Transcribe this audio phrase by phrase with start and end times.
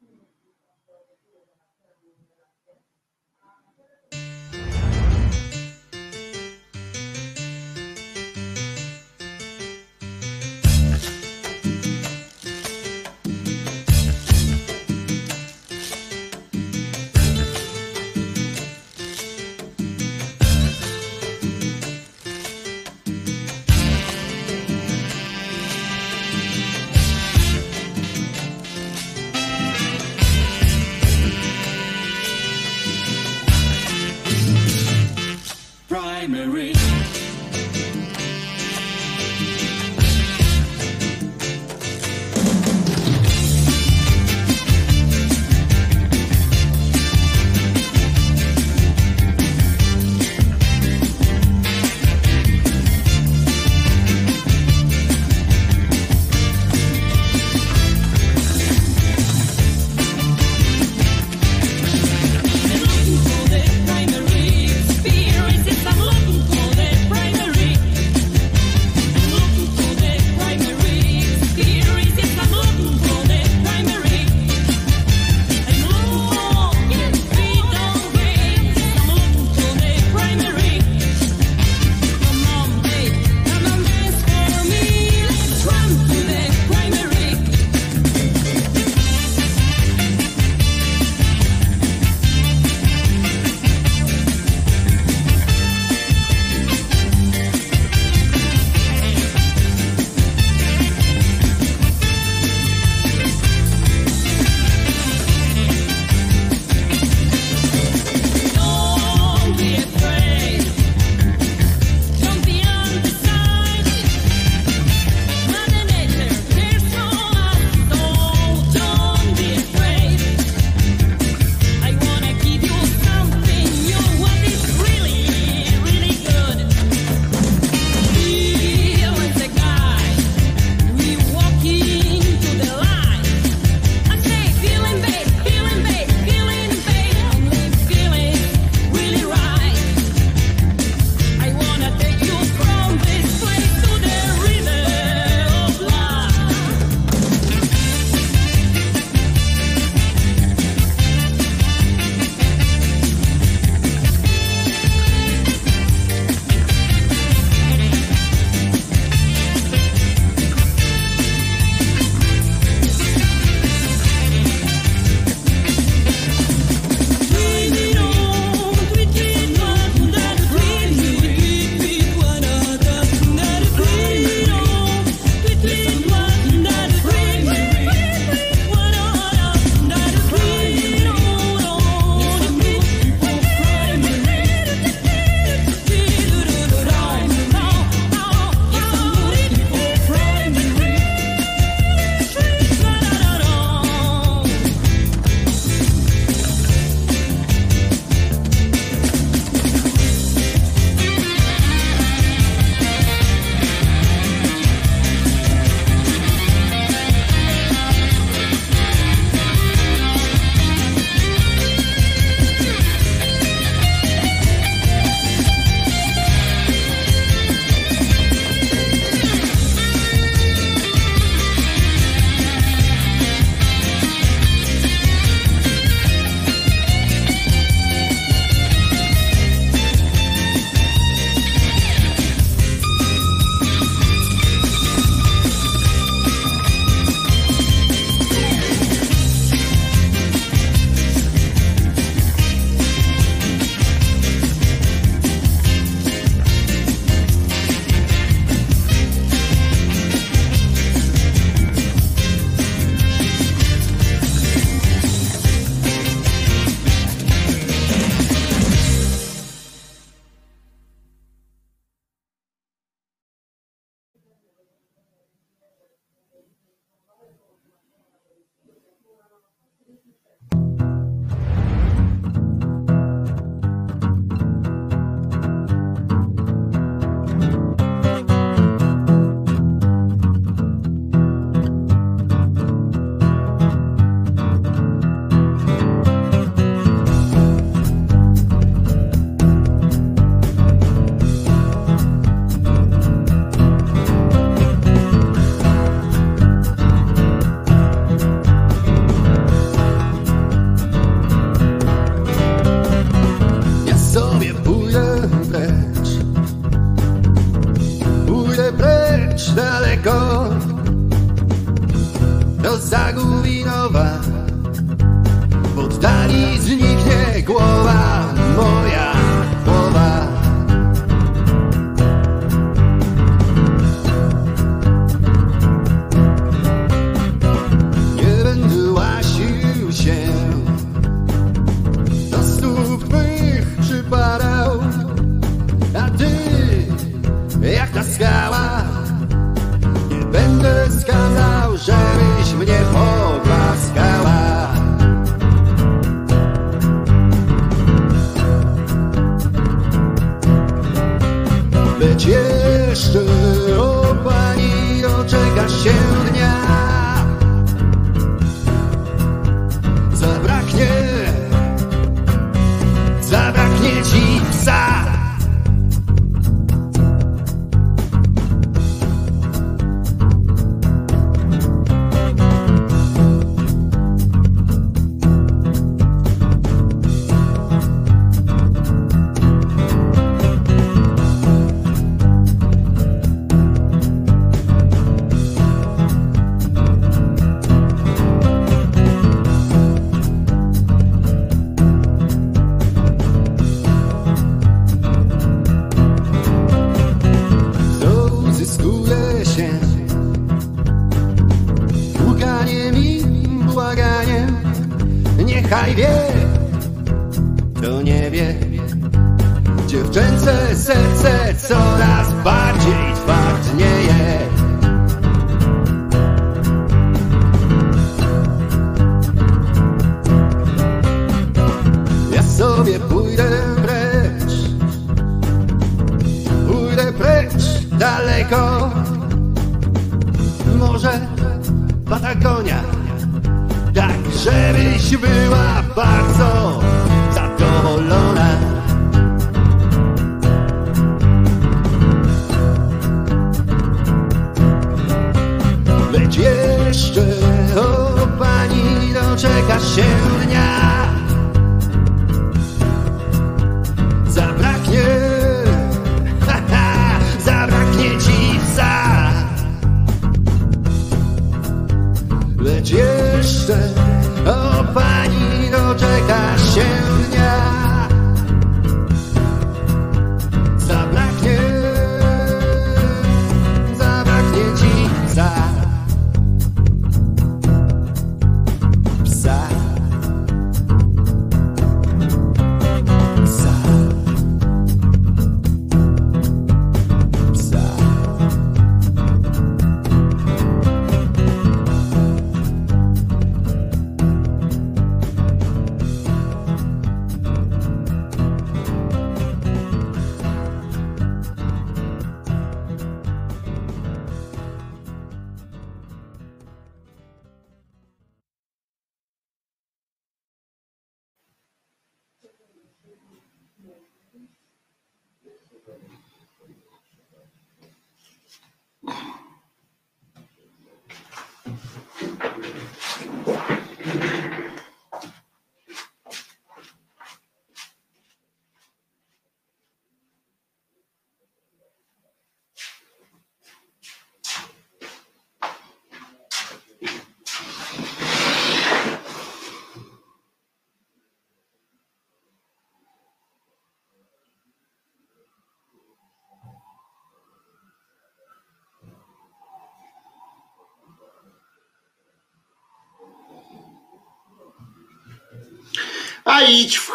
[0.00, 0.37] 嗯。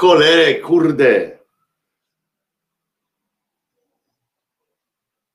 [0.03, 1.39] Cholerę, kurde.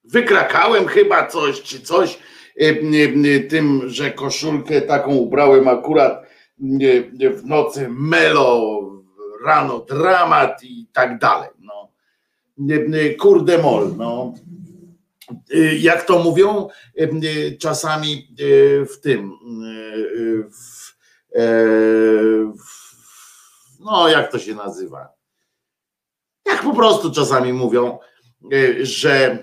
[0.04, 2.18] Wykrakałem chyba coś, czy coś
[2.62, 2.64] y,
[3.24, 6.26] y, tym, że koszulkę taką ubrałem akurat
[6.82, 8.80] y, w nocy melo,
[9.44, 11.50] rano dramat i tak dalej.
[11.58, 11.92] No.
[13.18, 14.34] Kurde mol, no.
[15.78, 16.68] Jak to mówią
[17.60, 18.28] czasami
[18.90, 19.32] w tym,
[20.50, 20.92] w,
[21.34, 21.44] e,
[22.56, 22.87] w
[23.90, 25.08] no jak to się nazywa?
[26.46, 27.98] Jak po prostu czasami mówią,
[28.52, 29.38] y, że,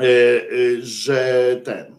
[0.00, 1.94] y, y, że ten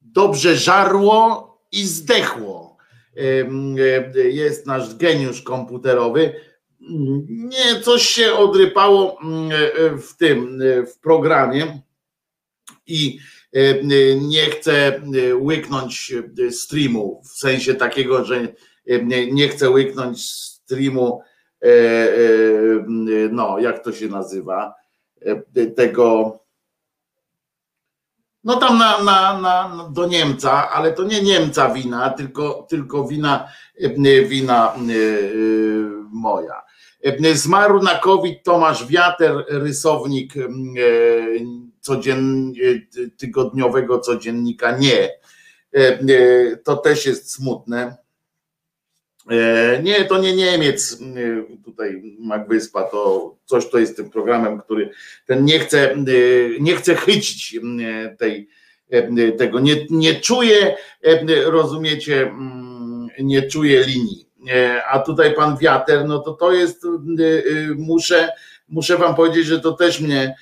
[0.00, 2.76] dobrze żarło i zdechło.
[4.14, 6.34] Jest nasz geniusz komputerowy.
[7.28, 9.50] Nie, coś się odrypało mm,
[10.00, 11.82] w tym, w programie.
[12.86, 13.18] i
[14.20, 15.02] nie chcę
[15.34, 16.12] łyknąć
[16.50, 18.48] streamu w sensie takiego, że
[19.32, 21.22] nie chcę łyknąć streamu,
[23.30, 24.74] no jak to się nazywa,
[25.76, 26.38] tego
[28.44, 33.48] no tam na, na, na, do Niemca, ale to nie Niemca wina, tylko, tylko wina,
[34.26, 34.74] wina
[36.12, 36.62] moja.
[37.34, 40.34] Zmarł na COVID Tomasz Wiater, rysownik
[41.80, 42.86] codziennie,
[43.16, 45.10] tygodniowego codziennika Nie.
[46.64, 47.96] To też jest smutne.
[49.82, 50.98] Nie, to nie Niemiec,
[51.64, 54.90] tutaj Magwyspa, to coś to jest tym programem, który
[55.26, 55.96] ten nie chce,
[56.60, 57.60] nie chce chycić
[58.18, 58.48] tej,
[59.38, 60.76] tego, nie, nie czuje,
[61.44, 62.32] rozumiecie,
[63.18, 64.26] nie czuje linii.
[64.90, 66.86] A tutaj pan Wiater, no to to jest,
[67.76, 68.28] muszę,
[68.68, 70.34] muszę wam powiedzieć, że to też mnie,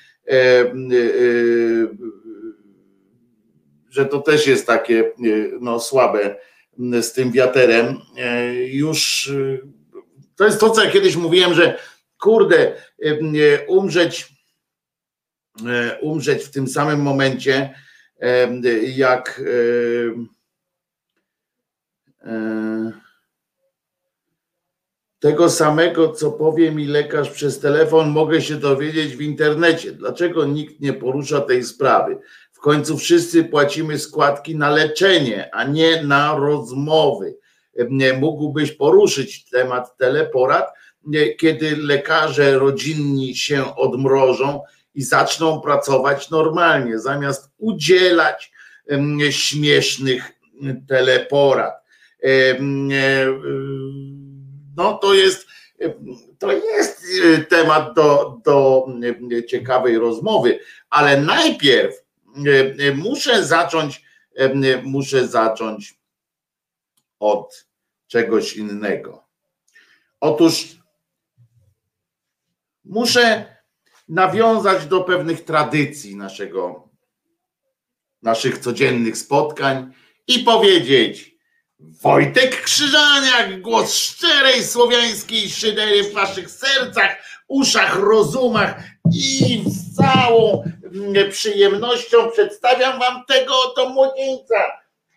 [3.90, 5.12] że to też jest takie
[5.60, 6.36] no, słabe
[6.78, 8.00] z tym wiaterem.
[8.66, 9.30] Już
[10.36, 11.78] to jest to, co ja kiedyś mówiłem, że
[12.20, 12.76] kurde,
[13.66, 14.28] umrzeć,
[16.00, 17.74] umrzeć w tym samym momencie,
[18.94, 19.42] jak
[25.18, 29.92] tego samego, co powie mi lekarz przez telefon, mogę się dowiedzieć w internecie.
[29.92, 32.18] Dlaczego nikt nie porusza tej sprawy?
[32.62, 37.36] Końcu wszyscy płacimy składki na leczenie, a nie na rozmowy.
[38.20, 40.68] Mógłbyś poruszyć temat teleporad,
[41.38, 44.60] kiedy lekarze rodzinni się odmrożą
[44.94, 48.52] i zaczną pracować normalnie, zamiast udzielać
[49.30, 50.32] śmiesznych
[50.88, 51.74] teleporad.
[54.76, 55.46] No to jest,
[56.38, 57.02] to jest
[57.48, 58.86] temat do, do
[59.48, 60.58] ciekawej rozmowy,
[60.90, 62.01] ale najpierw
[62.94, 64.02] muszę zacząć,
[64.82, 65.94] muszę zacząć
[67.18, 67.66] od
[68.06, 69.24] czegoś innego.
[70.20, 70.76] Otóż
[72.84, 73.56] muszę
[74.08, 76.88] nawiązać do pewnych tradycji naszego,
[78.22, 79.92] naszych codziennych spotkań
[80.26, 81.34] i powiedzieć:
[81.78, 87.16] Wojtek Krzyżaniak, głos szczerej słowiańskiej szydery w waszych sercach,
[87.52, 88.82] uszach, rozumach
[89.14, 94.54] i z całą mm, przyjemnością przedstawiam wam tego oto młodzieńca,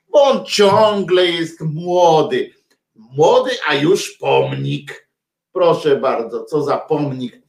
[0.10, 2.52] bo on ciągle jest młody.
[2.96, 5.10] Młody, a już pomnik.
[5.54, 7.42] Proszę bardzo, co za pomnik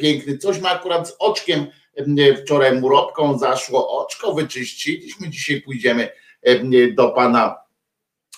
[0.00, 0.38] piękny.
[0.38, 1.66] Coś ma akurat z oczkiem.
[2.42, 5.28] Wczoraj murobką zaszło oczko, wyczyściliśmy.
[5.28, 6.08] Dzisiaj pójdziemy
[6.94, 7.56] do pana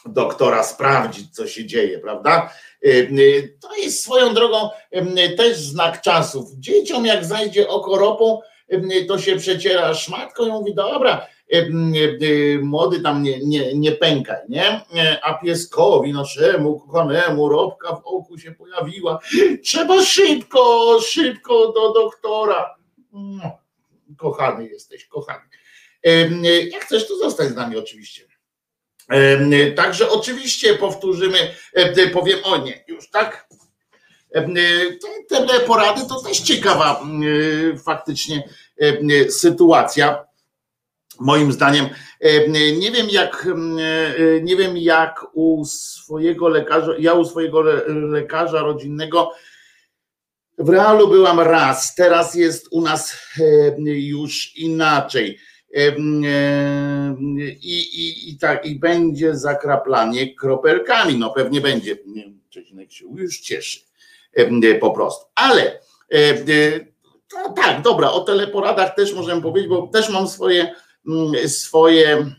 [0.06, 2.50] doktora sprawdzić, co się dzieje, prawda?
[3.60, 4.70] To jest swoją drogą
[5.36, 6.48] też znak czasów.
[6.58, 8.40] Dzieciom, jak zajdzie oko ropą,
[9.08, 11.26] to się przeciera szmatką i mówi, dobra,
[12.62, 14.80] młody tam nie, nie, nie pękaj, nie?
[15.22, 19.18] A pieskowi naszemu, kochanemu, robka w oku się pojawiła.
[19.64, 22.76] Trzeba szybko, szybko do doktora.
[23.12, 23.58] No,
[24.18, 25.44] kochany jesteś, kochany.
[26.70, 28.31] Jak chcesz, to zostań z nami oczywiście.
[29.76, 31.38] Także oczywiście powtórzymy,
[32.12, 33.48] powiem o nie, już tak.
[35.28, 37.02] Te porady to też ciekawa
[37.84, 38.48] faktycznie
[39.28, 40.24] sytuacja
[41.20, 41.88] moim zdaniem.
[42.78, 43.48] Nie wiem jak
[44.42, 49.32] nie wiem jak u swojego lekarza, ja u swojego lekarza rodzinnego
[50.58, 53.16] w realu byłam raz, teraz jest u nas
[53.86, 55.38] już inaczej.
[57.60, 61.18] I, i, i tak, i będzie zakraplanie kropelkami.
[61.18, 61.96] No pewnie będzie.
[62.50, 63.80] Czesinek się już cieszy
[64.80, 65.26] po prostu.
[65.34, 65.80] Ale
[67.56, 70.74] tak, dobra, o teleporadach też możemy powiedzieć, bo też mam swoje
[71.06, 72.34] Mm, swoje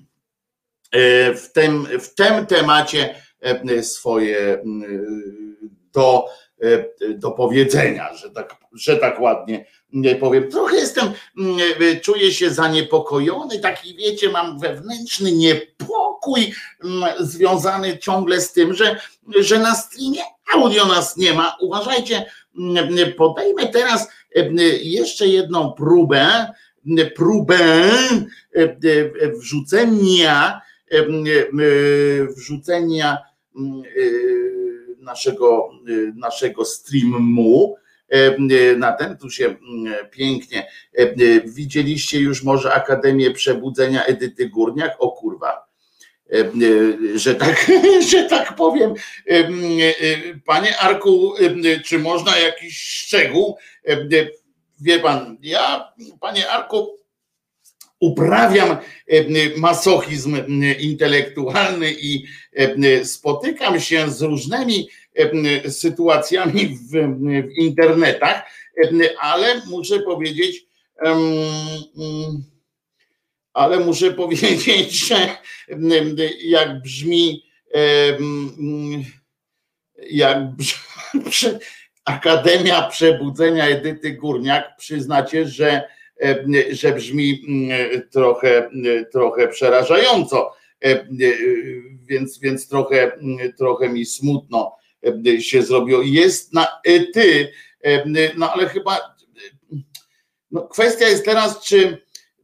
[0.92, 3.16] e, w tym, w tym temacie
[3.82, 5.58] swoje mm,
[5.94, 6.26] do,
[7.16, 9.66] do powiedzenia, że tak, że tak ładnie
[10.20, 10.52] powiem.
[10.52, 11.60] Trochę jestem, mm,
[12.02, 16.54] czuję się zaniepokojony, taki wiecie, mam wewnętrzny niepokój
[17.20, 19.00] związany ciągle z tym, że,
[19.40, 20.22] że na streamie
[20.54, 21.58] audio nas nie ma.
[21.62, 22.26] Uważajcie,
[23.18, 24.08] podejmę teraz
[24.82, 26.54] jeszcze jedną próbę,
[27.16, 31.06] próbę e, e, wrzucenia, e,
[32.36, 33.18] wrzucenia
[35.04, 35.70] naszego,
[36.16, 37.76] naszego streamu
[38.78, 39.56] na ten, tu się
[40.12, 40.68] pięknie
[41.46, 45.68] widzieliście już może Akademię Przebudzenia Edyty Górniak, o kurwa,
[47.16, 47.72] że tak,
[48.12, 48.94] że tak powiem.
[50.46, 51.34] Panie Arku,
[51.86, 53.58] czy można jakiś szczegół?
[54.82, 56.98] Wie pan, ja, panie Arku,
[58.04, 58.78] uprawiam
[59.58, 60.38] masochizm
[60.80, 62.26] intelektualny i
[63.04, 64.90] spotykam się z różnymi
[65.70, 68.44] sytuacjami w, w internetach,
[69.20, 70.66] ale muszę powiedzieć,
[73.54, 75.38] ale muszę powiedzieć, że
[76.44, 77.44] jak brzmi
[80.10, 80.80] jak brzmi,
[82.06, 85.84] Akademia Przebudzenia Edyty Górniak, przyznacie, że,
[86.72, 87.42] że brzmi
[88.12, 88.70] trochę,
[89.12, 90.52] trochę przerażająco,
[92.06, 93.12] więc, więc trochę,
[93.58, 94.76] trochę mi smutno
[95.40, 96.02] się zrobiło.
[96.02, 96.68] Jest na
[97.14, 97.52] ty,
[98.38, 99.16] no ale chyba
[100.52, 101.98] no kwestia jest teraz, czy,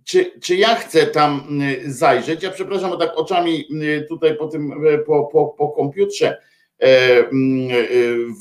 [0.03, 2.43] czy, czy ja chcę tam zajrzeć.
[2.43, 3.65] Ja przepraszam, bo tak oczami
[4.09, 4.73] tutaj po tym,
[5.05, 6.41] po, po, po komputerze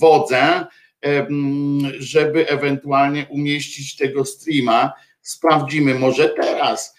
[0.00, 0.66] wodzę,
[1.98, 4.92] żeby ewentualnie umieścić tego streama.
[5.28, 6.96] Sprawdzimy, może teraz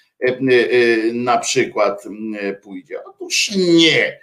[1.13, 2.04] na przykład
[2.63, 3.04] pójdzie.
[3.04, 4.20] Otóż nie.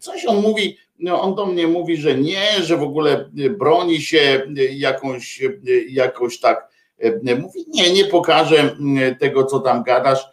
[0.00, 4.42] Coś on mówi, no on do mnie mówi, że nie, że w ogóle broni się
[4.70, 5.42] jakąś,
[5.88, 6.68] jakoś tak
[7.40, 8.76] mówi, nie, nie pokażę
[9.20, 10.26] tego, co tam gadasz,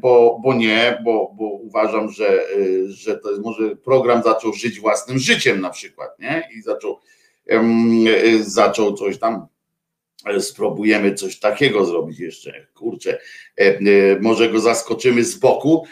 [0.00, 2.40] bo, bo nie, bo, bo uważam, że,
[2.88, 6.48] że to jest może program zaczął żyć własnym życiem na przykład, nie?
[6.58, 6.98] I zaczął,
[8.40, 9.46] zaczął coś tam
[10.40, 13.18] spróbujemy coś takiego zrobić jeszcze, kurczę,
[14.20, 15.86] może go zaskoczymy z boku,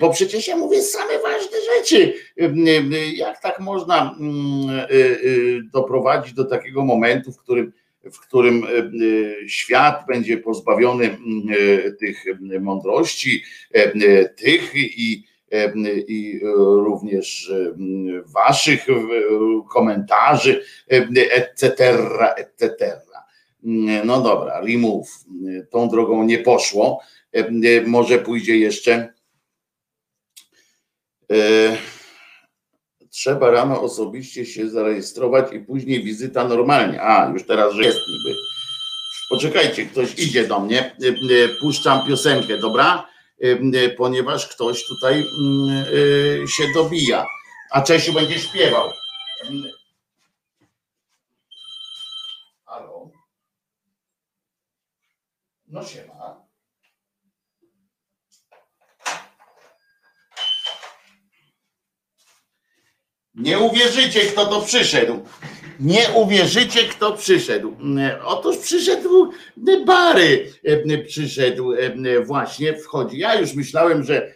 [0.00, 2.14] bo przecież ja mówię same ważne rzeczy.
[3.16, 4.16] Jak tak można
[5.72, 7.72] doprowadzić do takiego momentu, w którym,
[8.04, 8.66] w którym
[9.46, 11.18] świat będzie pozbawiony
[12.00, 12.24] tych
[12.60, 13.42] mądrości,
[14.36, 15.24] tych i,
[16.08, 17.52] i również
[18.34, 18.86] waszych
[19.70, 21.98] komentarzy, etc.,
[22.36, 23.00] etc.
[24.04, 25.08] No dobra, remove.
[25.70, 27.00] Tą drogą nie poszło.
[27.86, 29.14] Może pójdzie jeszcze.
[33.10, 37.02] Trzeba rano osobiście się zarejestrować i później wizyta normalnie.
[37.02, 38.38] A, już teraz, jest niby.
[39.30, 40.96] Poczekajcie, ktoś idzie do mnie.
[41.60, 43.08] Puszczam piosenkę, dobra?
[43.96, 45.24] Ponieważ ktoś tutaj
[46.56, 47.26] się dobija.
[47.70, 48.88] A Czesiu będzie śpiewał.
[55.74, 56.46] No siema.
[63.34, 65.24] Nie uwierzycie, kto to przyszedł.
[65.80, 67.76] Nie uwierzycie, kto przyszedł.
[68.24, 69.32] Otóż przyszedł
[69.86, 70.52] Bary.
[71.06, 71.72] Przyszedł
[72.24, 73.18] właśnie, wchodzi.
[73.18, 74.34] Ja już myślałem, że,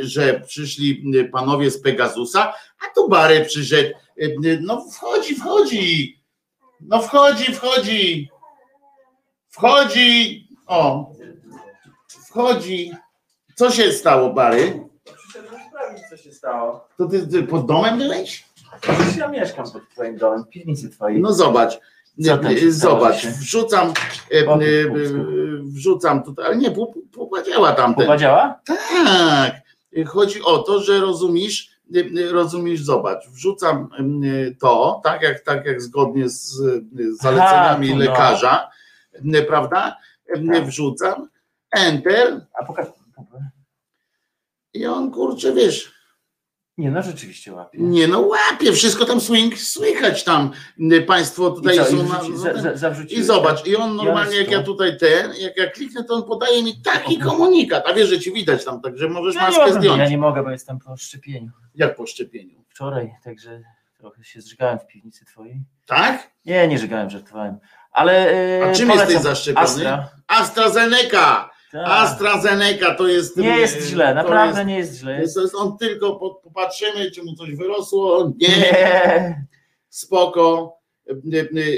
[0.00, 3.94] że przyszli panowie z Pegasusa, a tu Bary przyszedł.
[4.60, 6.20] No wchodzi, wchodzi.
[6.80, 8.30] No wchodzi, wchodzi.
[9.48, 10.45] Wchodzi.
[10.66, 11.12] O,
[12.08, 12.92] wchodzi.
[13.54, 14.88] Co się stało, Bary?
[15.04, 16.88] Przyszedłem sprawdzić, co się stało.
[16.98, 18.44] To ty, ty pod domem byłeś?
[18.80, 21.20] Przecież ja mieszkam pod twoim domem, w piwnicy twojej.
[21.20, 21.78] No zobacz.
[22.24, 23.28] Co tam się stało Zobacz, się?
[23.28, 23.92] wrzucam,
[24.32, 24.60] e, e, pup,
[25.62, 26.70] wrzucam tutaj, ale nie,
[27.12, 28.04] pupa działa tamten.
[28.04, 28.60] Pupa działa?
[28.66, 29.52] Tak.
[30.06, 31.70] Chodzi o to, że rozumiesz,
[32.30, 33.88] rozumiesz, zobacz, wrzucam
[34.60, 36.62] to, tak jak, tak jak zgodnie z
[37.20, 38.00] zaleceniami tu no.
[38.00, 38.70] lekarza,
[39.48, 39.96] prawda?
[40.52, 40.64] Tak.
[40.66, 41.28] Wrzucam,
[41.72, 42.86] enter A pokaż
[44.74, 45.92] i on kurczę, wiesz,
[46.78, 47.78] Nie no, rzeczywiście łapie.
[47.80, 50.50] nie no łapie, wszystko tam swing, słychać tam.
[51.06, 53.96] Państwo tutaj I co, są i na, wrzuci, za, za, zawrzuciłeś, I zobacz, i on
[53.96, 54.64] normalnie, jak ja tu.
[54.64, 57.84] tutaj ten, jak ja kliknę, to on podaje mi taki komunikat.
[57.86, 59.98] A wiesz, że ci widać tam, także możesz Ja maskę mogę, zdjąć.
[59.98, 61.50] ja nie mogę, bo jestem po szczepieniu.
[61.74, 62.64] Jak po szczepieniu?
[62.68, 63.62] Wczoraj, także
[63.98, 65.64] trochę się zżygałem w piwnicy twojej.
[65.86, 66.30] Tak?
[66.44, 67.58] Nie, nie żygałem, żartowałem.
[67.96, 68.12] Ale
[68.64, 69.64] A e, czym jesteś zaszczepiony?
[69.66, 70.08] Astra.
[70.26, 71.50] AstraZeneca!
[71.72, 71.86] Tak.
[71.86, 73.36] AstraZeneca to jest.
[73.36, 75.20] Nie jest źle, naprawdę jest, nie jest źle.
[75.20, 78.32] jest, on tylko po- popatrzymy, czy mu coś wyrosło.
[78.38, 79.44] Nie, Nie.
[79.88, 80.76] spoko.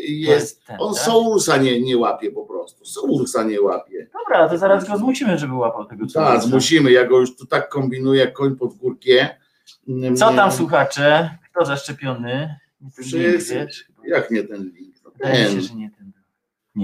[0.06, 0.64] Jest.
[0.66, 1.02] ten, On tak?
[1.02, 2.84] Soulsa nie, nie łapie po prostu.
[2.84, 4.06] Soulsa nie łapie.
[4.12, 6.92] Dobra, to zaraz go zmusimy, żeby łapał tego co Tak, zmusimy.
[6.92, 9.28] Ja go już tu tak kombinuję, jak koń pod górkiem.
[10.16, 11.30] Co tam słuchacze?
[11.52, 12.58] Kto zaszczepiony?
[13.02, 13.66] Wszyscy.
[14.06, 14.94] Jak nie ten link?
[15.04, 15.52] No ten.
[15.52, 15.97] się, że nie ten.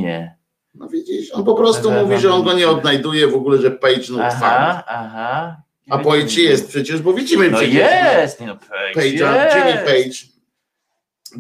[0.03, 0.37] Nie.
[0.75, 3.97] No widzisz, on po prostu mówi, że on go nie odnajduje w ogóle, że page
[3.97, 4.43] not found.
[4.43, 5.57] Aha, aha.
[5.91, 7.75] A Page jest przecież, bo widzimy No przecież.
[7.75, 8.57] jest, nie no
[8.95, 9.85] Page, Jimmy jest.
[9.87, 10.35] Page.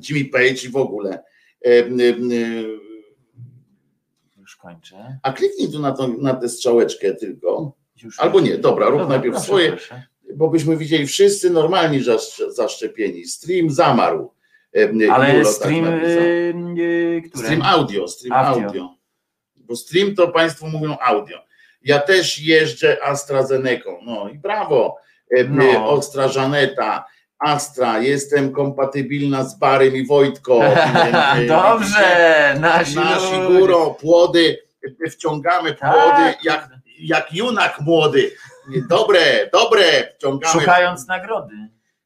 [0.09, 1.23] Jimmy Page i w ogóle.
[1.67, 1.85] E, e, e,
[4.41, 5.19] Już kończę.
[5.23, 7.73] A kliknij tu na, tą, na tę strzałeczkę tylko.
[8.03, 10.03] Już Albo nie, dobra, rób Dobra, najpierw proszę, swoje, proszę.
[10.35, 13.25] bo byśmy widzieli wszyscy normalni zaszcz- zaszczepieni.
[13.27, 14.31] Stream zamarł.
[14.77, 17.23] E, Ale Julo tak stream, który?
[17.35, 18.67] Stream audio, stream Audio.
[18.67, 18.89] audio.
[19.57, 21.39] Bo stream to Państwo mówią audio.
[21.83, 23.91] Ja też jeżdżę AstraZeneca.
[24.03, 24.97] No i brawo.
[25.31, 25.89] E, No.
[25.89, 27.05] Ostra Żaneta,
[27.39, 30.61] Astra, jestem kompatybilna z Barym i Wojtko.
[30.65, 34.59] E, Dobrze, nasi, Nasi górą, płody,
[35.07, 35.93] e, wciągamy Tak.
[35.95, 38.31] płody jak, jak junak młody.
[38.89, 39.83] Dobre, dobre,
[40.19, 40.61] wciągamy.
[40.61, 41.55] Szukając nagrody.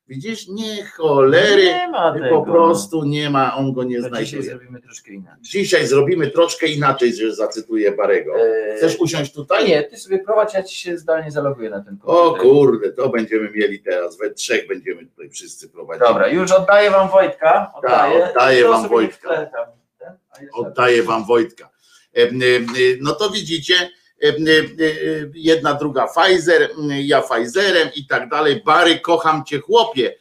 [0.09, 2.29] Widzisz, nie cholery, Nie ma tego.
[2.29, 4.43] po prostu nie ma, on go nie To dzisiaj znajduje.
[4.51, 5.43] zrobimy troszkę inaczej.
[5.43, 8.33] Dzisiaj zrobimy troszkę inaczej, że zacytuję Barego.
[8.37, 9.69] Eee, Chcesz usiąść tutaj?
[9.69, 12.43] Nie, ty sobie prowadź, ja ci się zdalnie zaloguję na ten O komputer.
[12.51, 14.19] kurde, to będziemy mieli teraz.
[14.19, 16.01] We trzech będziemy tutaj wszyscy prowadzić.
[16.09, 17.73] Dobra, już oddaję wam Wojtka.
[17.75, 19.51] Oddaję, Tak, oddaję wam Wojtka.
[20.53, 21.71] Oddaję wam Wojtka.
[23.01, 23.75] No to widzicie,
[25.35, 28.63] jedna, druga Pfizer, ja Pfizerem i tak dalej.
[28.67, 30.15] Bary, kocham cię chłopie,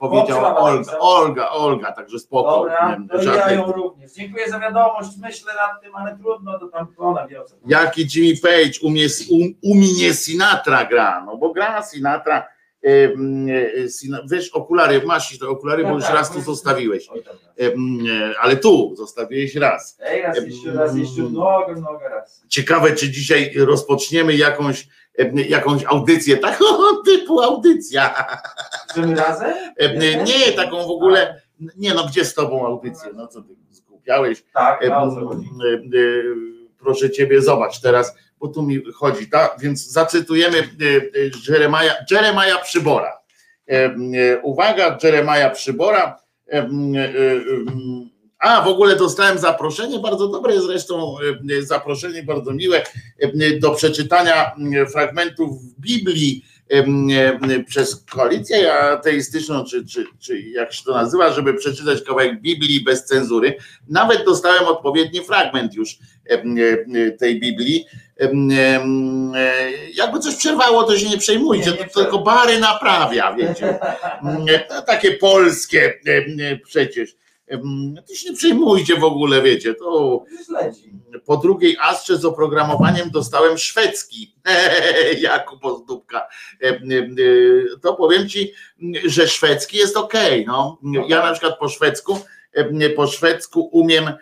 [0.00, 0.98] powiedziała Olga.
[0.98, 2.66] Olga, Olga, także spoko.
[2.98, 4.12] Dobra, ja ją również.
[4.12, 7.54] Dziękuję za wiadomość, myślę nad tym, ale trudno, to tam ona co.
[7.66, 12.46] Jaki Jimmy Page u mnie, u, u mnie Sinatra gra, no bo gra Sinatra,
[14.30, 17.08] wiesz, okulary, masz te okulary, bo już raz tu zostawiłeś,
[17.58, 17.98] m,
[18.32, 19.98] e, ale tu zostawiłeś raz.
[20.00, 22.42] Ej, raz jeszcze, raz jeszcze, mnogo, mnogo raz.
[22.48, 24.88] Ciekawe, czy dzisiaj rozpoczniemy jakąś,
[25.48, 26.64] jakąś audycję, taką
[27.06, 28.26] typu audycja.
[28.96, 29.54] My razem?
[30.24, 31.42] Nie, taką w ogóle,
[31.76, 34.44] nie no, gdzie z tobą audycję, no co ty skupiałeś?
[34.54, 34.90] Tak, e,
[36.78, 38.14] Proszę ciebie, zobacz teraz,
[38.44, 39.56] bo tu mi chodzi, tak?
[39.60, 43.18] Więc zacytujemy e, e, Jeremiah, Jeremiah Przybora.
[43.68, 46.16] E, e, Uwaga, Jeremiah Przybora.
[46.52, 46.68] E,
[48.38, 51.16] A, w ogóle dostałem zaproszenie, bardzo dobre zresztą,
[51.60, 52.82] zaproszenie bardzo miłe
[53.60, 54.54] do przeczytania
[54.92, 56.44] fragmentów Biblii
[57.66, 63.04] przez koalicję ateistyczną, czy, czy, czy jak się to nazywa, żeby przeczytać kawałek Biblii bez
[63.04, 63.56] cenzury.
[63.88, 65.98] Nawet dostałem odpowiedni fragment już
[67.18, 67.86] tej Biblii.
[68.20, 68.30] E,
[69.94, 73.78] Jakby coś przerwało, to się nie przejmujcie, Nie, nie to tylko Bary naprawia, wiecie.
[74.48, 77.16] E, takie polskie e, przecież.
[78.06, 79.74] To się nie przejmujcie w ogóle, wiecie.
[79.74, 80.24] To
[81.26, 84.34] po drugiej astrze z oprogramowaniem dostałem szwedzki.
[85.20, 86.28] Jakub Ozdóbka.
[87.82, 88.52] To powiem ci,
[89.04, 90.12] że szwedzki jest ok.
[90.46, 90.78] No.
[91.08, 92.18] Ja na przykład po szwedzku,
[92.96, 94.12] po szwedzku umiem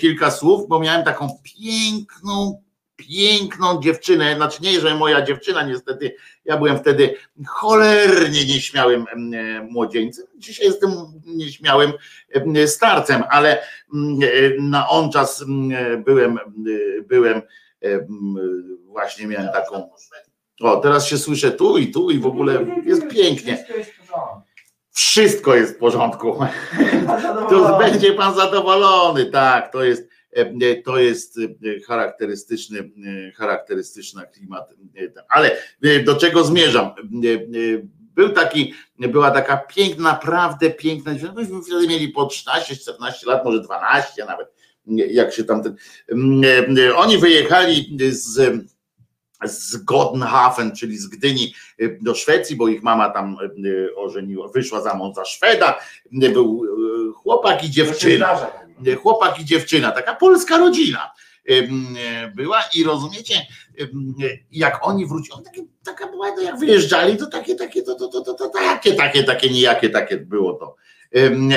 [0.00, 2.62] kilka słów, bo miałem taką piękną,
[3.08, 4.36] piękną dziewczynę.
[4.36, 7.14] Znaczy nie, że moja dziewczyna niestety, ja byłem wtedy
[7.46, 10.26] cholernie nieśmiałym e, młodzieńcem.
[10.38, 10.90] Dzisiaj jestem
[11.26, 11.92] nieśmiałym
[12.66, 13.62] starcem, ale
[13.94, 16.42] mm, e, na on czas mm, byłem, e,
[17.02, 17.42] byłem
[17.80, 18.08] mm,
[18.86, 19.90] właśnie miałem taką.
[20.60, 23.64] O, teraz się słyszę tu i tu i w ogóle jest pięknie.
[23.64, 24.42] Wszystko jest w porządku.
[24.90, 26.38] Wszystko jest w porządku.
[27.50, 30.11] To będzie pan zadowolony, tak, to jest
[30.84, 34.70] to jest e, charakterystyczny, e, charakterystyczny klimat.
[34.96, 36.86] e, Ale e, do czego zmierzam?
[36.86, 43.26] E, e, Był taki, była taka piękna, naprawdę piękna, myśmy wtedy mieli po 13, 14
[43.26, 44.48] lat, może 12 nawet,
[45.10, 45.76] jak się tam ten,
[46.44, 48.52] e, e, oni wyjechali z
[49.44, 54.80] z Goddenhafen, czyli z Gdyni e, do Szwecji, bo ich mama tam e, ożeniła, wyszła
[54.80, 55.78] za mąż za Szweda,
[56.12, 56.62] był
[57.14, 58.38] chłopak i dziewczyna.
[59.02, 61.10] Chłopak i dziewczyna, taka polska rodzina
[62.34, 63.46] była i rozumiecie,
[64.52, 65.44] jak oni wrócili, on
[65.84, 69.24] taka była, to jak wyjeżdżali, to takie, takie, to, to, to, to, to takie, takie,
[69.24, 70.76] takie, nijakie, takie było to.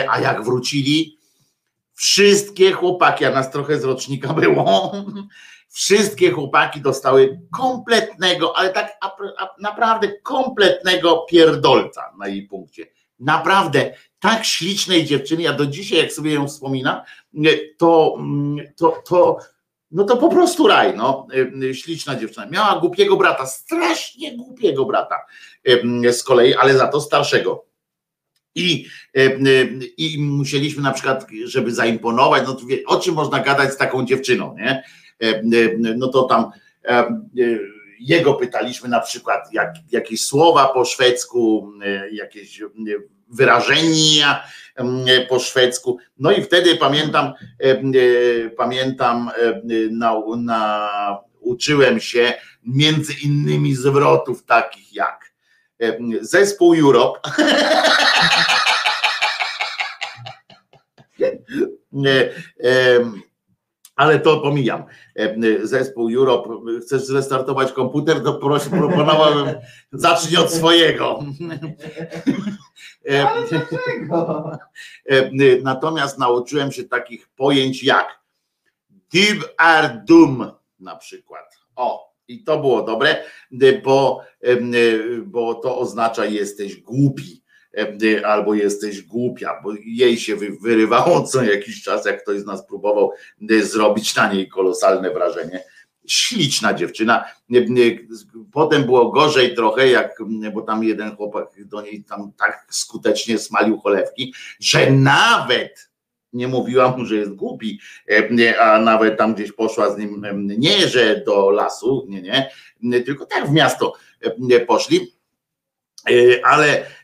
[0.09, 1.17] A jak wrócili,
[1.95, 4.91] wszystkie chłopaki, a nas trochę z rocznika było,
[5.75, 8.97] wszystkie chłopaki dostały kompletnego, ale tak
[9.59, 12.87] naprawdę kompletnego pierdolca na jej punkcie.
[13.19, 17.01] Naprawdę tak ślicznej dziewczyny, ja do dzisiaj jak sobie ją wspominam,
[17.77, 18.17] to,
[18.75, 19.37] to, to,
[19.91, 21.27] no to po prostu raj, no,
[21.73, 22.45] śliczna dziewczyna.
[22.45, 25.15] Miała głupiego brata, strasznie głupiego brata
[26.11, 27.65] z kolei, ale za to starszego.
[28.55, 28.87] I,
[29.97, 34.05] I musieliśmy na przykład, żeby zaimponować, no to wie, o czym można gadać z taką
[34.05, 34.83] dziewczyną, nie?
[35.97, 36.51] No to tam
[37.99, 41.71] jego pytaliśmy na przykład jak, jakieś słowa po szwedzku,
[42.11, 42.61] jakieś
[43.29, 44.43] wyrażenia
[45.29, 45.97] po szwedzku.
[46.17, 47.33] No i wtedy pamiętam,
[48.57, 49.31] pamiętam,
[49.91, 50.89] na, na,
[51.39, 55.31] uczyłem się między innymi zwrotów takich jak
[56.21, 57.19] zespół Europe.
[63.95, 64.83] Ale to pomijam.
[65.63, 66.49] Zespół Europe,
[66.81, 69.55] chcesz zrestartować komputer, to proszę, proponowałbym,
[69.91, 71.19] zacznij od swojego.
[73.09, 74.51] Ale dlaczego?
[75.63, 78.19] Natomiast nauczyłem się takich pojęć jak
[79.13, 81.57] Dib ar dum na przykład.
[81.75, 83.23] O, I to było dobre,
[83.83, 84.21] bo,
[85.25, 87.44] bo to oznacza jesteś głupi
[88.25, 92.67] albo jesteś głupia, bo jej się wy- wyrywało co jakiś czas, jak ktoś z nas
[92.67, 93.11] próbował
[93.51, 95.63] y, zrobić na niej kolosalne wrażenie.
[96.07, 97.25] Śliczna dziewczyna.
[98.51, 100.17] Potem było gorzej trochę, jak,
[100.53, 105.89] bo tam jeden chłopak do niej tam tak skutecznie smalił cholewki, że nawet
[106.33, 107.79] nie mówiła mu, że jest głupi,
[108.11, 110.25] e, a nawet tam gdzieś poszła z nim,
[110.57, 112.49] nie, że do lasu, nie,
[112.81, 113.93] nie, tylko tak w miasto
[114.51, 115.15] e, poszli.
[116.09, 116.94] E, Ale e, e,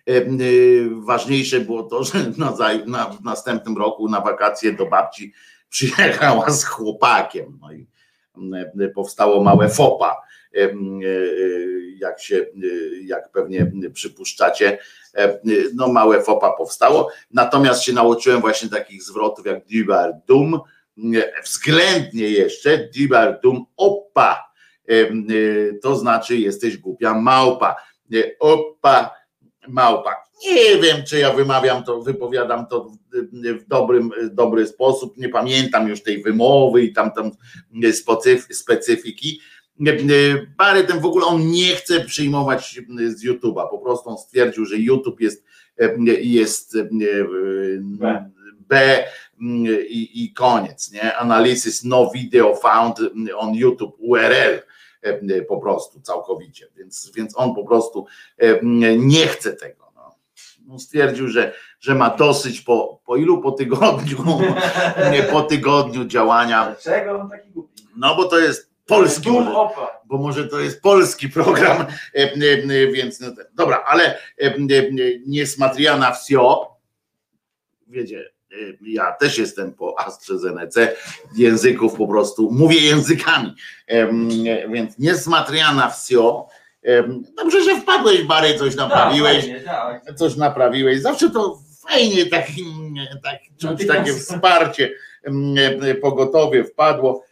[1.06, 5.34] ważniejsze było to, że na, na, w następnym roku na wakacje do babci
[5.70, 7.60] przyjechała z chłopakiem.
[7.62, 7.88] No i
[8.82, 10.22] e, powstało małe fopa.
[10.56, 10.72] E, e,
[11.98, 14.78] Jak się, e, jak pewnie przypuszczacie,
[15.16, 15.40] e,
[15.76, 17.10] no małe fopa powstało.
[17.32, 20.60] Natomiast się nauczyłem właśnie takich zwrotów jak Dibar Dum,
[21.44, 24.52] względnie jeszcze Dibar Dum Oppa.
[24.90, 25.14] E, e,
[25.82, 27.76] To znaczy jesteś głupia małpa.
[28.14, 29.21] E, Oppa
[29.67, 30.15] małpa.
[30.50, 32.91] Nie wiem, czy ja wymawiam to, wypowiadam to
[33.54, 35.17] w, dobrym, dobry sposób.
[35.17, 37.32] Nie pamiętam już tej wymowy i tam, tam
[37.84, 39.39] specyf- specyfiki.
[40.88, 43.69] Ten w ogóle on nie chce przyjmować z YouTube'a.
[43.69, 45.45] Po prostu on stwierdził, że YouTube jest,
[46.21, 46.89] jest e,
[47.82, 48.32] B.
[48.69, 49.04] B
[49.89, 50.91] i, i koniec.
[50.91, 51.17] Nie?
[51.17, 53.00] Analysis no video found
[53.38, 54.71] on YouTube URL
[55.48, 56.68] po prostu całkowicie.
[56.78, 58.06] Więc, więc on po prostu
[58.38, 58.60] e,
[58.98, 59.92] nie chce tego.
[59.96, 60.16] No.
[60.68, 64.18] No Stwierdził, że, że ma dosyć po, po ilu po tygodniu,
[65.12, 66.66] nie po tygodniu działania.
[66.66, 67.88] Dlaczego on taki głupi?
[67.98, 69.30] No bo to jest polski.
[69.30, 70.02] Opa.
[70.06, 74.58] bo może to jest polski program, e, e, e, więc no, dobra, ale e, e,
[75.28, 76.78] nie smatriana wsio,
[77.88, 78.40] wiecie, e,
[78.82, 80.82] ja też jestem po AstraZeneca,
[81.36, 83.56] języków po prostu, mówię językami,
[83.88, 84.08] e,
[84.70, 86.48] więc nie smatriana wsio,
[86.84, 89.62] Em, dobrze, że wpadłeś Bary, coś naprawiłeś, Tak, fajnie,
[90.06, 90.16] tak.
[90.16, 91.02] coś naprawiłeś.
[91.02, 91.60] Zawsze to
[91.90, 92.66] fajnie taki,
[93.24, 94.92] tak, czuć takie wsparcie,
[95.82, 97.24] e, pogotowie wpadło.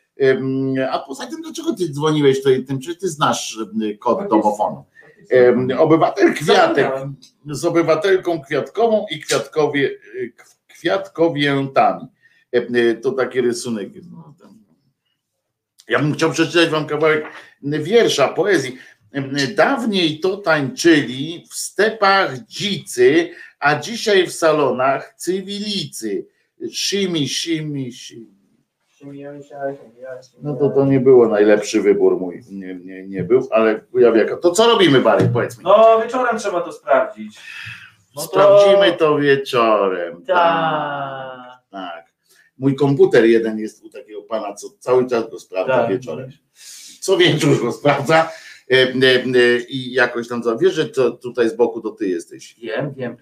[0.92, 3.60] A poza tym, dlaczego ty dzwoniłeś tutaj tym, czy ty znasz
[4.00, 4.86] kod domofonu?
[5.30, 6.92] Em, Obywatel Kwiatek
[7.46, 10.44] z obywatelką kwiatkową i kwiatkowie, y, k-
[10.80, 12.08] kwiatkowiętami.
[12.52, 13.90] Em, y, To taki rysunek.
[14.12, 14.34] No.
[15.88, 17.26] Ja bym chciał przeczytać wam kawałek
[17.64, 18.78] wiersza, poezji.
[19.12, 26.26] Em, Dawniej to tańczyli w stepach dzicy, a dzisiaj w salonach cywilicy.
[26.72, 28.40] Shimi, shimi, shimi.
[30.42, 34.38] No to to nie było najlepszy wybór mój, nie, nie, nie był, ale ja wieka.
[34.38, 35.64] To co robimy, Bary, powiedz mi.
[35.64, 37.40] No wieczorem trzeba to sprawdzić.
[38.20, 40.24] No to- Sprawdzimy to wieczorem.
[40.26, 41.60] Tak.
[41.72, 42.06] tak.
[42.58, 45.90] Mój komputer jeden jest u takiego pana, co cały czas go sprawdza Tak.
[45.90, 46.30] wieczorem.
[47.02, 48.30] Co wieczór go sprawdza
[48.72, 50.42] e, e, e, i jakoś tam.
[50.62, 52.56] Wiesz, że to tutaj z boku to ty jesteś.
[52.62, 53.18] Wiem, wiem.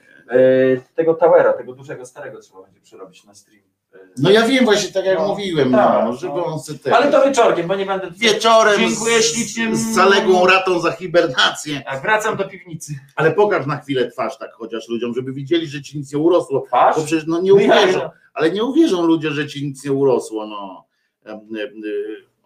[0.95, 3.63] Tego towera, tego dużego, starego trzeba będzie przerobić na stream.
[4.03, 6.45] E, No ja wiem właśnie tak jak No, mówiłem, tak, no, żeby no.
[6.45, 8.11] on se te, Ale to wieczorkiem, bo nie będę.
[8.11, 9.75] wieczorem Dziękuję ślicznie.
[9.75, 11.81] z zaległą ratą za hibernację.
[11.81, 12.93] Tak, wracam do piwnicy.
[13.15, 16.61] Ale pokaż na chwilę twarz tak chociaż ludziom, żeby widzieli, że ci nic nie urosło.
[16.67, 16.95] Twarz?
[16.95, 20.47] Bo przecież no nie No uwierzą, ale nie uwierzą ludzie, że ci nic nie urosło.
[20.47, 20.85] No.
[21.25, 21.39] Em,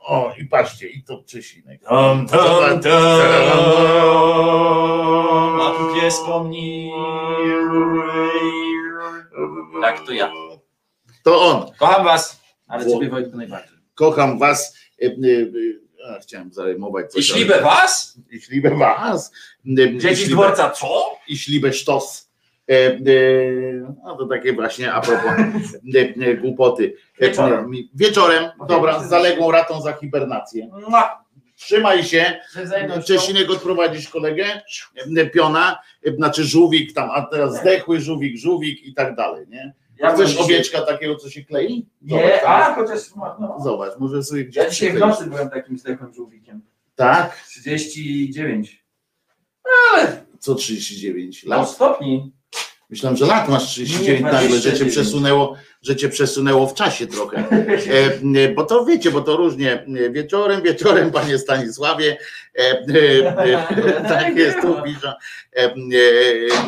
[0.08, 1.82] O, i patrzcie, i to Czesinek.
[1.84, 2.92] Tam, tam, tam,
[5.62, 6.92] a tu pies po mnie.
[9.82, 10.32] Tak, to ja.
[11.24, 11.72] To on.
[11.80, 13.78] Kocham was, ale Wło- ciebie Wojtku najbardziej.
[13.96, 14.78] Kocham was.
[15.02, 17.30] E, e, e, a, chciałem zaremować coś.
[17.30, 18.18] I ale- ślibę was?
[18.32, 19.32] I ślibę was.
[19.98, 21.18] Dzieci z dworca, co?
[21.28, 22.32] I ślibę sztos.
[24.04, 25.32] No to takie właśnie a propos
[26.42, 26.96] głupoty.
[27.22, 27.72] Wieczorem.
[27.96, 30.70] Wieczorem, dobra, z zaległą ratą za hibernację.
[31.56, 32.40] Trzymaj się.
[32.66, 33.14] Wzajemnością.
[33.16, 34.62] Czesinek odprowadzisz kolegę,
[35.34, 35.80] piona,
[36.16, 39.74] znaczy żółwik tam, a teraz zdechły żółwik, żółwik i tak dalej, nie?
[40.02, 41.86] Ja Chcesz byłem owieczka takiego, co się klei?
[42.02, 43.00] Nie, Zobacz, tam a chociaż.
[43.16, 43.58] No.
[43.64, 46.62] Zobacz, może sobie gdzieś Ja dzisiaj w nocy byłem takim zdechłym żółwikiem.
[46.96, 47.36] Tak?
[47.48, 48.86] 39.
[50.40, 51.70] Co 39 No lat?
[51.70, 52.32] stopni.
[52.90, 54.94] Myślałem, że lat masz 39 Nie, nagle, że cię 29.
[54.94, 57.44] przesunęło, że cię przesunęło w czasie trochę.
[57.92, 59.86] E, e, bo to wiecie, bo to różnie.
[60.06, 62.18] E, Wieczorem, wieczorem, panie Stanisławie.
[62.60, 65.14] E, e, e, tak jest tu pisze.
[65.54, 65.74] E,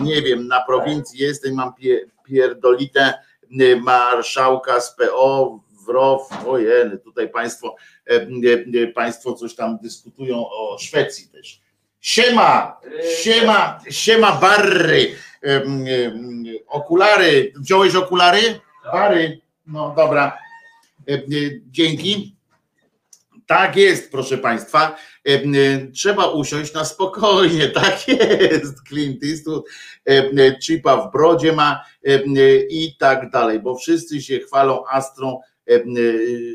[0.02, 3.14] nie wiem, na prowincji jestem, mam pie, pierdolite
[3.60, 6.30] e, marszałka z PO WROW.
[6.48, 7.76] Ojej, tutaj państwo,
[8.10, 8.28] e,
[8.84, 11.62] e, państwo coś tam dyskutują o Szwecji też.
[12.00, 12.78] Siema!
[13.24, 15.16] Siema, siema Barry.
[16.68, 17.54] Okulary.
[17.56, 18.60] Wziąłeś okulary?
[18.94, 19.42] Bary.
[19.68, 20.38] No dobra.
[21.66, 22.36] Dzięki.
[23.48, 24.96] Tak jest, proszę Państwa.
[25.28, 25.42] E, e,
[25.92, 27.68] trzeba usiąść na spokojnie.
[27.84, 28.88] Tak jest.
[28.88, 29.66] Clint Eastwood
[30.10, 31.86] e, chipa w brodzie ma
[32.70, 35.40] i tak dalej, bo wszyscy się chwalą Astrą,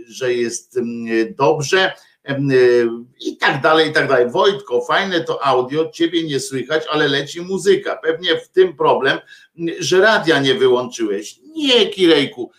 [0.09, 0.81] że jest
[1.38, 1.92] dobrze
[3.20, 4.31] i tak dalej, i tak dalej.
[4.31, 7.96] Wojtko, fajne to audio, ciebie nie słychać, ale leci muzyka.
[7.96, 9.18] Pewnie w tym problem,
[9.79, 11.40] że radia nie wyłączyłeś.
[11.57, 12.51] Nie, Kirejku,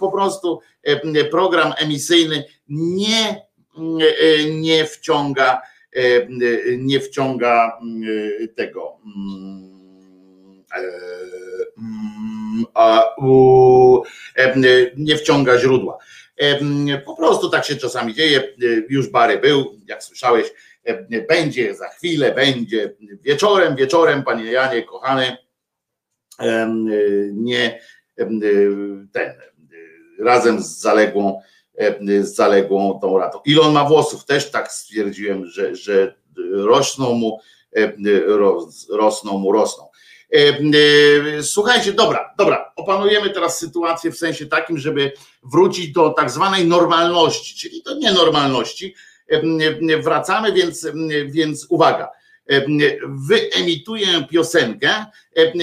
[0.00, 0.60] po prostu
[1.30, 3.46] program emisyjny nie,
[4.50, 5.62] nie wciąga
[6.78, 7.80] nie wciąga
[8.56, 8.96] tego
[14.96, 15.98] nie wciąga źródła.
[17.04, 18.54] Po prostu tak się czasami dzieje.
[18.88, 20.52] Już Bary był, jak słyszałeś,
[21.28, 25.36] będzie za chwilę, będzie wieczorem, wieczorem, panie Janie, kochany,
[27.32, 27.80] nie
[29.12, 29.34] ten,
[30.18, 31.40] razem z zaległą,
[32.20, 33.40] z zaległą tą ratą.
[33.44, 34.24] Ile on ma włosów?
[34.24, 36.14] Też tak stwierdziłem, że, że
[36.52, 37.38] rosną mu,
[38.90, 39.88] rosną mu, rosną.
[41.42, 47.54] Słuchajcie, dobra, dobra, opanujemy teraz sytuację w sensie takim, żeby wrócić do tak zwanej normalności,
[47.54, 48.94] czyli do nienormalności.
[50.02, 50.86] Wracamy, więc,
[51.26, 52.08] więc uwaga.
[53.28, 55.06] Wyemituję piosenkę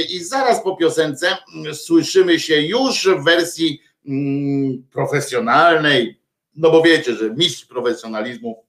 [0.10, 1.38] i zaraz po piosence
[1.74, 6.20] słyszymy się już w wersji mm, profesjonalnej,
[6.56, 8.68] no bo wiecie, że mistrz profesjonalizmu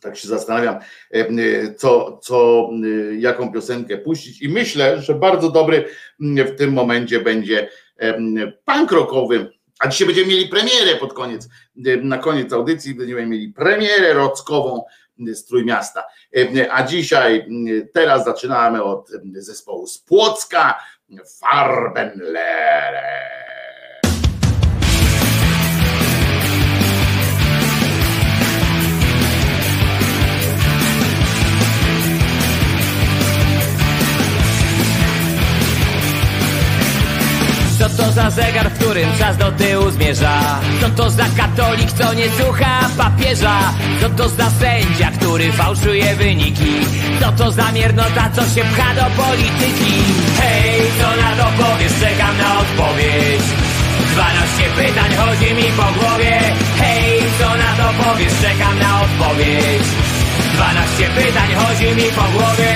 [0.00, 0.78] tak się zastanawiam,
[1.76, 2.70] co, co,
[3.18, 4.42] jaką piosenkę puścić.
[4.42, 5.88] I myślę, że bardzo dobry
[6.20, 7.68] w tym momencie będzie
[8.64, 11.48] punk rockowy, a dzisiaj będziemy mieli premierę pod koniec,
[12.02, 14.84] na koniec audycji będziemy mieli premierę rockową
[15.26, 16.04] z Trójmiasta.
[16.70, 17.46] A dzisiaj,
[17.92, 20.78] teraz zaczynamy od zespołu z Płocka,
[21.40, 23.37] Farbenlere.
[37.78, 40.60] Co to za zegar, w którym czas do tyłu zmierza?
[40.80, 43.58] Co to za katolik, co nie słucha papieża?
[44.00, 46.72] Co to za sędzia, który fałszuje wyniki?
[47.20, 49.94] Co to za miernota, co się pcha do polityki?
[50.40, 51.92] Hej, co na to powiesz?
[52.00, 53.42] Czekam na odpowiedź
[54.12, 56.40] 12 pytań chodzi mi po głowie
[56.78, 58.32] Hej, co na to powiesz?
[58.42, 59.86] Czekam na odpowiedź
[60.54, 62.74] 12 pytań chodzi mi po głowie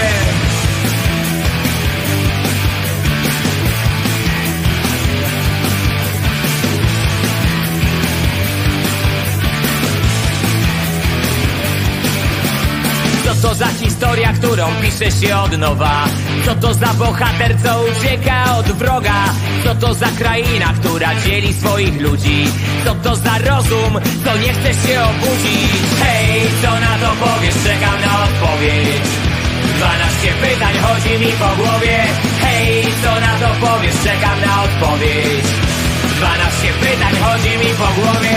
[13.43, 16.05] to za historia, którą pisze się od nowa?
[16.45, 19.25] Co to za bohater, co ucieka od wroga?
[19.65, 22.45] Co to za kraina, która dzieli swoich ludzi?
[22.85, 25.73] Co to za rozum, co nie chce się obudzić?
[26.03, 27.55] Hej, co na to powiesz?
[27.65, 29.09] Czekam na odpowiedź
[29.77, 31.97] 12 pytań chodzi mi po głowie
[32.41, 33.95] Hej, co na to powiesz?
[34.05, 35.47] Czekam na odpowiedź
[36.17, 38.37] 12 pytań chodzi mi po głowie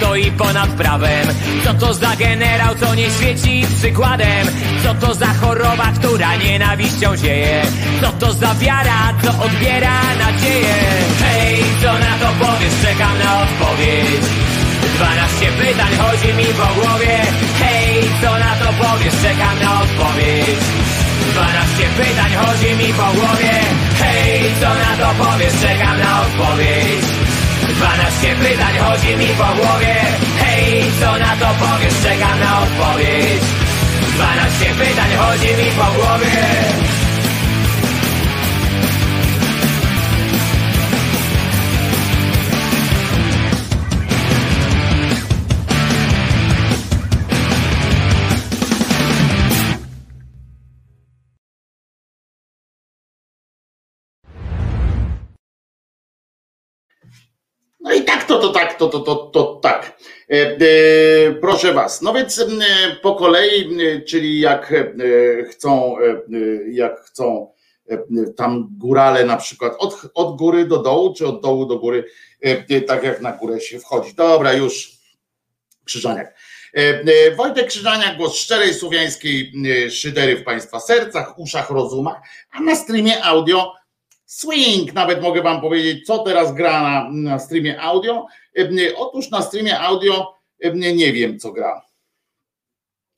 [0.00, 1.28] stoi ponad prawem?
[1.64, 4.46] Co to za generał, co nie świeci przykładem?
[4.82, 7.62] Co to za choroba, która nienawiścią zieje?
[8.00, 10.76] Co to za wiara, co odbiera nadzieję?
[11.22, 12.76] Hej, co na to powiesz?
[12.82, 14.24] Czekam na odpowiedź
[14.96, 17.16] 12 pytań chodzi mi po głowie
[17.60, 19.14] Hej, co na to powiesz?
[19.22, 20.60] Czekam na odpowiedź
[21.32, 23.54] 12 pytań chodzi mi po głowie
[24.00, 25.54] Hej, co na to powiesz?
[25.62, 27.29] Czekam na odpowiedź
[27.80, 29.94] 12 pytań chodzi mi po głowie.
[30.38, 31.94] Hej, co na to powiesz?
[32.02, 33.42] Czekam na odpowiedź.
[34.14, 36.99] 12 pytań chodzi mi po głowie
[61.40, 62.02] proszę was.
[62.02, 62.44] No więc e,
[63.02, 66.18] po kolei, e, czyli jak e, chcą, e, e,
[66.70, 67.52] jak chcą
[67.88, 67.98] e,
[68.36, 72.04] tam górale na przykład od, od góry do dołu, czy od dołu do góry,
[72.44, 74.14] e, e, tak jak na górę się wchodzi.
[74.14, 75.00] Dobra, już
[75.84, 76.34] Krzyżaniak.
[76.74, 79.52] E, e, Wojtek Krzyżaniak, głos szczerej słowiańskiej
[79.86, 83.74] e, szydery w Państwa sercach, uszach, rozumach, a na streamie audio
[84.26, 88.26] swing, nawet mogę Wam powiedzieć, co teraz gra na, na streamie audio.
[88.58, 90.39] E, e, Otóż na streamie audio e,
[90.74, 91.82] nie wiem, co gra.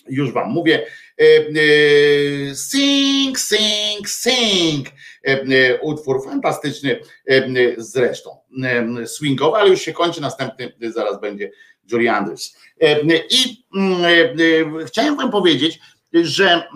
[0.09, 0.86] Już Wam mówię.
[1.20, 4.88] E, e, Sing, sing, sing.
[4.88, 8.30] E, e, Utwór fantastyczny e, e, zresztą.
[8.64, 11.51] E, Swingowy, ale już się kończy, następny zaraz będzie
[11.93, 12.57] Julie Andrews.
[12.80, 15.80] E, I mm, e, e, chciałem Wam powiedzieć,
[16.12, 16.68] że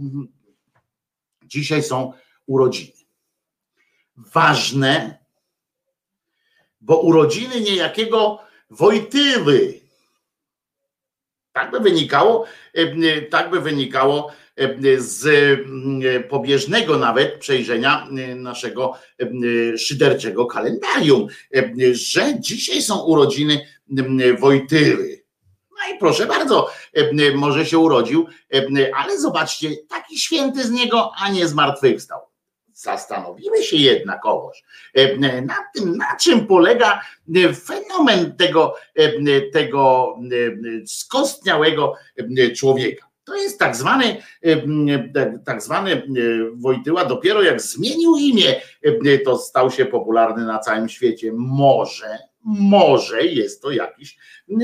[0.00, 0.28] mm,
[1.44, 2.12] dzisiaj są
[2.46, 2.92] urodziny.
[4.16, 5.18] Ważne,
[6.80, 9.80] bo urodziny niejakiego Wojtyły.
[11.58, 12.44] Tak by wynikało,
[12.74, 15.28] e, e, tak by wynikało e, z
[16.28, 18.94] pobieżnego nawet przejrzenia naszego
[19.78, 21.26] szyderczego kalendarium,
[21.92, 23.66] że dzisiaj są urodziny
[24.38, 25.22] Wojtyły.
[25.70, 26.70] No i proszę bardzo,
[27.34, 28.26] może się urodził,
[28.96, 32.20] ale zobaczcie, taki święty z niego, a nie zmartwychwstał.
[32.80, 34.62] Zastanowimy się jednakowoż
[34.94, 37.00] e, nad tym, na czym polega
[37.36, 40.14] e, fenomen tego, e, tego
[40.86, 41.94] skostniałego
[42.56, 43.08] człowieka.
[43.24, 44.22] To jest tak zwany,
[45.14, 46.02] tak- tak zwany
[46.54, 48.60] Wojtyła, dopiero jak zmienił imię,
[49.24, 51.32] to stał się popularny na całym świecie.
[51.34, 54.18] Może, może jest to jakiś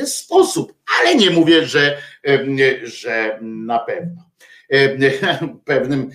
[0.05, 1.99] sposób, ale nie mówię, że,
[2.83, 4.34] że na pewno.
[4.75, 4.89] E,
[5.65, 6.11] Pewnym,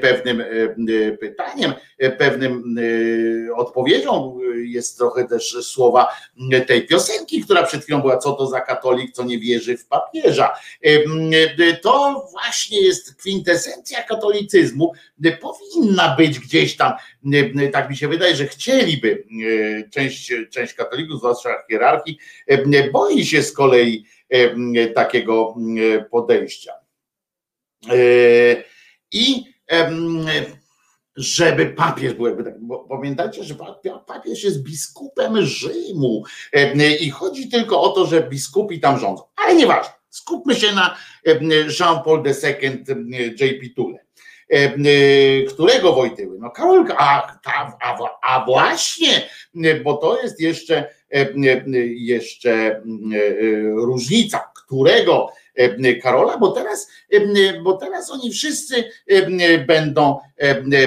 [0.00, 2.76] pewnym e, pytaniem, e, pewnym
[3.50, 6.08] e, odpowiedzią jest trochę też słowa
[6.66, 10.52] tej piosenki, która przed chwilą była, co to za katolik, co nie wierzy w papieża.
[10.82, 14.92] E, To właśnie jest kwintesencja katolicyzmu.
[15.40, 16.92] Powinna być gdzieś tam,
[17.72, 19.24] tak mi się wydaje, że chcieliby
[19.78, 25.54] e, część, część katolików, zwłaszcza hierarchii, e, boi się z kolei e, takiego
[25.96, 26.83] e, podejścia.
[27.90, 28.64] E,
[29.12, 29.44] I
[31.16, 33.02] żeby papież był jakby tak, bo
[33.40, 36.24] że pa- papież jest biskupem Rzymu
[37.00, 39.92] i chodzi tylko o to, że biskupi tam rządzą, ale nieważne.
[40.10, 40.96] Skupmy się na
[41.80, 42.84] Jean-Paul II
[43.40, 43.98] JP Tule.
[44.50, 44.72] E,
[45.42, 46.38] Którego Wojtyły?
[46.38, 47.38] No Karolka, a,
[47.80, 49.28] a, a właśnie,
[49.84, 51.42] bo to jest jeszcze, em,
[51.94, 52.82] jeszcze e,
[53.74, 55.32] różnica, którego
[56.02, 57.34] Karola, bo teraz, em,
[57.64, 60.18] bo teraz oni wszyscy em, będą,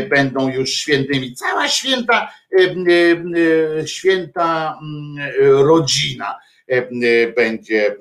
[0.09, 1.33] będą już świętymi.
[1.35, 2.31] Cała święta,
[3.85, 6.39] święta mm, rodzina
[7.35, 7.95] będzie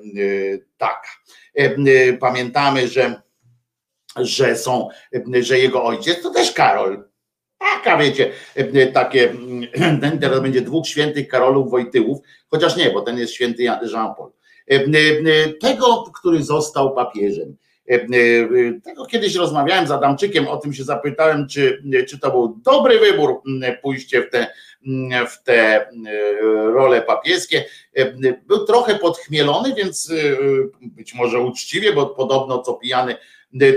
[0.77, 1.09] taka.
[2.19, 3.21] Pamiętamy, że,
[4.15, 4.89] że są,
[5.41, 7.03] że jego ojciec to też Karol.
[7.59, 8.31] Taka, wiecie,
[8.93, 9.33] takie,
[10.01, 14.36] ten teraz będzie dwóch świętych Karolów Wojtyłów, chociaż nie, bo ten jest święty Jean-Paul.
[15.61, 17.55] Tego, który został papieżem.
[18.83, 23.41] Tego kiedyś rozmawiałem z Adamczykiem, o tym się zapytałem, czy, czy to był dobry wybór
[23.81, 24.47] pójście w te,
[25.29, 25.89] w te
[26.73, 27.65] role papieskie.
[28.47, 30.11] Był trochę podchmielony, więc
[30.81, 33.15] być może uczciwie, bo podobno co pijany,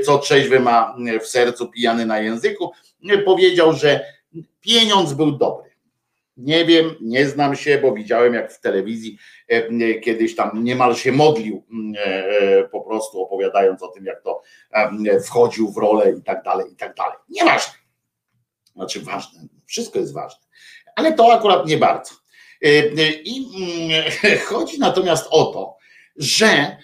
[0.04, 2.72] co trzeźwy ma w sercu, pijany na języku,
[3.24, 4.04] powiedział, że
[4.60, 5.69] pieniądz był dobry.
[6.40, 9.18] Nie wiem, nie znam się, bo widziałem jak w telewizji
[9.48, 11.64] e, kiedyś tam niemal się modlił,
[11.96, 16.72] e, po prostu opowiadając o tym, jak to e, wchodził w rolę i tak dalej,
[16.72, 17.16] i tak dalej.
[17.28, 17.74] Nieważne.
[18.74, 20.46] Znaczy ważne, wszystko jest ważne,
[20.96, 22.14] ale to akurat nie bardzo.
[23.24, 23.46] I
[24.48, 25.76] chodzi natomiast o to,
[26.16, 26.76] że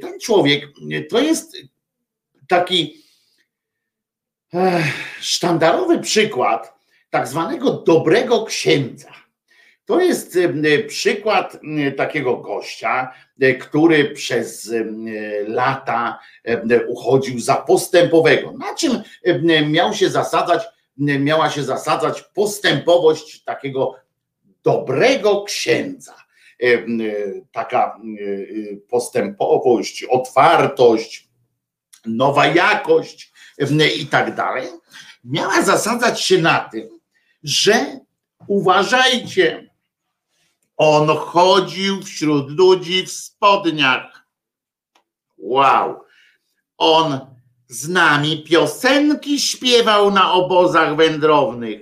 [0.00, 0.66] ten człowiek
[1.10, 1.56] to jest
[2.48, 3.02] taki
[5.20, 6.75] sztandarowy przykład
[7.16, 9.12] tak zwanego dobrego księdza.
[9.84, 14.72] To jest e, przykład e, takiego gościa, e, który przez
[15.46, 16.18] lata
[16.88, 18.52] uchodził za postępowego.
[18.52, 19.02] Na czym
[19.70, 20.62] miał się zasadzać,
[20.98, 23.94] miała się zasadzać postępowość takiego
[24.62, 26.14] dobrego księdza.
[27.52, 28.00] Taka
[28.88, 31.28] postępowość, otwartość,
[32.06, 33.32] nowa jakość
[34.00, 34.68] i tak dalej,
[35.24, 36.95] miała zasadzać się na tym,
[37.46, 38.00] że
[38.46, 39.70] uważajcie,
[40.76, 44.26] on chodził wśród ludzi w spodniach.
[45.38, 46.00] Wow.
[46.78, 47.20] On
[47.68, 51.80] z nami piosenki śpiewał na obozach wędrownych.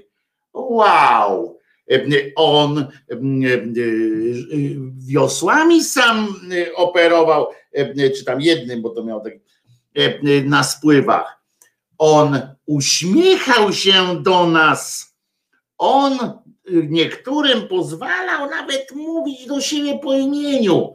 [0.55, 1.59] Wow.
[2.37, 2.87] On
[5.07, 6.41] wiosłami sam
[6.75, 7.47] operował,
[8.19, 9.33] czy tam jednym, bo to miał tak
[10.45, 11.43] na spływach.
[11.99, 15.14] On uśmiechał się do nas.
[15.79, 16.19] On
[16.67, 20.95] niektórym pozwalał nawet mówić do siebie po imieniu.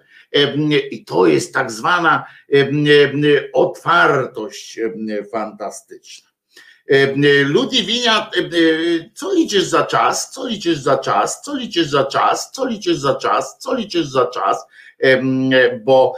[0.91, 2.25] I to jest tak zwana
[3.53, 4.79] otwartość
[5.31, 6.29] fantastyczna.
[7.45, 8.31] Ludwinia,
[9.15, 10.31] co liczysz za czas?
[10.31, 11.41] Co liczysz za czas?
[11.41, 12.51] Co liczysz za czas?
[12.51, 13.57] Co liczysz za czas?
[13.59, 14.65] Co liczysz za czas?
[15.83, 16.15] Bo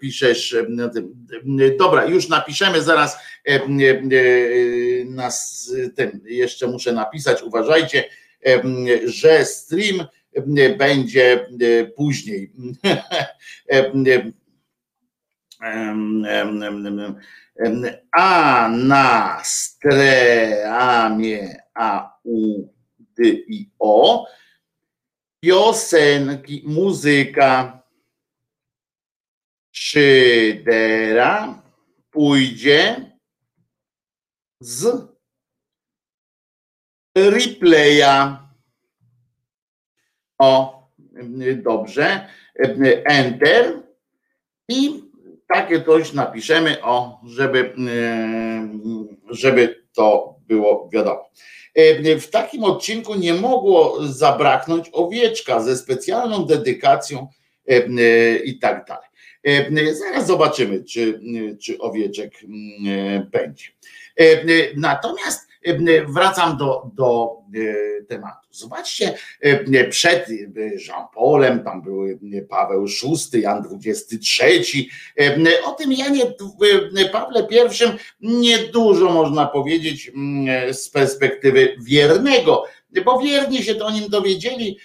[0.00, 0.56] piszesz,
[1.78, 3.18] dobra, już napiszemy zaraz
[5.04, 8.04] nas ten, jeszcze muszę napisać, uważajcie,
[9.04, 10.06] że stream
[10.78, 11.46] będzie
[11.96, 12.52] później.
[18.16, 20.82] A na streamie
[21.74, 24.26] A U D I O
[25.40, 27.82] piosenki, muzyka
[29.72, 31.62] Szydera
[32.10, 33.12] pójdzie
[34.60, 35.08] z
[37.16, 38.38] replaya.
[40.38, 40.82] O,
[41.62, 42.28] dobrze.
[43.04, 43.82] Enter.
[44.68, 45.02] I
[45.54, 47.74] takie coś napiszemy, o, żeby,
[49.30, 51.30] żeby to było wiadomo.
[52.20, 57.28] W takim odcinku nie mogło zabraknąć owieczka ze specjalną dedykacją
[58.44, 59.07] i tak dalej.
[59.92, 61.20] Zaraz zobaczymy, czy,
[61.60, 62.32] czy owieczek
[63.30, 63.64] będzie.
[64.76, 65.48] Natomiast
[66.08, 67.36] wracam do, do
[68.08, 68.48] tematu.
[68.50, 69.14] Zobaczcie,
[69.90, 70.26] przed
[70.88, 72.18] Jean-Paulem, tam były
[72.48, 72.86] Paweł
[73.32, 74.90] VI, Jan XXIII.
[75.64, 76.24] O tym Janie
[77.12, 77.86] Pawle I
[78.20, 80.12] niedużo można powiedzieć
[80.72, 82.64] z perspektywy wiernego,
[83.04, 84.78] bo wierni się do nim dowiedzieli,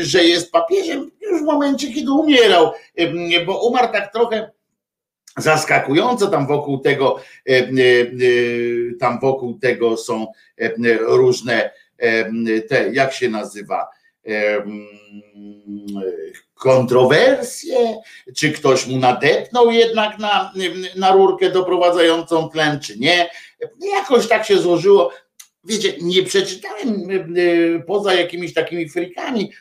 [0.00, 2.72] że jest papieżem już w momencie, kiedy umierał,
[3.46, 4.50] bo umarł tak trochę
[5.36, 7.20] zaskakująco tam wokół tego
[9.00, 10.26] tam wokół tego są
[11.00, 11.70] różne
[12.68, 13.88] te, jak się nazywa
[16.54, 17.96] kontrowersje,
[18.36, 20.52] czy ktoś mu nadepnął jednak na,
[20.96, 23.30] na rurkę doprowadzającą tlen, czy nie.
[23.94, 25.10] Jakoś tak się złożyło.
[25.64, 27.08] Wiecie, nie przeczytałem
[27.86, 29.52] poza jakimiś takimi frikami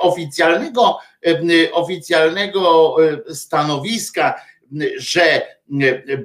[0.00, 0.98] oficjalnego,
[1.72, 2.96] oficjalnego
[3.34, 4.34] stanowiska,
[4.96, 5.42] że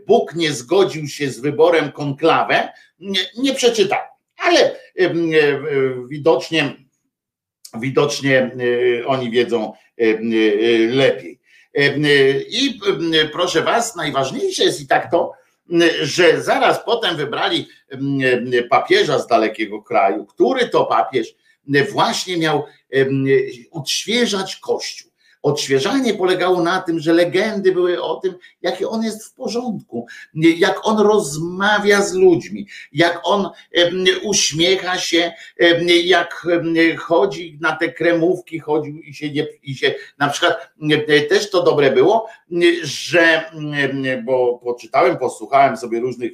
[0.08, 2.70] Bóg nie zgodził się z wyborem konklawę,
[3.00, 4.08] nie, nie przeczytałem,
[4.38, 4.76] ale
[6.10, 6.76] widocznie,
[7.80, 8.52] widocznie
[9.08, 9.74] oni wiedzą
[10.90, 11.40] lepiej.
[12.50, 12.80] I
[13.32, 15.32] proszę Was, najważniejsze jest i tak to,
[16.02, 17.68] że zaraz potem wybrali
[18.70, 21.36] papieża z dalekiego kraju, który to papież
[21.92, 22.66] właśnie miał
[23.72, 25.09] odświeżać Kościół.
[25.42, 30.88] Odświeżanie polegało na tym, że legendy były o tym, jaki on jest w porządku, jak
[30.88, 33.50] on rozmawia z ludźmi, jak on
[34.24, 35.32] uśmiecha się,
[36.04, 36.48] jak
[37.00, 40.70] chodzi na te kremówki, chodził i się, nie, i się na przykład
[41.30, 42.28] też to dobre było,
[42.84, 43.52] że,
[44.26, 46.32] bo poczytałem, posłuchałem sobie różnych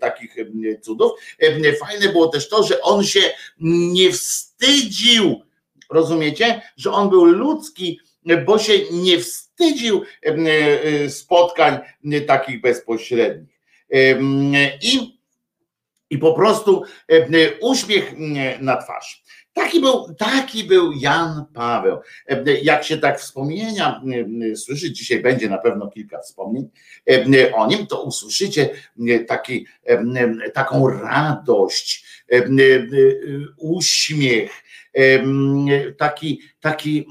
[0.00, 0.36] takich
[0.82, 1.12] cudów,
[1.80, 3.20] fajne było też to, że on się
[3.60, 5.42] nie wstydził,
[5.90, 8.00] rozumiecie, że on był ludzki,
[8.46, 11.78] bo się nie wstydził e, spotkań
[12.26, 13.56] takich bezpośrednich.
[14.82, 15.20] I,
[16.10, 16.82] i po prostu
[17.60, 18.14] uśmiech
[18.60, 19.22] na twarz.
[19.52, 21.98] Taki był, taki był Jan Paweł.
[22.62, 24.02] Jak się tak wspomnienia
[24.56, 26.68] słyszy, dzisiaj będzie na pewno kilka wspomnień
[27.54, 28.68] o nim, to usłyszycie
[29.26, 29.66] taki,
[30.54, 32.06] taką radość,
[33.56, 34.50] uśmiech,
[35.98, 37.06] taki, taki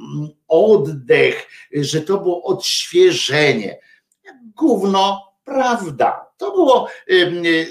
[0.56, 3.80] oddech, że to było odświeżenie.
[4.56, 6.26] Gówno, prawda.
[6.38, 6.88] To było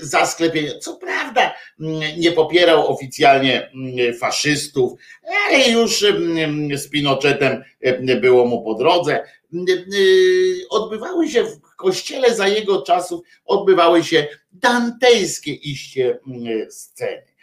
[0.01, 0.79] zasklepienie.
[0.79, 1.55] Co prawda
[2.19, 3.71] nie popierał oficjalnie
[4.21, 4.93] faszystów,
[5.47, 6.05] ale już
[6.75, 7.65] z Pinochetem
[8.21, 9.25] było mu po drodze.
[10.71, 16.19] Odbywały się w kościele za jego czasów, odbywały się dantejskie iście
[16.71, 17.35] sceny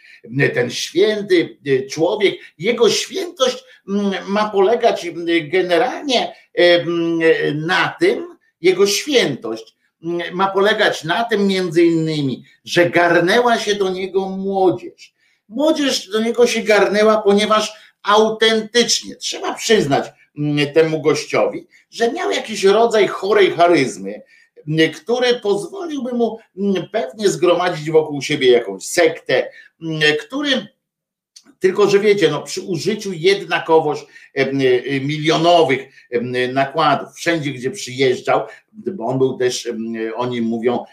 [0.54, 3.64] ten święty e, człowiek, jego świętość
[4.26, 6.84] ma polegać mm, generalnie e,
[7.54, 9.76] na tym, jego świętość
[10.32, 15.14] ma polegać na tym między innymi, że garnęła się do niego młodzież.
[15.48, 17.72] Młodzież do niego się garnęła, ponieważ
[18.02, 20.12] autentycznie, trzeba przyznać
[20.74, 24.22] temu gościowi, że miał jakiś rodzaj chorej charyzmy,
[24.94, 26.38] który pozwoliłby mu
[26.92, 29.50] pewnie zgromadzić wokół siebie jakąś sektę,
[30.26, 30.66] który
[31.62, 34.06] Tylko, że wiecie, no, przy użyciu jednakowoż
[35.00, 35.80] milionowych
[36.52, 38.40] nakładów, wszędzie gdzie przyjeżdżał,
[38.72, 39.68] bo on był też,
[40.16, 40.84] oni mówią,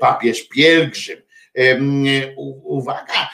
[0.00, 1.22] papież pielgrzym.
[2.64, 3.28] Uwaga,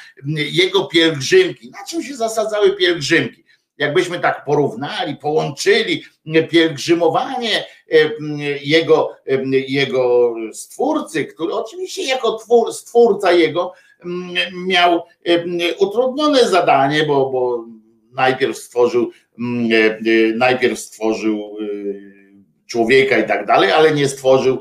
[0.53, 3.45] jego pielgrzymki, na czym się zasadzały pielgrzymki?
[3.79, 6.05] Jakbyśmy tak porównali, połączyli
[6.51, 7.65] pielgrzymowanie
[8.63, 9.17] jego,
[9.69, 13.73] jego stwórcy, który oczywiście jako twór, stwórca jego
[14.67, 15.03] miał
[15.79, 17.65] utrudnione zadanie, bo, bo
[18.13, 19.11] najpierw stworzył,
[20.35, 21.57] najpierw stworzył
[22.67, 24.59] człowieka i tak dalej, ale nie stworzył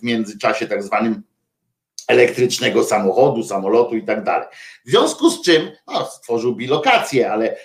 [0.00, 1.22] w międzyczasie tak zwanym
[2.08, 4.48] elektrycznego samochodu, samolotu i tak dalej.
[4.86, 7.56] W związku z czym no, stworzył bilokację, ale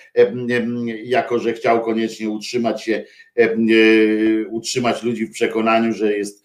[1.04, 3.04] jako, że chciał koniecznie utrzymać się,
[4.50, 6.43] utrzymać ludzi w przekonaniu, że jest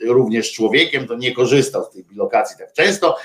[0.00, 3.16] również człowiekiem, to nie korzystał z tej bilokacji tak często.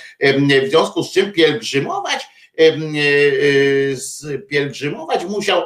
[0.66, 2.28] W związku z czym pielgrzymować,
[4.50, 5.64] pielgrzymować musiał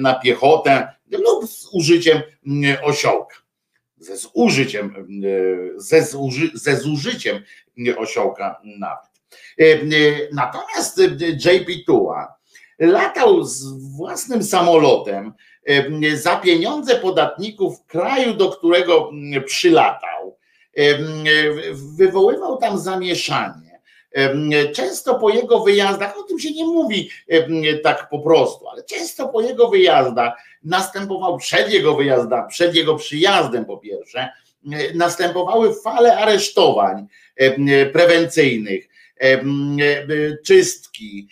[0.00, 2.22] na piechotę lub z użyciem
[2.82, 3.36] osiołka
[4.00, 4.94] ze zużyciem,
[5.76, 7.42] ze, zuży, ze zużyciem
[7.96, 9.08] osiołka nawet.
[10.32, 11.00] Natomiast
[11.44, 12.34] JP Tua
[12.78, 13.64] latał z
[13.96, 15.32] własnym samolotem
[16.14, 19.10] za pieniądze podatników kraju, do którego
[19.46, 20.38] przylatał.
[21.96, 23.80] Wywoływał tam zamieszanie.
[24.74, 27.10] Często po jego wyjazdach, o tym się nie mówi
[27.82, 30.32] tak po prostu, ale często po jego wyjazdach
[30.64, 34.28] następował przed jego wyjazdem, przed jego przyjazdem po pierwsze,
[34.94, 37.06] następowały fale aresztowań
[37.92, 38.88] prewencyjnych,
[40.46, 41.28] czystki,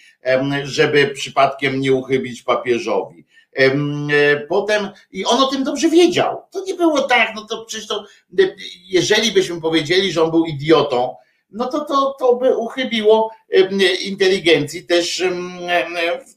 [0.63, 3.26] żeby przypadkiem nie uchybić papieżowi.
[4.49, 6.43] Potem, i on o tym dobrze wiedział.
[6.51, 8.05] To nie było tak, no to przecież to,
[8.89, 11.17] jeżeli byśmy powiedzieli, że on był idiotą,
[11.51, 13.31] no to, to, to by uchybiło
[14.05, 15.25] inteligencji też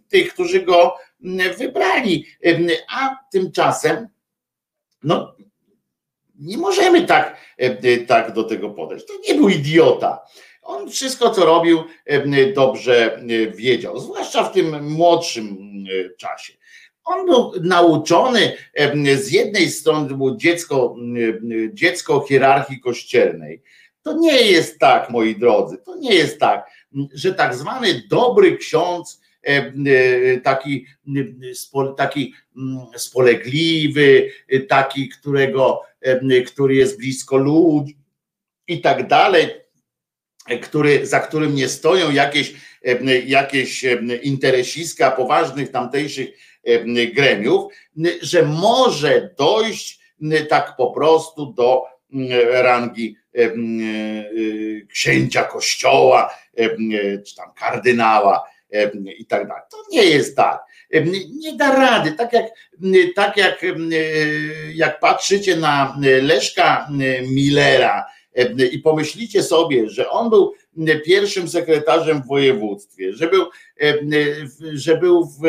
[0.10, 0.96] tych, którzy go
[1.58, 2.26] wybrali.
[2.90, 4.08] A tymczasem,
[5.04, 5.36] no,
[6.40, 7.38] nie możemy tak,
[8.08, 9.06] tak do tego podejść.
[9.06, 10.20] To nie był idiota.
[10.62, 11.84] On wszystko, co robił,
[12.56, 13.20] dobrze
[13.56, 15.58] wiedział, zwłaszcza w tym młodszym
[16.18, 16.54] czasie.
[17.10, 18.52] On był nauczony
[19.16, 20.96] z jednej strony, było dziecko,
[21.74, 23.62] dziecko hierarchii kościelnej.
[24.02, 26.70] To nie jest tak, moi drodzy, to nie jest tak,
[27.14, 30.86] że tak zwany dobry ksiądz E, taki,
[31.98, 32.34] taki
[32.96, 34.30] spolegliwy,
[34.68, 35.82] taki, którego,
[36.48, 37.98] który jest blisko ludzi
[38.68, 39.48] i tak dalej,
[40.62, 42.54] który, za którym nie stoją jakieś,
[43.26, 43.86] jakieś
[44.22, 46.30] interesiska poważnych tamtejszych
[47.14, 47.74] gremiów,
[48.22, 50.00] że może dojść
[50.50, 51.84] tak po prostu do
[52.52, 53.16] rangi
[54.92, 56.34] księcia kościoła,
[57.28, 58.44] czy tam kardynała
[59.18, 59.64] i tak dalej.
[59.72, 60.60] To nie jest tak.
[61.42, 62.12] Nie da rady.
[62.12, 62.46] Tak jak,
[63.16, 63.66] tak jak,
[64.74, 66.88] jak patrzycie na Leszka
[67.22, 68.06] Millera
[68.72, 70.54] i pomyślicie sobie, że on był
[71.06, 73.46] pierwszym sekretarzem w województwie, że był,
[74.74, 75.40] że był w,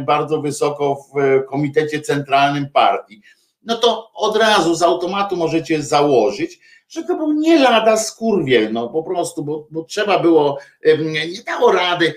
[0.00, 3.22] bardzo wysoko w komitecie centralnym partii,
[3.64, 8.88] no to od razu z automatu możecie założyć, że to był nie lada skurwiel, no
[8.88, 10.58] po prostu, bo, bo trzeba było,
[11.04, 12.14] nie dało rady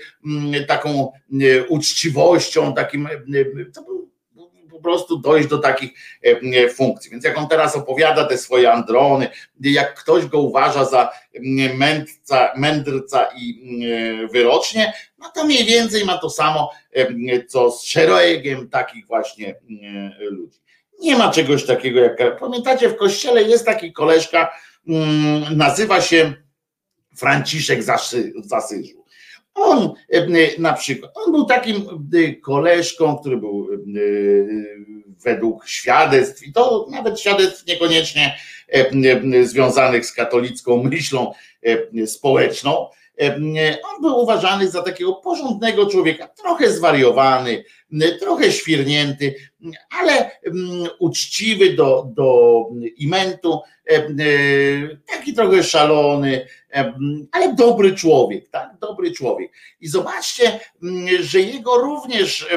[0.68, 1.12] taką
[1.68, 3.08] uczciwością, takim,
[3.74, 4.07] to był
[4.78, 5.90] po prostu dojść do takich
[6.74, 7.10] funkcji.
[7.10, 9.28] Więc jak on teraz opowiada te swoje androny,
[9.60, 11.10] jak ktoś go uważa za
[11.74, 13.78] mędrca, mędrca i
[14.32, 16.70] wyrocznie, no to mniej więcej ma to samo,
[17.48, 19.54] co z szeregiem takich właśnie
[20.20, 20.58] ludzi.
[21.00, 22.38] Nie ma czegoś takiego jak.
[22.40, 24.52] Pamiętacie, w kościele jest taki koleżka,
[25.56, 26.32] nazywa się
[27.16, 28.97] Franciszek z Asyżu.
[29.58, 33.78] On e, na przykład, on był takim e, koleżką, który był e,
[35.24, 38.38] według świadectw, i to nawet świadectw niekoniecznie
[39.42, 41.32] związanych z katolicką myślą
[42.06, 42.88] społeczną,
[43.84, 47.64] on był uważany za takiego porządnego człowieka, trochę zwariowany,
[48.20, 49.34] trochę świrnięty,
[50.00, 50.30] ale
[50.98, 52.64] uczciwy do, do
[52.96, 53.60] imentu,
[55.06, 56.46] taki trochę szalony,
[57.32, 59.52] ale dobry człowiek, tak, dobry człowiek.
[59.80, 60.60] I zobaczcie,
[61.20, 62.48] że jego również,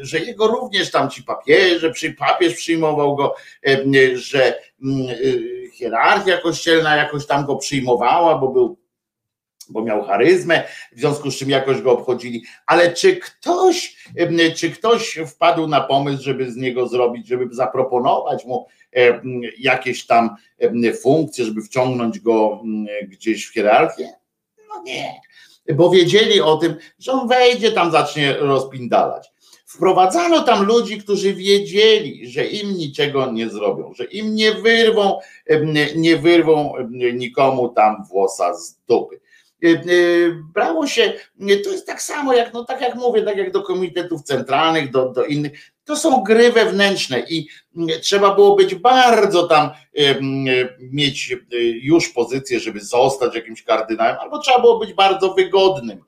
[0.00, 3.34] że jego również tam ci papieże, papież przyjmował go,
[4.14, 4.58] że
[5.72, 8.83] hierarchia kościelna jakoś tam go przyjmowała, bo był
[9.70, 10.62] bo miał charyzmę,
[10.92, 13.96] w związku z czym jakoś go obchodzili, ale czy ktoś,
[14.56, 18.66] czy ktoś wpadł na pomysł, żeby z niego zrobić, żeby zaproponować mu
[19.58, 20.36] jakieś tam
[21.02, 22.62] funkcje, żeby wciągnąć go
[23.08, 24.12] gdzieś w hierarchię?
[24.68, 25.20] No nie.
[25.74, 29.34] bo wiedzieli o tym, że on wejdzie tam, zacznie rozpindalać.
[29.66, 35.18] Wprowadzano tam ludzi, którzy wiedzieli, że im niczego nie zrobią, że im nie wyrwą,
[35.96, 36.74] nie wyrwą
[37.14, 39.20] nikomu tam włosa z dupy.
[39.64, 39.80] E, e,
[40.54, 41.12] brało się,
[41.64, 45.08] to jest tak samo jak, no tak jak mówię, tak jak do komitetów centralnych, do,
[45.08, 47.48] do innych, to są gry wewnętrzne i
[48.00, 49.70] trzeba było być bardzo tam
[50.80, 51.36] mieć
[51.82, 56.04] już pozycję, żeby zostać jakimś kardynałem, albo trzeba było być bardzo wygodnym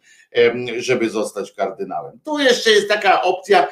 [0.78, 2.20] żeby zostać kardynałem.
[2.24, 3.68] Tu jeszcze jest taka opcja,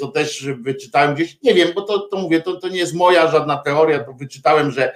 [0.00, 3.30] to też wyczytałem gdzieś, nie wiem, bo to, to mówię, to, to nie jest moja
[3.30, 4.92] żadna teoria, to wyczytałem, że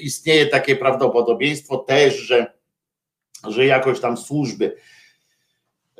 [0.00, 2.59] istnieje takie prawdopodobieństwo też, że,
[3.48, 4.76] że jakoś tam służby.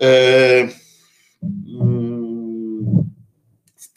[0.00, 0.68] E,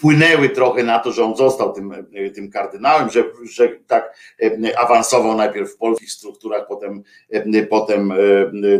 [0.04, 1.94] wpłynęły trochę na to, że on został tym,
[2.36, 8.16] tym kardynałem, że, że tak e, awansował najpierw w polskich strukturach, potem, e, potem e,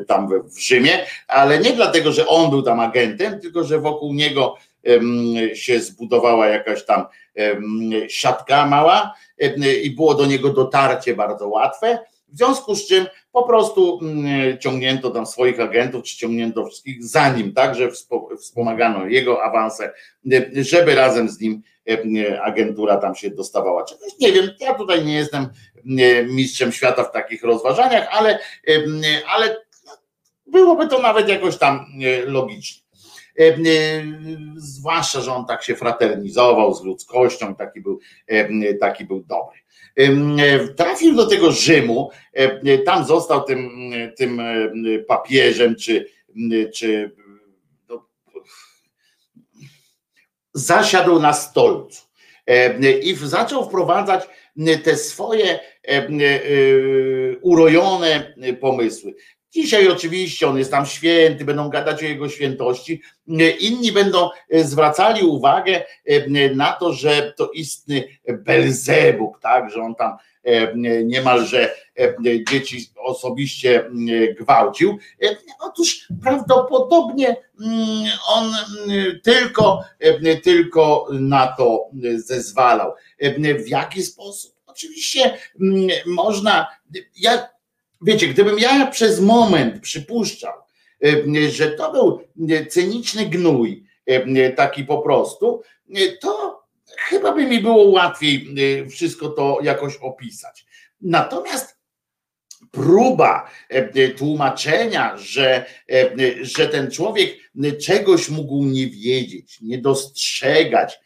[0.08, 4.56] tam w Rzymie, ale nie dlatego, że on był tam agentem, tylko że wokół niego
[5.54, 7.06] się zbudowała jakaś tam
[8.08, 9.14] siatka mała
[9.84, 12.00] i było do niego dotarcie bardzo łatwe
[12.34, 17.30] w związku z czym po prostu mm, ciągnięto tam swoich agentów, czy ciągnięto wszystkich za
[17.30, 17.76] nim, tak,
[18.40, 19.94] wspomagano jego awanse,
[20.56, 24.12] żeby razem z nim e, agentura tam się dostawała czegoś.
[24.20, 25.48] Nie wiem, ja tutaj nie jestem
[26.30, 28.40] mistrzem świata w takich rozważaniach, ale,
[29.28, 29.58] ale
[30.48, 31.86] byłoby to nawet jakoś tam
[32.26, 32.84] logicznie.
[34.56, 38.00] Zwłaszcza, że on tak się fraternizował z ludzkością, taki był,
[38.80, 39.63] taki był dobry.
[39.96, 46.10] E, trafił do tego Rzymu, e, tam został tym, tym e, papieżem, czy,
[46.74, 47.12] czy
[47.90, 48.10] no,
[50.54, 52.02] zasiadł na stolcu
[53.02, 54.24] i zaczął wprowadzać
[54.84, 55.60] te swoje
[57.42, 59.16] urojone pomysły.
[59.54, 63.02] Dzisiaj oczywiście on jest tam święty, będą gadać o jego świętości.
[63.60, 69.96] Inni będą e, zwracali uwagę e, na to, że to istny Belzebub, tak, że on
[69.96, 70.76] tam e,
[71.06, 71.76] niemalże
[72.50, 73.90] dzieci osobiście
[74.40, 74.98] gwałcił.
[75.60, 78.52] Otóż prawdopodobnie mm, on
[78.90, 79.84] mm, tylko,
[80.44, 82.94] tylko na to zezwalał.
[83.66, 84.56] W jaki sposób?
[84.66, 86.68] Oczywiście mm, można.
[87.16, 87.53] Ja
[88.04, 90.54] wiecie, gdybym ja przez moment przypuszczał,
[91.04, 92.22] e, że to był
[92.56, 95.62] e, cyniczny gnój, e, taki po prostu,
[96.22, 96.64] to
[96.98, 98.56] chyba by mi było łatwiej
[98.90, 100.66] wszystko to jakoś opisać.
[101.02, 101.78] Natomiast
[102.72, 103.50] próba
[104.18, 105.66] tłumaczenia, że,
[106.42, 107.30] że ten człowiek
[107.86, 111.00] czegoś mógł nie wiedzieć, nie dostrzegać,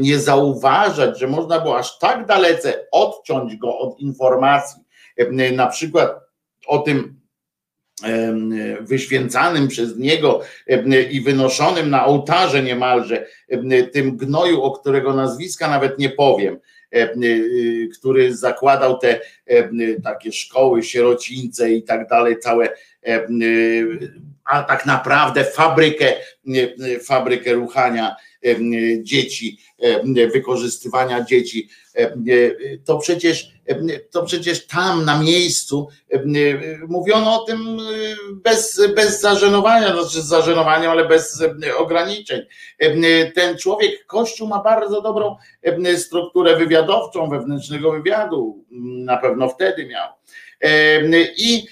[0.00, 4.82] nie zauważać, że można było aż tak dalece odciąć go od informacji,
[5.52, 6.27] na przykład
[6.68, 7.18] o tym
[8.80, 10.40] wyświęcanym przez niego
[11.10, 13.26] i wynoszonym na ołtarze niemalże,
[13.92, 16.58] tym gnoju, o którego nazwiska nawet nie powiem,
[17.98, 19.20] który zakładał te
[20.04, 22.68] takie szkoły sierocińce i tak dalej, całe,
[24.48, 26.12] a tak naprawdę fabrykę,
[27.06, 28.16] fabrykę ruchania
[29.02, 29.58] dzieci,
[30.32, 31.68] wykorzystywania dzieci,
[32.84, 33.52] to przecież,
[34.10, 35.88] to przecież tam na miejscu
[36.88, 37.78] mówiono o tym
[38.32, 41.42] bez, bez zażenowania, znaczy z zażenowaniem, ale bez
[41.78, 42.40] ograniczeń.
[43.34, 45.36] Ten człowiek, Kościół ma bardzo dobrą
[45.96, 48.64] strukturę wywiadowczą, wewnętrznego wywiadu,
[49.04, 50.08] na pewno wtedy miał.
[51.36, 51.66] I,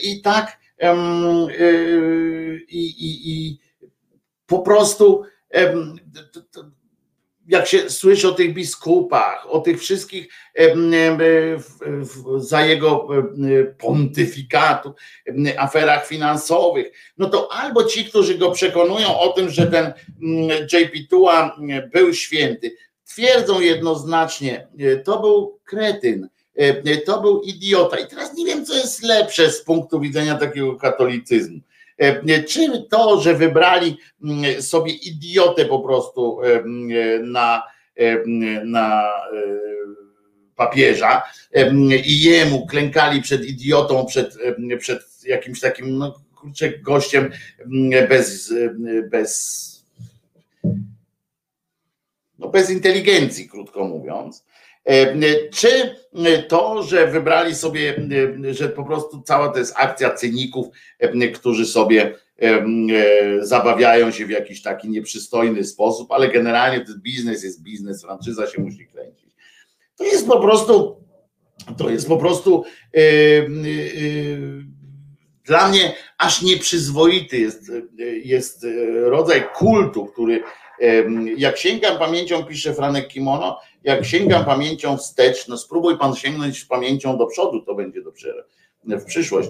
[0.00, 0.58] i tak
[2.68, 3.58] i, i, i
[4.46, 5.22] po prostu
[7.48, 10.28] jak się słyszy o tych biskupach, o tych wszystkich
[12.36, 13.08] za jego
[13.78, 14.94] pontyfikatu,
[15.58, 19.92] aferach finansowych, no to albo ci, którzy go przekonują o tym, że ten
[20.72, 21.56] JP Tua
[21.92, 26.28] był święty, twierdzą jednoznacznie, e, to był kretyn,
[27.06, 27.98] to był idiota.
[27.98, 31.60] I teraz nie wiem, co jest lepsze z punktu widzenia takiego katolicyzmu
[31.96, 36.62] E, czy to, że wybrali mm, sobie idiotę po prostu e,
[37.22, 37.62] na,
[37.96, 38.24] e,
[38.64, 39.12] na
[40.56, 41.22] papieża
[42.04, 44.38] i jemu klękali przed idiotą, przed,
[44.78, 47.30] przed jakimś takim no, kurczę, gościem
[48.08, 48.54] bez,
[49.10, 49.66] bez,
[52.38, 54.44] no, bez inteligencji, krótko mówiąc.
[55.52, 55.96] Czy
[56.48, 58.08] to, że wybrali sobie,
[58.50, 60.66] że po prostu cała to jest akcja cyników,
[61.34, 62.14] którzy sobie
[63.40, 68.62] zabawiają się w jakiś taki nieprzystojny sposób, ale generalnie ten biznes jest biznes, franczyza się
[68.62, 69.30] musi kręcić.
[69.96, 70.96] To jest po prostu,
[71.78, 72.64] to jest po prostu
[75.46, 77.72] Dla mnie aż nieprzyzwoity jest,
[78.24, 78.66] jest
[79.04, 80.42] rodzaj kultu, który
[81.36, 87.18] jak sięgam pamięcią, pisze Franek Kimono, jak sięgam pamięcią wstecz, no spróbuj pan sięgnąć pamięcią
[87.18, 88.42] do przodu, to będzie dopiero
[88.84, 89.48] w przyszłość.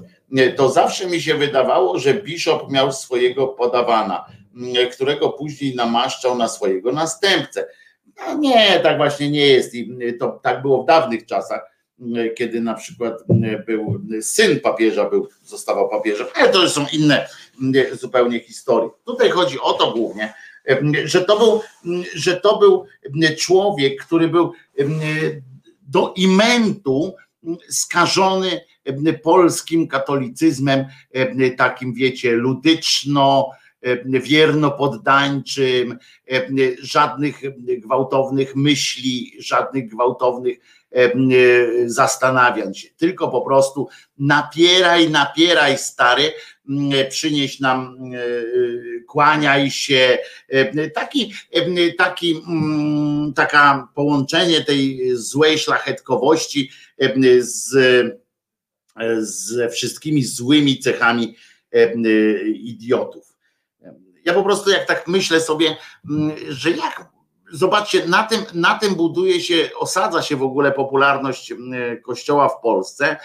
[0.57, 4.26] To zawsze mi się wydawało, że Bishop miał swojego podawana,
[4.93, 7.66] którego później namaszczał na swojego następcę.
[8.26, 11.70] No nie, tak właśnie nie jest i to tak było w dawnych czasach,
[12.37, 13.14] kiedy na przykład
[13.66, 17.28] był syn papieża, był, zostawał papieżem, ale to już są inne
[17.93, 18.91] zupełnie historie.
[19.05, 20.34] Tutaj chodzi o to głównie,
[21.04, 21.60] że to był,
[22.14, 22.84] że to był
[23.38, 24.52] człowiek, który był
[25.82, 27.14] do imentu
[27.70, 28.60] skażony
[29.22, 30.84] polskim katolicyzmem,
[31.56, 33.50] takim wiecie, ludyczno,
[34.04, 35.98] wierno poddańczym,
[36.82, 37.40] żadnych
[37.78, 40.58] gwałtownych myśli, żadnych gwałtownych
[41.86, 43.88] zastanawiać się, tylko po prostu
[44.18, 46.32] napieraj, napieraj stary,
[47.08, 47.98] przynieś nam,
[49.06, 50.18] kłaniaj się.
[50.94, 51.32] Taki,
[51.98, 52.42] taki,
[53.34, 56.70] taka połączenie tej złej szlachetkowości
[57.40, 57.74] z,
[59.18, 61.36] ze wszystkimi złymi cechami
[62.54, 63.36] idiotów.
[64.24, 65.76] Ja po prostu jak tak myślę sobie,
[66.48, 67.15] że jak
[67.53, 71.55] zobaczcie, na tym, na tym buduje się, osadza się w ogóle popularność
[72.05, 73.16] kościoła w Polsce,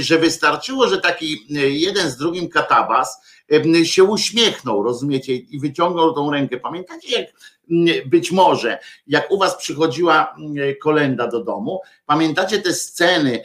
[0.00, 1.46] że wystarczyło, że taki
[1.80, 3.20] jeden z drugim katabas
[3.84, 6.56] się uśmiechnął, rozumiecie, i wyciągnął tą rękę.
[6.56, 7.26] Pamiętacie, jak
[8.06, 10.36] być może, jak u was przychodziła
[10.82, 13.42] kolenda do domu, pamiętacie te sceny,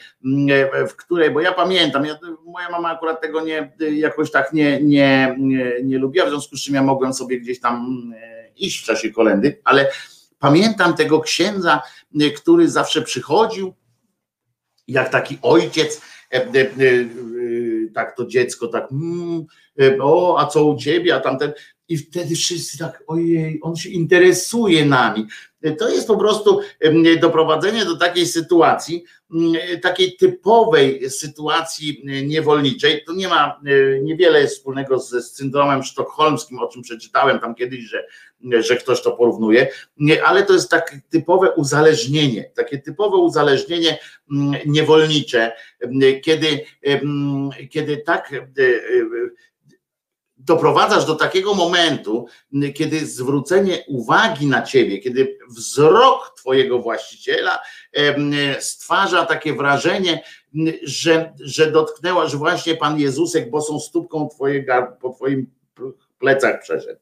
[0.89, 5.36] w której, bo ja pamiętam, ja, moja mama akurat tego nie, jakoś tak nie, nie,
[5.39, 8.03] nie, nie lubiła, w związku z czym ja mogłem sobie gdzieś tam
[8.57, 9.91] iść w czasie kolendy, ale
[10.39, 11.82] pamiętam tego księdza,
[12.36, 13.74] który zawsze przychodził,
[14.88, 16.01] jak taki ojciec,
[16.32, 16.72] e, e, e,
[17.92, 19.46] tak to dziecko, tak, mm,
[20.02, 21.54] o, a co u ciebie, a tamten.
[21.88, 25.26] I wtedy wszyscy tak, ojej, on się interesuje nami.
[25.80, 26.60] To jest po prostu
[27.22, 29.04] doprowadzenie do takiej sytuacji,
[29.82, 33.04] takiej typowej sytuacji niewolniczej.
[33.08, 33.62] To nie ma
[34.02, 38.06] niewiele wspólnego z, z syndromem sztokholmskim, o czym przeczytałem tam kiedyś, że,
[38.60, 39.68] że ktoś to porównuje,
[40.26, 44.00] ale to jest takie typowe uzależnienie, takie typowe uzależnienie
[44.66, 45.52] niewolnicze,
[46.22, 46.66] kiedy,
[47.70, 48.32] kiedy tak
[50.38, 52.26] doprowadzasz do takiego momentu,
[52.76, 57.60] kiedy zwrócenie uwagi na ciebie, kiedy wzrok twojego właściciela
[58.60, 60.24] stwarza takie wrażenie,
[60.84, 64.66] że, że dotknęła, że właśnie Pan Jezusek bosą stópką twoje,
[65.02, 65.48] po twoim
[66.22, 66.99] plecach przeszedł.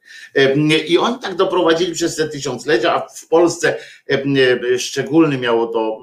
[0.88, 3.78] I oni tak doprowadzili przez te tysiąclecia, a w Polsce
[4.78, 6.02] szczególny miało to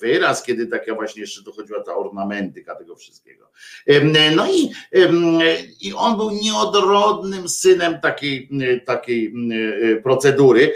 [0.00, 3.48] wyraz, kiedy taka właśnie jeszcze dochodziła ta ornamentyka tego wszystkiego.
[4.36, 4.72] No i,
[5.80, 8.50] i on był nieodrodnym synem takiej,
[8.86, 9.34] takiej
[10.02, 10.74] procedury.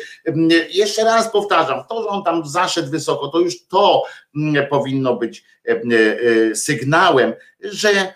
[0.70, 4.02] Jeszcze raz powtarzam, to, że on tam zaszedł wysoko, to już to
[4.70, 5.44] powinno być
[6.54, 8.14] sygnałem, że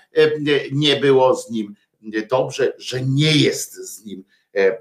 [0.73, 1.75] nie było z nim
[2.31, 4.25] dobrze, że nie jest z nim
[4.57, 4.79] e, e,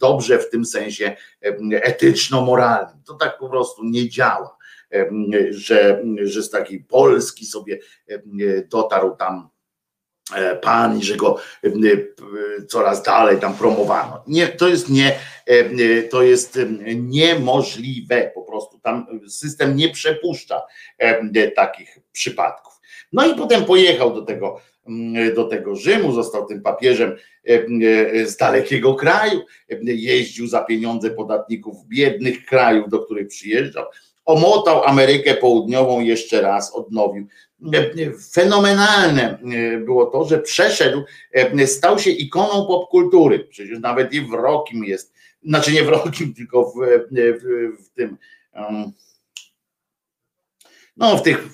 [0.00, 3.02] dobrze w tym sensie e, etyczno-moralnym.
[3.06, 4.56] To tak po prostu nie działa,
[5.50, 7.78] że, że z takiej Polski sobie
[8.68, 9.48] dotarł tam
[10.62, 11.40] pan i że go
[12.68, 14.24] coraz dalej tam promowano.
[14.26, 15.18] Nie, to jest nie,
[16.10, 16.58] to jest
[16.96, 18.78] niemożliwe po prostu.
[18.78, 20.62] Tam system nie przepuszcza
[21.56, 22.72] takich przypadków.
[23.12, 24.60] No i potem pojechał do tego
[25.34, 27.16] do tego Rzymu, został tym papieżem
[27.48, 27.66] e,
[28.12, 33.84] e, z dalekiego kraju, e, jeździł za pieniądze podatników biednych krajów, do których przyjeżdżał,
[34.24, 37.26] omotał Amerykę Południową jeszcze raz, odnowił.
[38.32, 39.38] Fenomenalne
[39.84, 41.02] było to, że przeszedł,
[41.66, 43.38] stał się ikoną popkultury.
[43.38, 45.12] Przecież nawet i w Rokim jest,
[45.42, 46.74] znaczy nie w Rokim, tylko w,
[47.12, 47.42] w,
[47.84, 48.16] w tym.
[48.54, 48.92] Um,
[50.96, 51.48] no w tych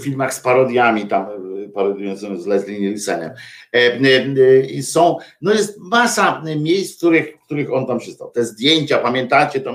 [0.00, 1.26] filmach z parodiami tam,
[1.74, 3.30] parodiującym z Leslie Nielsenem.
[3.72, 8.12] E, e, I są, no jest masa miejsc, w których, w których on tam się
[8.12, 8.30] stał.
[8.30, 9.74] Te zdjęcia, pamiętacie, to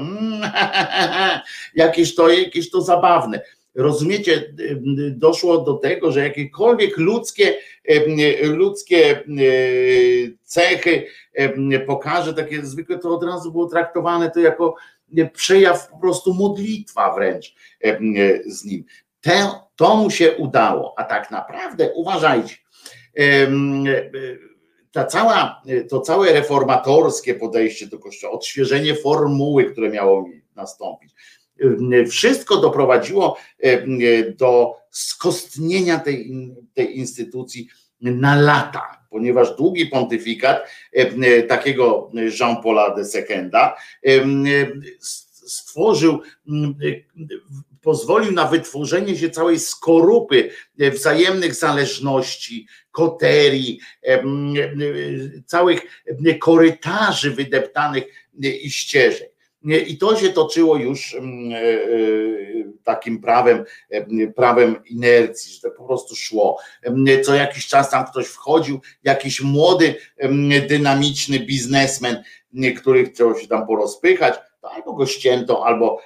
[1.75, 3.41] jakieś to, jakieś to zabawne.
[3.75, 4.53] Rozumiecie,
[5.11, 7.55] doszło do tego, że jakiekolwiek ludzkie,
[8.43, 9.23] ludzkie
[10.43, 11.05] cechy
[11.87, 14.75] pokaże, takie zwykle to od razu było traktowane to jako
[15.33, 17.55] przejaw po prostu modlitwa wręcz
[18.45, 18.83] z nim.
[19.21, 22.55] Te, to mu się udało, a tak naprawdę uważajcie,
[24.91, 31.13] ta cała, to całe reformatorskie podejście do Kościoła, odświeżenie formuły, które miało nastąpić,
[32.09, 33.37] wszystko doprowadziło
[34.37, 36.31] do skostnienia tej,
[36.73, 37.67] tej instytucji
[38.01, 40.67] na lata, ponieważ długi pontyfikat
[41.47, 43.51] takiego Jean-Paula II
[45.49, 46.21] stworzył,
[47.81, 53.79] pozwolił na wytworzenie się całej skorupy wzajemnych zależności, koterii,
[55.45, 56.03] całych
[56.39, 58.03] korytarzy wydeptanych
[58.61, 59.28] i ścieżek.
[59.63, 61.87] I to się toczyło już mm, e, e,
[62.83, 66.57] takim prawem, e, prawem inercji, że to po prostu szło.
[67.23, 69.95] Co jakiś czas tam ktoś wchodził, jakiś młody,
[70.67, 72.23] dynamiczny biznesmen,
[72.77, 76.01] który chciał się tam porozpychać, to albo go ścięto, albo,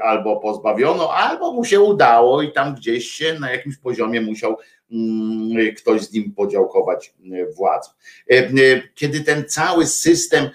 [0.00, 4.56] albo pozbawiono, albo mu się udało i tam gdzieś się na jakimś poziomie musiał
[4.90, 7.90] Mm, ktoś z nim podziałkować e, władzę.
[8.30, 8.48] E, e,
[8.94, 10.50] kiedy ten cały system,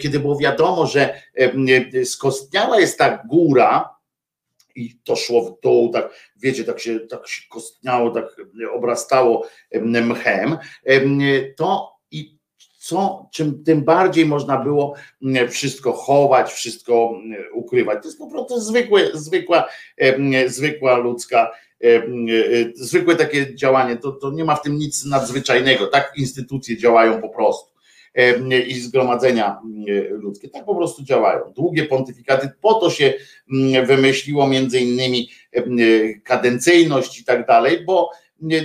[0.00, 1.22] kiedy było wiadomo, że
[2.04, 3.96] skostniała jest ta góra,
[4.74, 8.36] i to szło w dół, tak wiecie, tak się, tak się kostniało, tak
[8.74, 9.46] obrastało
[9.82, 10.58] mchem,
[11.56, 11.92] to
[12.82, 14.94] co, czym tym bardziej można było
[15.50, 17.14] wszystko chować, wszystko
[17.54, 18.02] ukrywać.
[18.02, 19.68] To jest po prostu zwykłe, zwykła,
[20.46, 21.50] zwykła ludzka
[21.82, 22.02] E,
[22.74, 25.86] zwykłe takie działanie, to, to nie ma w tym nic nadzwyczajnego.
[25.86, 27.72] Tak instytucje działają po prostu
[28.66, 29.60] i zgromadzenia
[30.10, 30.48] ludzkie.
[30.48, 31.52] Tak po prostu działają.
[31.56, 33.14] Długie pontyfikaty, po to się
[33.86, 35.28] wymyśliło między innymi
[36.24, 38.10] kadencyjność i tak dalej, bo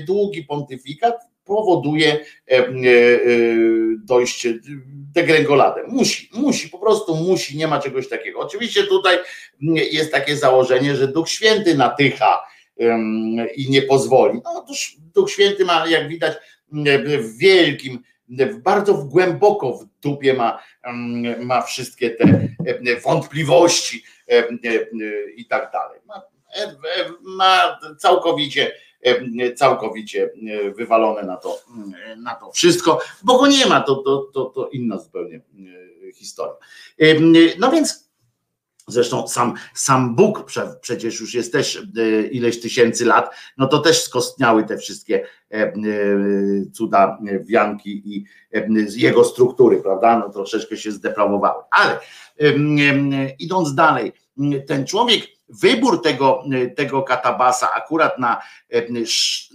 [0.07, 1.15] długi pontyfikat
[1.47, 2.25] powoduje
[3.97, 4.59] dojście
[5.13, 5.83] degrengoladę.
[5.87, 8.39] Musi, musi, po prostu musi, nie ma czegoś takiego.
[8.39, 9.17] Oczywiście tutaj
[9.91, 12.43] jest takie założenie, że Duch Święty natycha
[13.55, 14.39] i nie pozwoli.
[14.43, 16.33] No otóż Duch Święty ma, jak widać,
[17.07, 17.99] w wielkim,
[18.63, 20.63] bardzo głęboko w dupie ma,
[21.39, 22.49] ma wszystkie te
[23.03, 24.03] wątpliwości
[25.35, 25.99] i tak dalej.
[26.07, 26.21] Ma,
[27.21, 28.71] ma całkowicie
[29.55, 30.29] całkowicie
[30.75, 31.61] wywalone na to,
[32.17, 35.41] na to wszystko, bo go nie ma, to, to, to, to inna zupełnie
[36.13, 36.55] historia.
[37.59, 38.07] No więc
[38.89, 43.79] Zresztą sam, sam Bóg prze, przecież już jest też e, ileś tysięcy lat, no to
[43.79, 45.73] też skostniały te wszystkie e, e,
[46.73, 48.25] cuda wianki i
[48.95, 50.19] jego struktury, prawda?
[50.19, 51.63] No troszeczkę się zdeprawowały.
[51.71, 51.99] Ale
[53.39, 54.11] idąc dalej,
[54.67, 56.43] ten człowiek, wybór tego,
[56.75, 58.41] tego katabasa akurat na,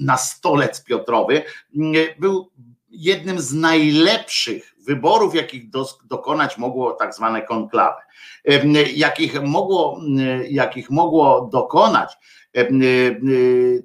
[0.00, 1.42] na stolec Piotrowy
[2.18, 2.50] był
[2.88, 5.70] jednym z najlepszych wyborów, jakich
[6.04, 8.02] dokonać mogło tak zwane konklawy
[8.94, 10.00] jakich mogło,
[10.48, 12.12] jakich mogło dokonać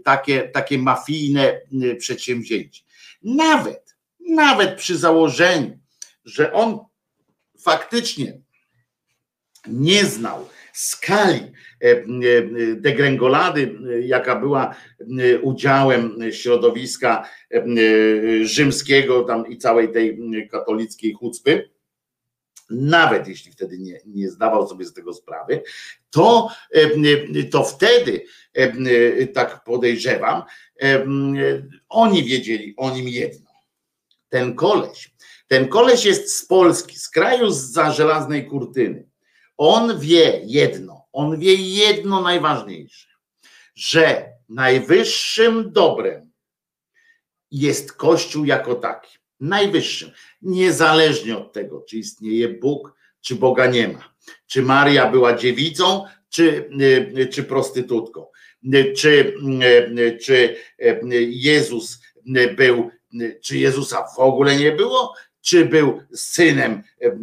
[0.04, 1.62] takie, takie mafijne
[2.00, 2.84] przedsięwzięcie.
[3.24, 3.98] Nawet,
[4.30, 5.80] nawet przy założeniu,
[6.26, 6.80] że on
[7.60, 8.38] faktycznie
[9.68, 11.52] nie znał skali
[12.76, 14.76] degrengolady, jaka była
[15.42, 17.30] udziałem środowiska
[18.42, 20.20] rzymskiego tam i całej tej
[20.52, 21.70] katolickiej chucpy,
[22.70, 25.64] nawet jeśli wtedy nie, nie zdawał sobie z tego sprawy,
[26.10, 26.50] to,
[27.52, 28.24] to wtedy,
[29.34, 30.44] tak podejrzewam,
[31.90, 33.48] oni wiedzieli o nim jedno.
[34.30, 35.14] Ten koleś,
[35.48, 39.10] ten koleś jest z Polski, z kraju za żelaznej kurtyny.
[39.58, 43.08] On wie jedno, on wie jedno najważniejsze,
[43.76, 46.32] że najwyższym dobrem
[47.52, 49.18] jest Kościół jako taki.
[49.40, 50.12] Najwyższym
[50.42, 54.14] niezależnie od tego, czy istnieje Bóg, czy Boga nie ma.
[54.48, 56.70] Czy Maria była dziewicą, czy,
[57.18, 58.26] y, czy prostytutką.
[58.98, 59.34] Czy,
[60.00, 60.56] y, czy
[61.30, 62.00] Jezus
[62.58, 62.92] był,
[63.42, 67.18] czy Jezusa w ogóle nie było, czy był synem y,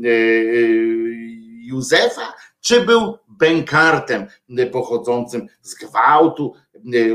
[1.64, 2.34] Józefa,
[2.64, 4.26] czy był bękartem
[4.72, 6.54] pochodzącym z gwałtu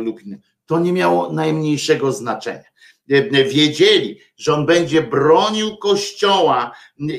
[0.01, 0.41] lub innym.
[0.65, 2.63] To nie miało najmniejszego znaczenia.
[3.09, 6.71] E, wiedzieli, że on będzie bronił Kościoła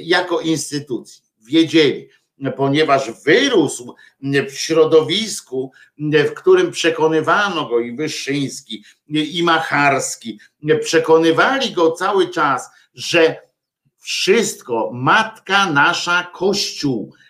[0.03, 1.23] jako instytucji.
[1.41, 2.09] Wiedzieli,
[2.57, 3.95] ponieważ wyrósł
[4.49, 10.41] w środowisku, w którym przekonywano go i Wyszyński, i Macharski,
[10.81, 13.37] przekonywali go cały czas, że
[13.99, 17.13] wszystko, matka nasza, Kościół,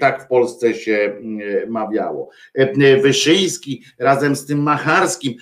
[0.00, 1.12] tak w Polsce się
[1.62, 2.30] e, mawiało.
[2.54, 5.34] E, Wyszyński razem z tym Macharskim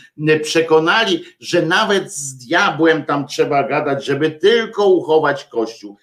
[0.43, 5.97] przekonali, że nawet z diabłem tam trzeba gadać, żeby tylko uchować Kościół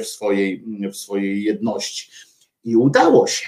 [0.00, 2.10] w swojej, w swojej jedności.
[2.64, 3.46] I udało się.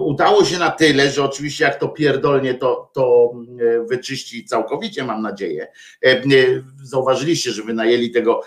[0.00, 3.32] Udało się na tyle, że oczywiście jak to pierdolnie, to, to
[3.88, 5.68] wyczyści całkowicie, mam nadzieję.
[6.82, 8.42] Zauważyliście, że wynajęli tego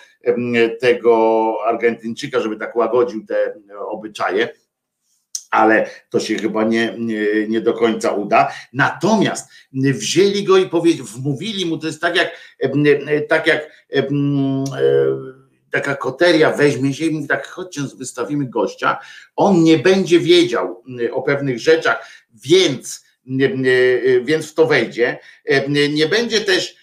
[0.79, 3.53] tego Argentyńczyka, żeby tak łagodził te
[3.87, 4.49] obyczaje.
[5.55, 8.51] ale to się chyba nie, nie, nie do końca uda.
[8.73, 12.31] Natomiast wzięli go i powiedzieli, wmówili mu, to jest tak jak,
[13.29, 13.85] tak jak
[15.75, 18.97] taka koteria weźmie się i mówi tak, chodźcie, wystawimy gościa,
[19.35, 23.05] on nie będzie wiedział o pewnych rzeczach, więc,
[24.23, 25.19] więc w to wejdzie.
[25.89, 26.75] Nie będzie też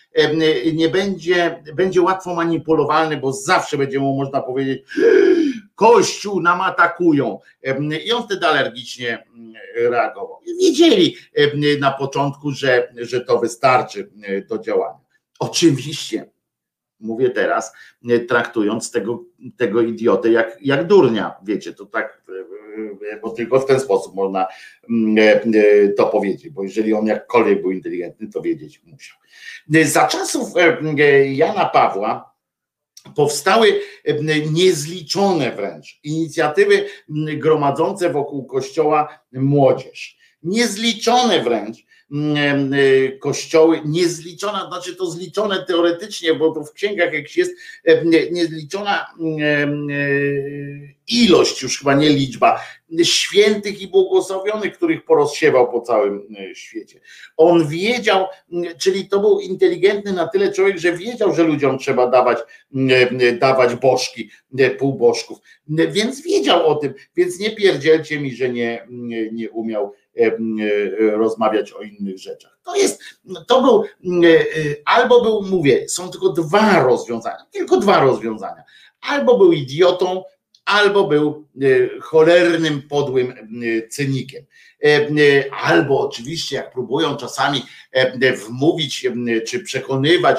[0.73, 4.83] nie będzie, będzie łatwo manipulowalny, bo zawsze będzie mu można powiedzieć,
[5.75, 7.39] Kościół nam atakują.
[8.07, 9.25] I on wtedy alergicznie
[9.75, 10.39] reagował.
[10.61, 11.17] Wiedzieli
[11.81, 14.11] na początku, że, że to wystarczy
[14.49, 14.99] do działania.
[15.39, 16.31] Oczywiście,
[17.03, 17.73] mówię teraz,
[18.29, 19.25] traktując tego,
[19.57, 22.23] tego idiotę jak, jak durnia, wiecie, to tak,
[23.23, 24.47] bo tylko w ten sposób można
[25.97, 29.19] to powiedzieć, bo jeżeli on jakkolwiek był inteligentny, to wiedzieć musiał.
[29.85, 30.49] Za czasów
[31.33, 32.33] Jana Pawła,
[33.17, 33.81] powstały
[34.53, 36.85] niezliczone wręcz inicjatywy
[37.37, 40.19] gromadzące wokół kościoła młodzież.
[40.43, 41.87] Niezliczone wręcz
[43.21, 47.53] kościoły, niezliczona, znaczy to zliczone teoretycznie, bo to w księgach jak jest
[48.31, 49.07] niezliczona
[51.09, 52.61] ilość, już chyba nie liczba,
[53.03, 57.01] świętych i błogosławionych, których porozsiewał po całym e, świecie.
[57.37, 58.27] On wiedział,
[58.79, 62.39] czyli to był inteligentny na tyle człowiek, że wiedział, że ludziom trzeba dawać,
[63.41, 64.31] dawać bożki,
[64.79, 65.39] półbożków,
[65.69, 68.87] więc wiedział o tym, więc nie pierdzielcie mi, że nie,
[69.33, 69.93] nie umiał
[70.99, 72.59] rozmawiać o innych rzeczach.
[72.65, 73.03] To jest,
[73.47, 73.85] to był,
[74.85, 78.63] albo był, mówię, są tylko dwa rozwiązania, tylko dwa rozwiązania.
[79.01, 80.23] Albo był idiotą,
[80.65, 84.45] albo był e, cholernym, podłym e, cynikiem.
[84.85, 87.63] E, albo oczywiście, jak próbują czasami
[88.37, 89.07] wmówić
[89.47, 90.39] czy przekonywać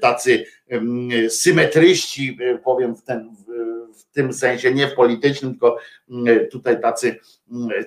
[0.00, 0.44] tacy
[1.28, 3.36] symetryści, powiem w, ten,
[4.12, 5.78] tym sensie, nie w politycznym, tylko
[6.50, 7.16] tutaj tacy,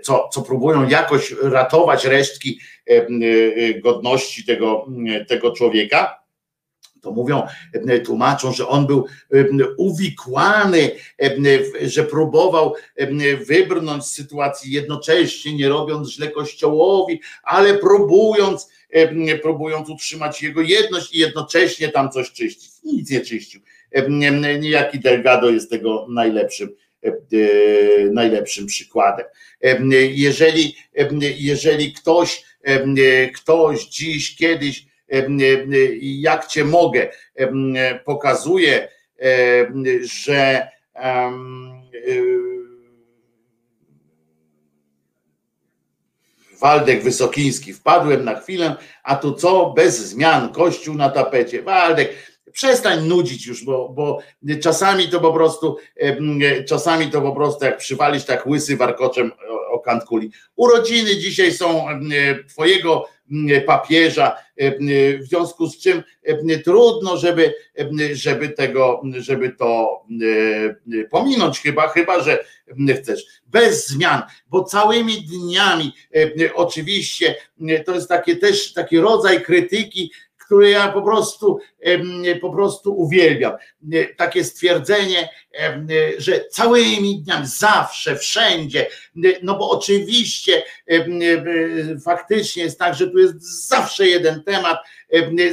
[0.02, 2.60] co, co próbują jakoś ratować resztki
[3.84, 4.88] godności tego,
[5.28, 6.26] tego człowieka
[7.06, 9.46] to mówią, e, tłumaczą, że on był e,
[9.78, 10.92] uwikłany,
[11.22, 12.74] e, że próbował
[13.48, 18.70] wybrnąć z sytuacji jednocześnie, nie robiąc źle kościołowi, ale próbując,
[19.42, 22.72] próbując utrzymać jego jedność i jednocześnie tam coś czyścić.
[22.84, 23.62] Nic nie czyścił.
[24.60, 26.76] Niejaki Delgado jest tego najlepszym
[28.12, 29.26] najlepszym przykładem.
[30.10, 30.76] Jeżeli,
[31.38, 32.44] jeżeli ktoś,
[33.36, 34.86] ktoś dziś, kiedyś
[36.02, 37.10] jak cię mogę,
[38.06, 38.88] pokazuje,
[40.04, 40.68] że
[46.60, 51.62] Waldek Wysokiński, wpadłem na chwilę, a tu co, bez zmian, kościół na tapecie.
[51.62, 54.20] Waldek, przestań nudzić już, bo, bo
[54.62, 55.78] czasami to po prostu,
[56.68, 59.32] czasami to po prostu jak przywalisz tak łysy warkoczem
[59.72, 60.32] o kant kuli.
[60.56, 61.86] Urodziny dzisiaj są
[62.50, 63.10] twojego
[63.66, 64.36] papieża,
[65.20, 66.04] w związku z czym
[66.64, 67.54] trudno, żeby,
[68.14, 70.02] żeby tego, żeby to
[71.12, 72.46] pominąć chyba, chyba, że
[73.02, 73.26] chcesz.
[73.48, 75.94] Bez zmian, bo całymi dniami
[76.54, 77.36] oczywiście
[77.86, 80.12] to jest takie też taki rodzaj krytyki,
[80.46, 81.60] które ja po prostu,
[82.42, 83.54] po prostu uwielbiam.
[84.18, 85.30] Takie stwierdzenie,
[86.18, 88.88] że całymi dniami, zawsze, wszędzie,
[89.44, 90.64] no bo oczywiście
[92.06, 94.78] faktycznie jest tak, że tu jest zawsze jeden temat,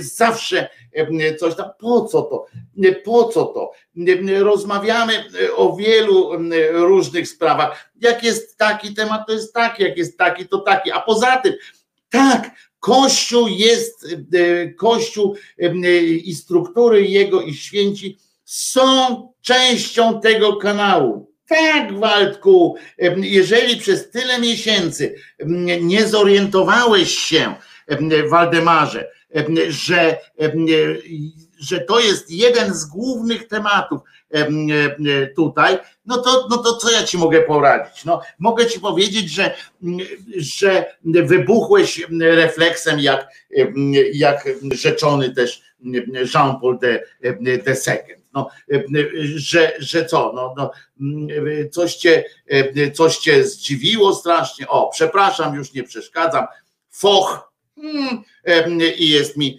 [0.01, 0.69] zawsze
[1.39, 1.70] coś tam.
[1.78, 2.47] Po co to?
[3.05, 3.73] Po co to?
[4.39, 5.24] Rozmawiamy
[5.56, 6.31] o wielu
[6.73, 7.90] różnych sprawach.
[8.01, 10.93] Jak jest taki temat, to jest taki, jak jest taki, to taki.
[10.93, 11.55] A poza tym,
[12.10, 12.51] tak,
[12.82, 18.82] Kościół jest, e, Kościół e, i struktury jego i święci są
[19.40, 21.32] częścią tego kanału.
[21.48, 25.14] Tak, Waldku, e, jeżeli przez tyle miesięcy
[25.80, 27.54] nie zorientowałeś się,
[28.30, 29.10] Waldemarze,
[29.68, 30.18] że,
[31.62, 34.01] że to jest jeden z głównych tematów
[35.36, 38.05] tutaj, no to, no to co ja ci mogę poradzić?
[38.05, 39.55] No, mogę ci powiedzieć, że,
[40.36, 43.28] że wybuchłeś refleksem jak,
[44.12, 45.62] jak rzeczony też
[46.34, 47.05] Jean-Paul de,
[47.64, 48.22] de Second.
[48.34, 48.48] No,
[49.36, 50.70] że, że co, no, no,
[51.70, 52.24] coś, cię,
[52.94, 54.68] coś cię zdziwiło strasznie.
[54.68, 56.47] O, przepraszam, już nie przeszkadzam.
[56.90, 57.51] Foch,
[58.98, 59.59] i jest mi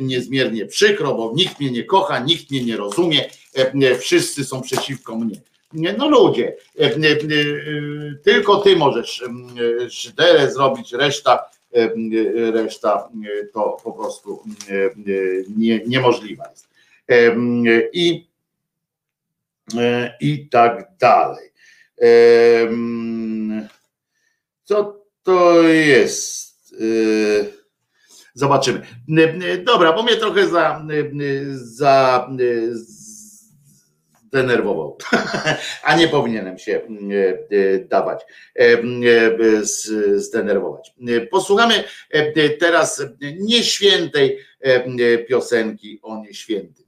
[0.00, 3.30] niezmiernie przykro, bo nikt mnie nie kocha, nikt mnie nie rozumie,
[3.98, 5.40] wszyscy są przeciwko mnie.
[5.98, 6.56] No ludzie,
[8.24, 9.24] tylko ty możesz
[9.90, 11.50] szyderę zrobić, reszta,
[12.52, 13.08] reszta
[13.52, 14.42] to po prostu
[15.56, 16.68] nie, niemożliwa jest.
[17.92, 18.26] I,
[20.20, 21.50] I tak dalej.
[24.64, 26.47] Co to jest?
[26.80, 27.58] E,
[28.34, 28.80] Zobaczymy.
[29.08, 30.86] N- n- Dobra, bo mnie trochę za,
[31.54, 32.28] za
[35.84, 36.80] a nie powinienem się
[37.88, 38.22] dawać,
[40.14, 40.94] zdenerwować.
[41.30, 41.84] Posłuchamy
[42.58, 43.02] teraz
[43.38, 44.38] nieświętej
[45.28, 46.87] piosenki o nieświętym.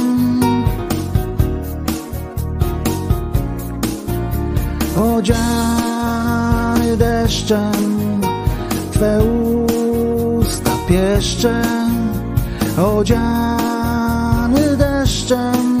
[4.97, 8.21] Odziany deszczem
[8.91, 12.11] Twe usta pieszczem.
[12.77, 15.80] Odziany deszczem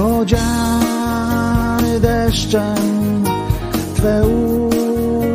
[0.00, 3.24] Odziany deszczem
[3.94, 4.22] Twe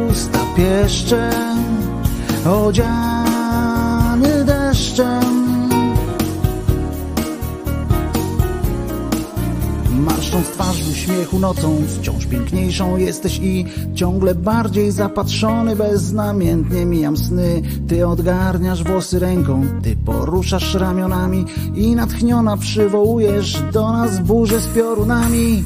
[0.09, 1.65] usta pieszczem
[2.45, 3.14] Odziany
[10.76, 13.65] twarz w uśmiechu nocą Wciąż piękniejszą jesteś i
[13.95, 17.61] Ciągle bardziej zapatrzony Beznamiętnie mijam sny.
[17.88, 21.45] Ty odgarniasz włosy ręką Ty poruszasz ramionami
[21.76, 25.64] I natchniona przywołujesz Do nas burzę z piorunami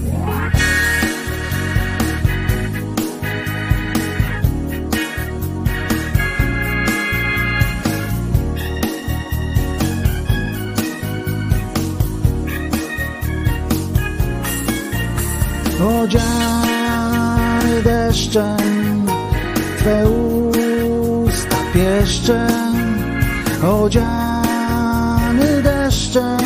[22.30, 26.40] pieszczem Odziany deszczem.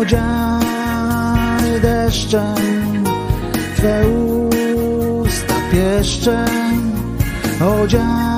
[0.00, 3.04] Odziany deszczem
[3.76, 6.92] Twe usta pieszczem
[7.60, 8.35] Odziany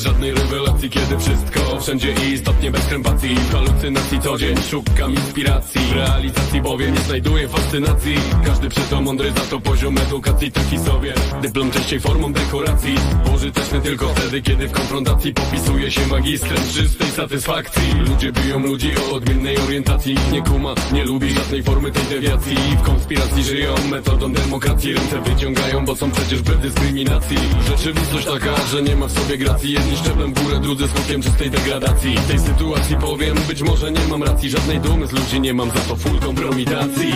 [0.00, 3.36] bez żadnej rewelacji Kiedy wszystko wszędzie i istotnie bez krępacji.
[3.52, 5.80] Halucynacji co dzień szukam inspiracji.
[5.80, 8.14] W realizacji bowiem nie znajduję fascynacji.
[8.44, 11.14] Każdy to mądry za to poziom edukacji taki sobie.
[11.42, 12.94] Dyplom częściej formą dekoracji.
[13.24, 17.82] Pożyteczny tylko wtedy kiedy w konfrontacji Popisuje się magistrem czystej satysfakcji.
[18.08, 20.16] Ludzie biją ludzi o odmiennej orientacji.
[20.32, 22.56] Nie kuma, nie lubi żadnej formy tej dewiacji.
[22.56, 24.92] W konspiracji żyją metodą demokracji.
[24.94, 27.36] Ręce wyciągają, bo są przecież bez dyskryminacji
[27.68, 29.72] Rzeczywistość taka, że nie ma w sobie gracji.
[29.72, 32.16] Jedni szczeblem w górę, drudzy skokiem czystej degradacji.
[32.18, 35.68] W tej sytuacji powiem, być może nie mam racji Żadnej dumy z ludzi nie mam
[35.70, 37.12] za to full kompromitacji.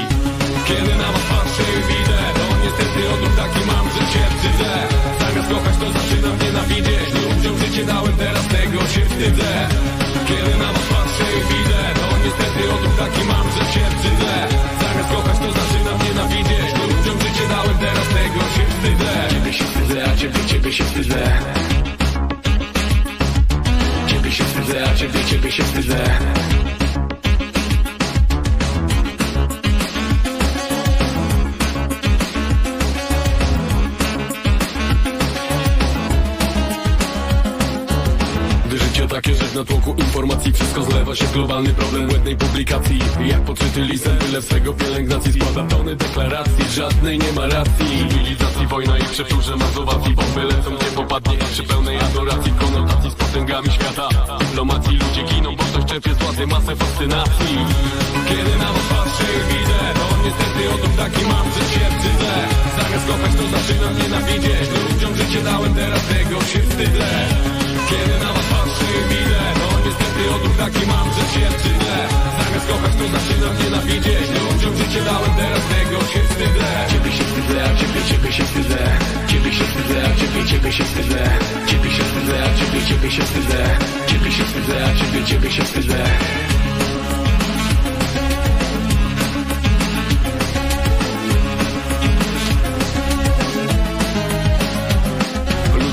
[0.69, 4.73] Kiedy na was patrzę i widzę To niestety odruch taki mam, że się wstydzę.
[5.21, 9.51] Zamiast kochać to zaczynam nienawidzieć Ludziom życie dałem, teraz tego się wstydzę.
[10.29, 14.33] Kiedy na was patrzę i widzę To niestety odruch taki mam, że się wstydzę.
[14.83, 19.13] Zamiast kochać to zaczynam nienawidzieć Ludziom życie dałem, teraz tego się wstydzę.
[19.33, 21.23] Ciebie się wstydzę, a ciebie, ciebie się wstydzę.
[24.11, 26.64] Ciebie się wstydzę, a ciebie, ciebie się wstydzę
[39.55, 40.53] w natłoku informacji.
[40.53, 42.99] Wszystko zlewa się Globalny problem błędnej publikacji.
[43.27, 47.87] Jak podczyty lisem, tyle swego pielęgnacji Składa tony deklaracji, żadnej nie ma racji.
[47.99, 52.53] Cywilizacji, wojna i przeczurze mazowacji Bomby lecą, gdzie popadnie przy pełnej adoracji.
[52.53, 54.09] Konotacji z potęgami świata.
[54.39, 57.57] Dyplomacji ludzie giną, bo ktoś czerpie z władzy masę fascynacji.
[58.29, 62.33] Kiedy na was patrzę widzę To niestety odruch taki mam, że się wstydzę
[62.79, 64.69] Zamiast kochać to zaczynam nienawidzieć.
[64.93, 69.41] Ludziom życie dałem, teraz tego się wstydzę Kiedy na was patrzę i widzę.
[69.61, 71.97] No niestety odruch taki mam, że się wstydzę
[72.39, 77.65] Zamiast kochać to zaczynam nienawidzieć Ludziom życie dałem, teraz tego się wstydzę Ciebie się wstydzę,
[77.65, 78.79] a ciebie, ciebie się wstydzę
[79.29, 81.25] Ciebie się wstydzę, a ciebie, ciebie się wstydzę
[81.67, 85.63] Ciebie się wstydzę, a ciebie, ciebie się wstydzę Ciebie się wstydzę, a ciebie, ciebie się
[85.65, 86.05] wstydzę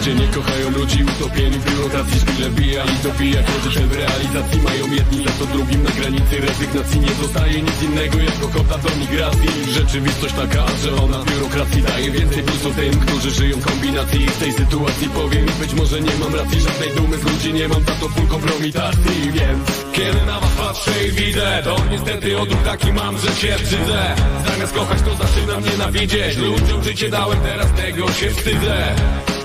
[0.02, 4.94] Ludzie nie kochają ludzi utopieni w biurokracji Szpile bija i dobija Korzy w realizacji mają
[4.94, 8.18] jedni za to drugim Na granicy rezygnacji nie zostaje nic innego.
[8.18, 13.58] Jak okota do migracji Rzeczywistość taka, że ona biurokracji daje więcej plusów tym, którzy żyją
[13.58, 14.28] w kombinacji.
[14.28, 17.84] W tej sytuacji powiem być może nie mam racji Żadnej dumy z ludzi nie mam
[17.84, 19.32] za to full kompromitacji.
[19.34, 24.16] Więc kiedy na was patrzę i widzę To niestety odruch taki mam, że się wstydzę.
[24.48, 26.38] Zamiast kochać to zaczynam nienawidzieć.
[26.38, 28.96] Ludziom życie dałem, teraz tego się wstydzę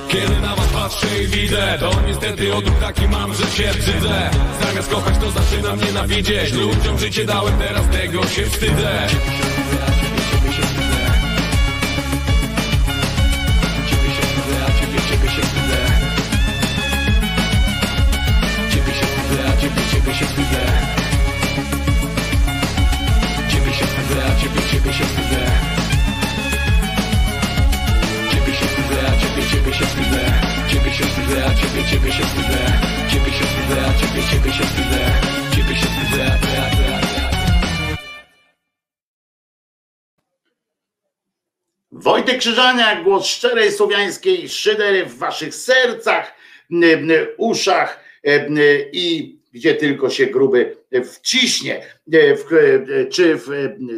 [0.09, 4.31] kiedy na was patrzę i widzę To niestety odruch taki mam, że się wstydzę.
[4.63, 6.53] Zamiast kochać to zaczynam nienawidzieć.
[6.53, 9.07] Ludziom życie dałem, teraz tego się wstydzę
[31.91, 32.59] ciebie się wstydzę
[33.11, 35.01] Ciebie się wstydzę, a ciebie, ciebie się wstydzę
[35.57, 37.07] Ciebie się wstydzę, a a a.
[41.93, 46.35] Wojtek Krzyżaniak, głos szczerej słowiańskiej szydery w waszych sercach,
[47.37, 48.05] uszach
[48.93, 51.87] i gdzie tylko się gruby wciśnie.
[53.11, 53.49] Czy w,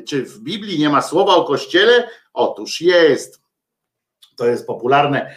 [0.06, 2.08] czy w Biblii nie ma słowa o Kościele?
[2.32, 3.40] Otóż jest.
[4.36, 5.36] To jest popularne e,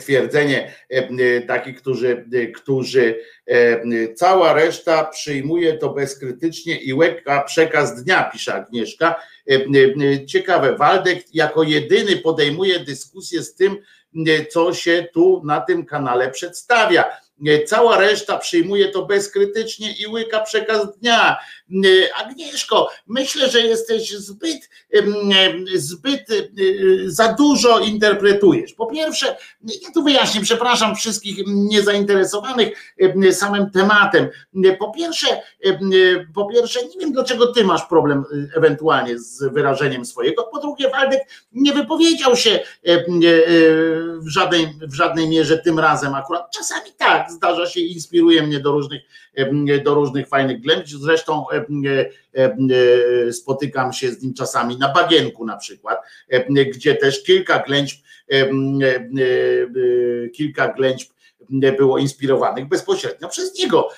[0.00, 2.24] twierdzenie e, e, takich, którzy,
[2.54, 3.20] którzy
[4.14, 9.14] cała reszta przyjmuje to bezkrytycznie i łeka przekaz dnia, pisze Agnieszka.
[10.26, 13.76] Ciekawe, Waldek jako jedyny podejmuje dyskusję z tym,
[14.50, 17.04] co się tu na tym kanale przedstawia
[17.66, 21.36] Cała reszta przyjmuje to bezkrytycznie i łyka przekaz dnia.
[22.16, 24.70] Agnieszko, myślę, że jesteś zbyt,
[25.74, 26.26] zbyt
[27.06, 28.72] za dużo interpretujesz.
[28.72, 29.36] Po pierwsze,
[29.82, 32.94] ja tu wyjaśnię, przepraszam wszystkich niezainteresowanych
[33.32, 34.28] samym tematem.
[34.78, 35.26] Po pierwsze,
[36.34, 38.24] po pierwsze, nie wiem dlaczego ty masz problem
[38.56, 40.44] ewentualnie z wyrażeniem swojego.
[40.52, 41.22] Po drugie, Waldek
[41.52, 42.60] nie wypowiedział się
[44.18, 46.50] w żadnej, w żadnej mierze tym razem akurat.
[46.54, 49.02] Czasami tak, zdarza się, inspiruje mnie do różnych,
[49.84, 50.90] do różnych fajnych ględź.
[50.90, 51.44] Zresztą
[53.32, 55.98] spotykam się z nim czasami na bagienku na przykład,
[56.74, 58.02] gdzie też kilka ględź,
[60.34, 61.16] kilka ględź
[61.78, 63.88] było inspirowanych bezpośrednio przez niego.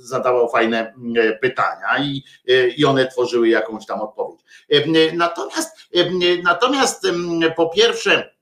[0.00, 0.94] Zadawał fajne
[1.40, 2.24] pytania i,
[2.76, 4.40] i one tworzyły jakąś tam odpowiedź.
[5.14, 5.76] Natomiast,
[6.42, 7.06] natomiast
[7.56, 8.33] po pierwsze,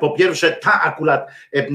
[0.00, 1.68] po pierwsze, ta akurat, e, e,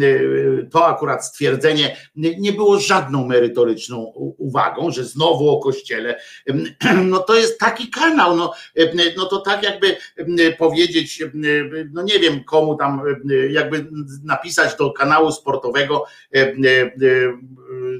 [0.72, 4.03] to akurat stwierdzenie nie było żadną merytoryczną
[4.38, 6.19] uwagą, że znowu o kościele.
[7.06, 9.98] No to jest taki kanał, no, e, no to tak jakby
[10.57, 11.23] powiedzieć,
[11.94, 13.02] no nie wiem komu tam,
[13.49, 13.86] jakby
[14.23, 16.06] napisać do kanału sportowego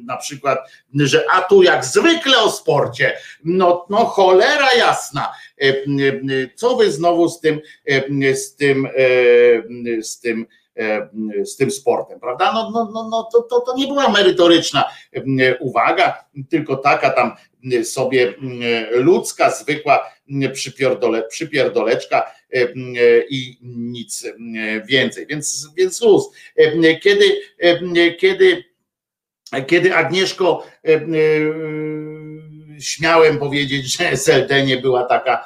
[0.03, 0.60] na przykład,
[0.95, 5.34] że a tu jak zwykle o sporcie, no, no cholera jasna,
[6.56, 7.61] co wy znowu z tym,
[8.34, 8.88] z tym,
[10.02, 10.45] z tym
[11.44, 12.53] z tym sportem, prawda?
[12.53, 14.84] No, no, no, no to, to, to nie była merytoryczna
[15.60, 17.36] uwaga, tylko taka tam
[17.84, 18.34] sobie
[18.91, 20.11] ludzka, zwykła
[20.53, 22.32] przypierdole, przypierdoleczka
[23.30, 24.28] i nic
[24.86, 25.28] więcej.
[25.28, 26.30] Więc, więc luz.
[27.02, 27.26] Kiedy,
[28.20, 28.64] kiedy,
[29.67, 30.63] kiedy Agnieszko
[32.80, 35.45] śmiałem powiedzieć, że SLD nie była taka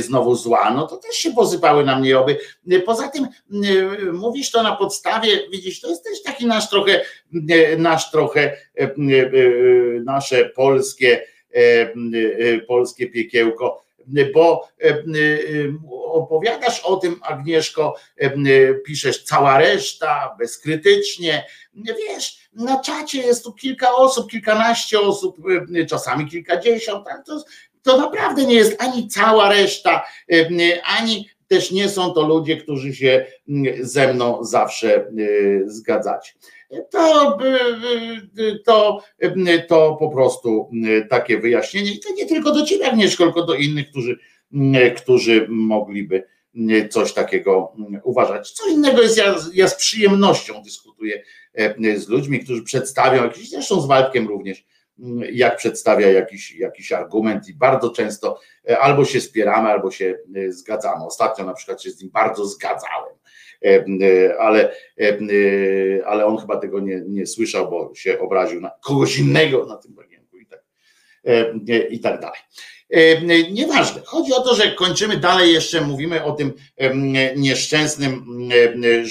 [0.00, 2.38] znowu zła, no to też się posypały na mnie oby.
[2.86, 3.26] Poza tym
[4.12, 7.00] mówisz to na podstawie, widzisz, to jest też taki nasz trochę,
[7.78, 8.56] nasz trochę,
[10.04, 11.26] nasze polskie,
[12.68, 13.84] polskie piekiełko,
[14.34, 14.68] bo
[16.12, 17.94] opowiadasz o tym, Agnieszko,
[18.86, 25.36] piszesz cała reszta, bezkrytycznie, wiesz, na czacie jest tu kilka osób, kilkanaście osób,
[25.88, 27.26] czasami kilkadziesiąt, tak?
[27.26, 27.44] to,
[27.82, 30.04] to naprawdę nie jest ani cała reszta,
[30.84, 33.26] ani też nie są to ludzie, którzy się
[33.80, 35.06] ze mną zawsze
[35.66, 36.32] zgadzacie.
[36.90, 37.38] To,
[38.64, 39.02] to,
[39.68, 40.70] to po prostu
[41.10, 41.92] takie wyjaśnienie.
[41.92, 44.18] I to nie tylko do ciebie, Agnieszko, tylko do innych, którzy,
[44.96, 46.24] którzy mogliby
[46.90, 47.72] coś takiego
[48.04, 48.50] uważać.
[48.50, 51.22] Co innego jest, ja, ja z przyjemnością dyskutuję
[51.96, 54.64] z ludźmi, którzy przedstawią jakiś, zresztą z Waldkiem również,
[55.32, 58.40] jak przedstawia jakiś, jakiś argument i bardzo często
[58.80, 60.18] albo się spieramy, albo się
[60.48, 61.04] zgadzamy.
[61.04, 63.14] Ostatnio na przykład się z nim bardzo zgadzałem,
[64.38, 64.74] ale,
[66.06, 69.94] ale on chyba tego nie, nie słyszał, bo się obraził na kogoś innego na tym
[69.94, 70.62] bagienku i tak,
[71.90, 72.40] i tak dalej.
[73.52, 74.02] Nieważne.
[74.04, 76.52] Chodzi o to, że kończymy dalej jeszcze, mówimy o tym
[77.36, 78.24] nieszczęsnym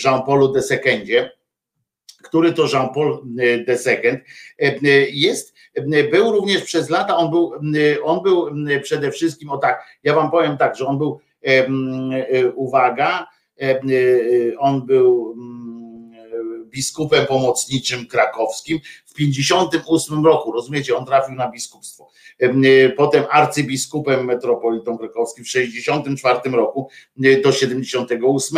[0.03, 1.31] Jean-Paulu de Secondzie,
[2.23, 3.21] który to Jean-Paul
[3.67, 4.19] de Second
[5.11, 5.53] jest
[6.11, 7.53] był również przez lata, on był,
[8.03, 8.49] on był
[8.81, 11.19] przede wszystkim, o tak, ja wam powiem tak, że on był,
[12.55, 13.27] uwaga,
[14.59, 15.35] on był
[16.65, 18.79] biskupem pomocniczym krakowskim
[19.09, 22.09] w 58 roku, rozumiecie, on trafił na biskupstwo.
[22.39, 26.89] E, potem arcybiskupem metropolitą krakowskim w 64 roku
[27.23, 28.57] e, do 78.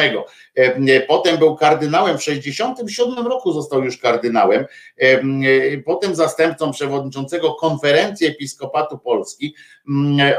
[0.55, 4.65] E, potem był kardynałem w 67 roku został już kardynałem.
[5.85, 9.55] Potem zastępcą przewodniczącego konferencji episkopatu Polski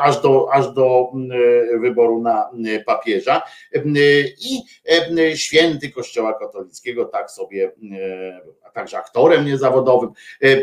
[0.00, 1.12] aż do, aż do
[1.80, 2.50] wyboru na
[2.86, 3.42] papieża
[4.38, 4.62] i
[5.36, 7.72] święty Kościoła katolickiego tak sobie
[8.72, 10.10] także aktorem niezawodowym.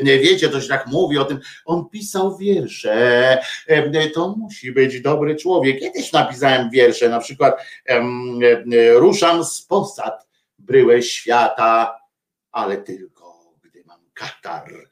[0.03, 1.39] Wiecie, to się tak mówi o tym.
[1.65, 3.37] On pisał wiersze.
[4.13, 5.79] To musi być dobry człowiek.
[5.79, 7.61] Kiedyś napisałem wiersze, na przykład
[8.93, 10.27] ruszam z posad
[10.59, 11.99] bryłę świata,
[12.51, 14.89] ale tylko gdy mam katar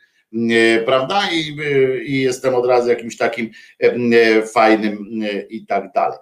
[0.85, 1.21] prawda?
[1.31, 1.57] I,
[2.05, 3.51] I, jestem od razu jakimś takim
[4.53, 5.05] fajnym
[5.49, 6.17] i tak dalej.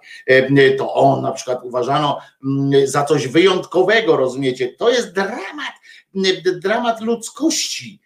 [0.78, 2.20] To on na przykład uważano
[2.84, 4.68] za coś wyjątkowego, rozumiecie?
[4.68, 5.74] To jest dramat
[6.62, 8.00] dramat ludzkości.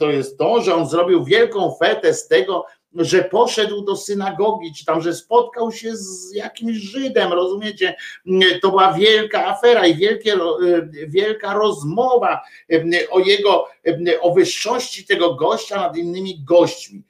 [0.00, 4.84] To jest to, że on zrobił wielką fetę z tego, że poszedł do synagogi, czy
[4.84, 7.94] tam, że spotkał się z jakimś Żydem, rozumiecie?
[8.62, 10.34] To była wielka afera i wielkie,
[11.08, 12.40] wielka rozmowa
[13.10, 13.68] o jego,
[14.20, 17.02] o wyższości tego gościa nad innymi gośćmi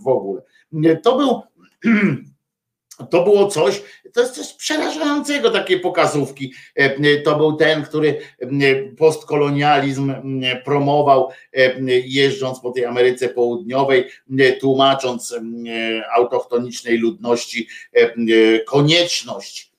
[0.00, 0.42] w ogóle.
[1.02, 1.42] To był
[3.06, 6.52] to było coś, to jest coś przerażającego, takie pokazówki.
[6.74, 8.18] E, to był ten, który
[8.98, 10.14] postkolonializm
[10.64, 11.28] promował,
[12.04, 14.04] jeżdżąc po tej Ameryce Południowej,
[14.60, 15.38] tłumacząc
[16.16, 17.68] autochtonicznej ludności
[18.66, 19.72] konieczność,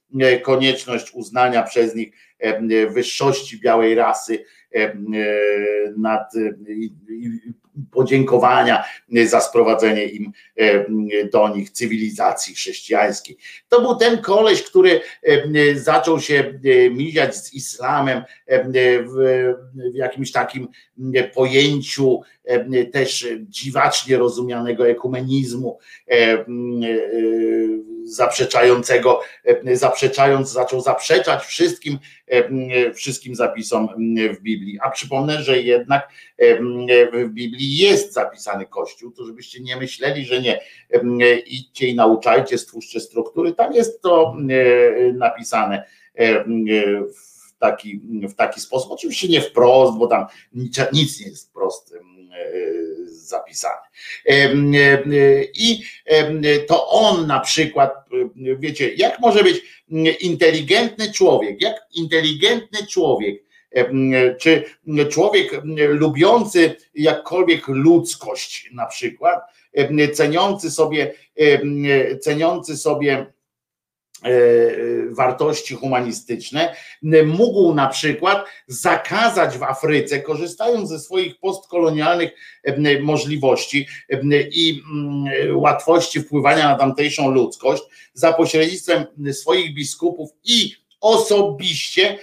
[0.44, 2.14] konieczność uznania przez nich
[2.90, 4.46] wyższości białej rasy
[5.98, 6.34] nad
[7.92, 8.84] podziękowania
[9.26, 10.86] za sprowadzenie im e,
[11.30, 13.38] do nich cywilizacji chrześcijańskiej.
[13.70, 18.24] To był ten koleś, który e, zaczął się e, miziać z islamem
[19.06, 20.68] w jakimś takim
[21.34, 22.22] pojęciu
[22.92, 25.78] też dziwacznie rozumianego ekumenizmu
[28.16, 29.22] zaprzeczającego,
[29.74, 32.00] zaprzeczając, zaczął zaprzeczać wszystkim,
[32.94, 33.90] wszystkim zapisom
[34.34, 34.80] w Biblii.
[34.82, 36.10] A przypomnę, że jednak
[37.14, 40.60] w Biblii jest zapisany Kościół, to żebyście nie myśleli, że nie.
[41.46, 43.54] Idźcie i nauczajcie, stwórzcie struktury.
[43.54, 44.36] Tam jest to
[45.14, 45.84] napisane
[47.16, 48.92] w taki, w taki sposób.
[48.92, 50.26] Oczywiście nie wprost, bo tam
[50.94, 51.96] nic nie jest wprost
[53.08, 53.82] zapisane.
[55.56, 55.84] I
[56.68, 57.94] to on na przykład,
[58.36, 59.62] wiecie, jak może być
[60.20, 63.44] inteligentny człowiek, jak inteligentny człowiek,
[64.40, 64.64] czy
[65.10, 69.40] człowiek lubiący jakkolwiek ludzkość na przykład,
[70.14, 71.14] ceniący sobie,
[72.22, 73.26] ceniący sobie
[75.10, 76.76] wartości humanistyczne,
[77.26, 82.32] mógł na przykład zakazać w Afryce, korzystając ze swoich postkolonialnych
[82.64, 84.20] e, możliwości e,
[84.52, 87.84] i mm, łatwości wpływania na tamtejszą ludzkość,
[88.14, 92.18] za pośrednictwem swoich biskupów i osobiście,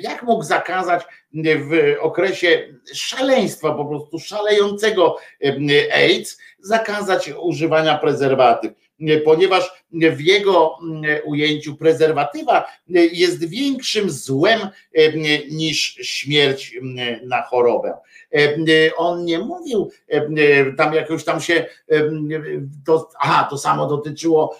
[0.00, 1.02] jak mógł zakazać
[1.34, 5.16] w okresie szaleństwa, po prostu szalejącego
[5.92, 8.72] AIDS, zakazać używania prezerwatyw
[9.24, 12.64] ponieważ w jego mm, ujęciu prezerwatywa
[13.12, 14.60] jest większym złem
[15.50, 17.94] niż śmierć mm, na chorobę.
[18.96, 19.90] On nie mówił,
[20.76, 21.66] tam jakoś tam się,
[22.86, 24.56] to, aha, to samo dotyczyło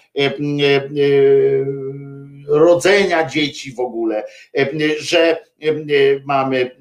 [2.48, 4.24] rodzenia dzieci w ogóle,
[4.98, 5.44] że
[6.24, 6.76] mamy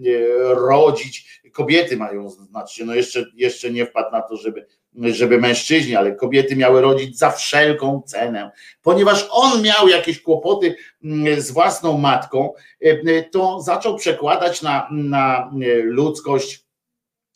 [0.50, 4.66] rodzić, kobiety mają, znaczy, no jeszcze, jeszcze nie wpadł na to, żeby
[4.96, 8.52] żeby mężczyźni, ale kobiety miały rodzić za wszelką cenę,
[8.82, 15.40] ponieważ on miał jakieś kłopoty mm, z własną matką, e, to zaczął przekładać na, na
[15.40, 16.66] e, ludzkość,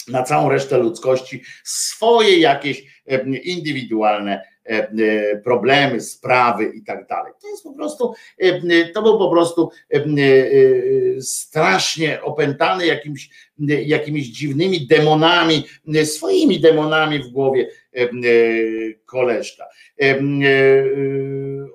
[0.08, 4.53] na całą resztę ludzkości swoje jakieś e, indywidualne E, e,
[5.44, 7.34] problemy, sprawy i tak dalej.
[7.42, 9.70] To jest po prostu, e, to był po prostu
[11.20, 13.30] strasznie opętany jakimś,
[13.86, 15.64] jakimiś dziwnymi demonami,
[16.04, 17.70] swoimi demonami w głowie
[19.06, 19.66] koleżka.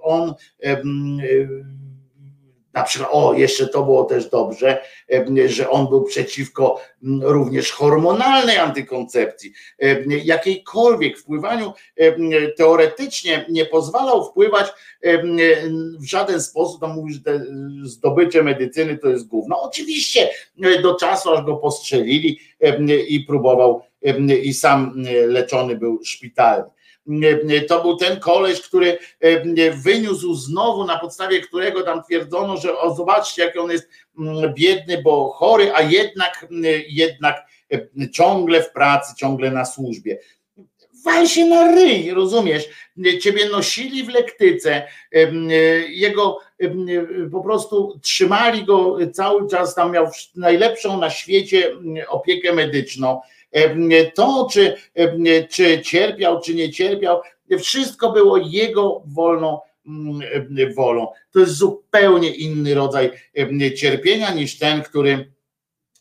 [0.02, 0.34] On
[2.78, 4.82] na przykład, o, jeszcze to było też dobrze,
[5.46, 6.80] że on był przeciwko
[7.22, 9.52] również hormonalnej antykoncepcji,
[10.24, 11.72] jakiejkolwiek wpływaniu,
[12.56, 14.66] teoretycznie nie pozwalał wpływać
[16.00, 17.44] w żaden sposób, on mówi, że te
[17.82, 19.62] zdobycze medycyny to jest gówno.
[19.62, 20.30] Oczywiście
[20.82, 22.38] do czasu, aż go postrzelili
[23.08, 23.82] i próbował,
[24.42, 24.94] i sam
[25.26, 26.70] leczony był szpitalny
[27.68, 32.94] to był ten koleś, który e, wyniósł znowu, na podstawie którego tam twierdzono, że o
[32.94, 38.72] zobaczcie, jak on jest mm, biedny, bo chory, a jednak, mm, jednak e, ciągle w
[38.72, 40.18] pracy, ciągle na służbie.
[41.04, 42.68] Wal się na ryj, rozumiesz?
[43.20, 44.82] Ciebie nosili w lektyce,
[45.12, 45.30] e,
[45.88, 46.38] jego
[47.32, 50.06] po prostu trzymali go cały czas, tam miał
[50.36, 51.76] najlepszą na świecie
[52.08, 53.20] opiekę medyczną
[54.14, 54.74] to, czy,
[55.50, 57.20] czy cierpiał, czy nie cierpiał,
[57.58, 61.06] wszystko było jego wolną mm, wolą.
[61.30, 63.10] To jest zupełnie inny rodzaj
[63.76, 65.32] cierpienia niż ten, który,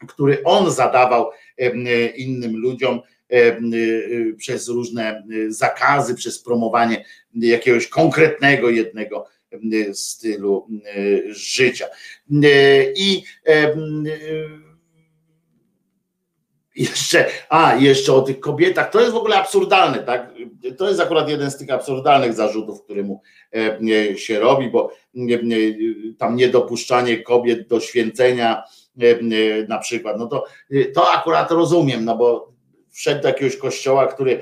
[0.07, 1.30] który on zadawał
[2.15, 3.02] innym ludziom
[4.38, 9.26] przez różne zakazy, przez promowanie jakiegoś konkretnego jednego
[9.94, 10.68] stylu
[11.28, 11.86] życia.
[12.95, 13.24] I
[16.78, 20.34] jeszcze, a jeszcze o tych kobietach, to jest w ogóle absurdalne, tak?
[20.78, 23.22] To jest akurat jeden z tych absurdalnych zarzutów, który mu
[23.56, 24.91] e, się robi, bo
[26.18, 28.64] tam niedopuszczanie kobiet do święcenia
[29.02, 30.45] e, na przykład, no to,
[30.94, 32.54] to akurat rozumiem, no bo
[32.91, 34.41] wszedł do jakiegoś kościoła, który,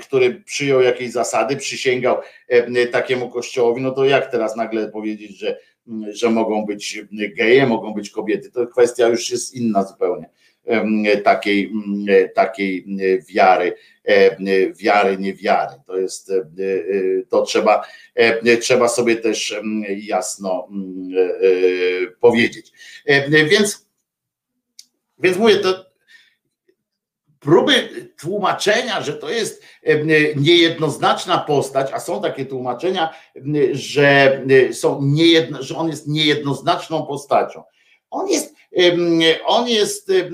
[0.00, 2.16] który przyjął jakieś zasady, przysięgał
[2.48, 5.58] e, takiemu kościołowi, no to jak teraz nagle powiedzieć, że,
[6.08, 7.00] że mogą być
[7.36, 10.30] geje, mogą być kobiety, to kwestia już jest inna zupełnie
[11.24, 11.72] takiej,
[12.34, 12.86] takiej
[13.34, 13.76] wiary,
[14.76, 15.74] wiary, niewiary.
[15.86, 16.44] To jest, e,
[17.28, 17.86] to trzeba,
[18.60, 19.60] trzeba sobie też
[19.96, 22.72] jasno e, powiedzieć.
[23.50, 23.86] Więc,
[25.18, 25.92] więc mówię, to
[27.40, 27.88] próby
[28.20, 29.62] tłumaczenia, że to jest
[30.36, 33.14] niejednoznaczna postać, a są takie tłumaczenia,
[33.72, 37.62] że, są niejedno, że on jest niejednoznaczną postacią.
[38.10, 38.54] On jest
[39.44, 40.30] on jest y,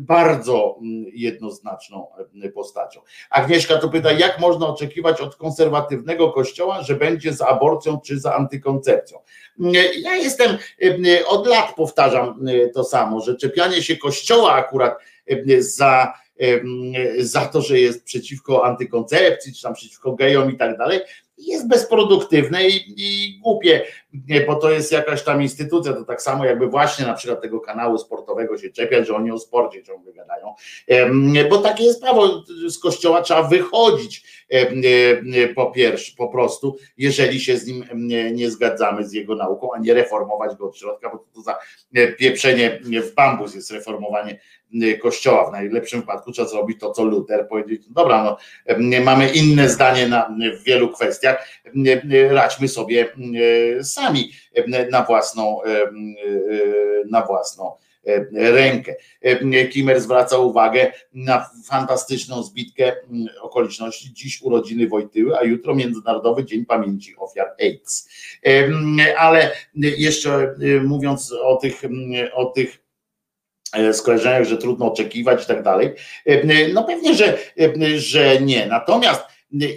[0.00, 0.78] bardzo
[1.12, 2.06] jednoznaczną
[2.54, 3.00] postacią.
[3.30, 8.34] Agnieszka tu pyta, jak można oczekiwać od konserwatywnego kościoła, że będzie za aborcją czy za
[8.34, 9.18] antykoncepcją?
[10.02, 10.58] Ja jestem,
[11.26, 14.98] od lat powtarzam to samo, że czepianie się kościoła akurat
[15.58, 16.12] za
[17.18, 21.00] za to, że jest przeciwko antykoncepcji, czy tam przeciwko gejom i tak dalej,
[21.40, 23.82] jest bezproduktywne i, i głupie.
[24.46, 27.98] bo to jest jakaś tam instytucja, to tak samo jakby właśnie na przykład tego kanału
[27.98, 30.54] sportowego się czepiać, że oni o sporcie ciągle gadają,
[31.50, 34.24] bo takie jest prawo, z kościoła trzeba wychodzić
[35.54, 37.84] po pierwsze, po prostu, jeżeli się z nim
[38.32, 41.58] nie zgadzamy z jego nauką, a nie reformować go od środka, bo to za
[42.18, 44.40] pieprzenie w bambus jest reformowanie
[45.02, 45.48] kościoła.
[45.48, 48.36] W najlepszym wypadku trzeba zrobić to, co Luther powiedzieć, dobra, no,
[49.04, 51.48] mamy inne zdanie na, w wielu kwestiach,
[52.30, 53.08] radźmy sobie
[53.82, 54.30] sami
[54.90, 55.60] na własną,
[57.10, 57.72] na własną
[58.32, 58.94] rękę.
[59.72, 62.96] Kimer zwraca uwagę na fantastyczną zbitkę
[63.40, 64.12] okoliczności.
[64.12, 68.08] Dziś urodziny Wojtyły, a jutro Międzynarodowy Dzień Pamięci Ofiar AIDS.
[69.18, 71.82] Ale jeszcze mówiąc o tych,
[72.34, 72.79] o tych
[73.92, 75.94] skojarzeniach, że trudno oczekiwać i tak dalej.
[76.26, 78.66] E, no pewnie, że, e, że nie.
[78.66, 79.22] Natomiast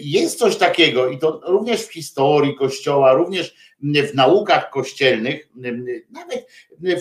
[0.01, 5.49] jest coś takiego, i to również w historii Kościoła, również w naukach kościelnych,
[6.11, 6.47] nawet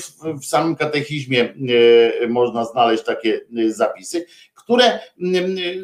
[0.01, 1.55] w, w samym katechizmie
[2.28, 4.98] można znaleźć takie zapisy, które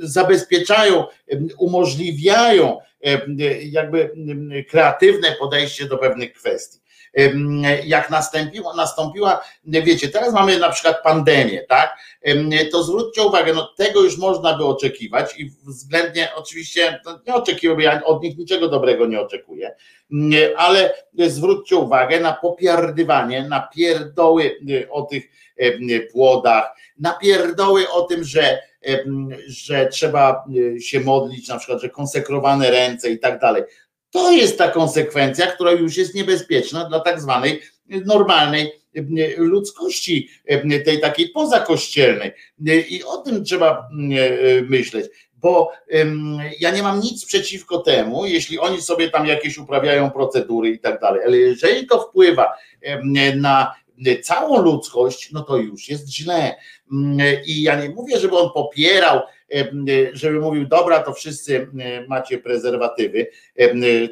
[0.01, 1.05] zabezpieczają,
[1.59, 2.78] umożliwiają
[3.62, 4.10] jakby
[4.70, 6.80] kreatywne podejście do pewnych kwestii
[7.85, 11.98] jak nastąpiła, nastąpiła, wiecie, teraz mamy na przykład pandemię, tak?
[12.72, 18.05] To zwróćcie uwagę, no tego już można by oczekiwać i względnie oczywiście nie oczekiwałbym, ja
[18.05, 19.74] od nich niczego dobrego nie oczekuję,
[20.56, 24.59] ale zwróćcie uwagę na popierdywanie, na pierdoły
[24.90, 25.24] o tych
[26.12, 28.68] płodach, na pierdoły o tym, że
[29.47, 30.44] że trzeba
[30.80, 33.62] się modlić, na przykład, że konsekrowane ręce i tak dalej.
[34.10, 38.72] To jest ta konsekwencja, która już jest niebezpieczna dla tak zwanej normalnej
[39.36, 40.28] ludzkości,
[40.85, 42.32] tej takiej pozakościelnej.
[42.89, 43.89] I o tym trzeba
[44.68, 45.72] myśleć, bo
[46.60, 51.01] ja nie mam nic przeciwko temu, jeśli oni sobie tam jakieś uprawiają procedury i tak
[51.01, 52.52] dalej, ale jeżeli to wpływa
[53.36, 53.74] na
[54.22, 56.56] całą ludzkość, no to już jest źle.
[57.47, 59.20] I ja nie mówię, żeby on popierał
[60.12, 61.68] żeby mówił, dobra, to wszyscy
[62.08, 63.26] macie prezerwatywy,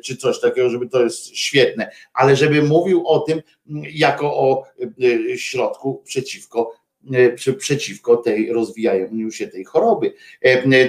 [0.04, 3.42] czy coś takiego, żeby to jest świetne, ale żeby mówił o tym
[3.92, 4.64] jako o
[5.36, 6.72] środku przeciwko
[7.58, 10.12] przeciwko tej rozwijaniu się tej choroby.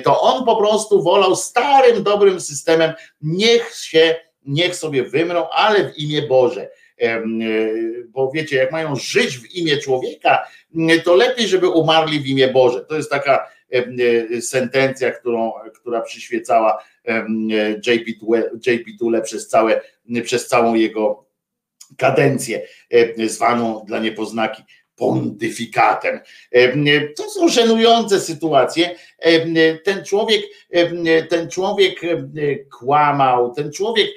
[0.04, 4.16] To on po prostu wolał starym, dobrym systemem, niech się,
[4.46, 6.70] niech sobie wymrą, ale w imię Boże.
[8.08, 10.48] Bo wiecie, jak mają żyć w imię człowieka,
[11.04, 12.86] to lepiej, żeby umarli w imię Boże.
[12.86, 13.57] To jest taka E,
[14.42, 16.84] sentencja, którą, która przyświecała
[18.20, 19.82] Tule, JP Tule przez, całe,
[20.24, 21.26] przez całą jego
[21.98, 22.62] kadencję,
[23.26, 24.64] zwaną dla niepoznaki
[24.96, 26.20] pontyfikatem.
[27.16, 28.96] To są żenujące sytuacje.
[29.84, 30.42] Ten człowiek,
[31.30, 32.02] ten człowiek
[32.80, 34.08] kłamał, ten człowiek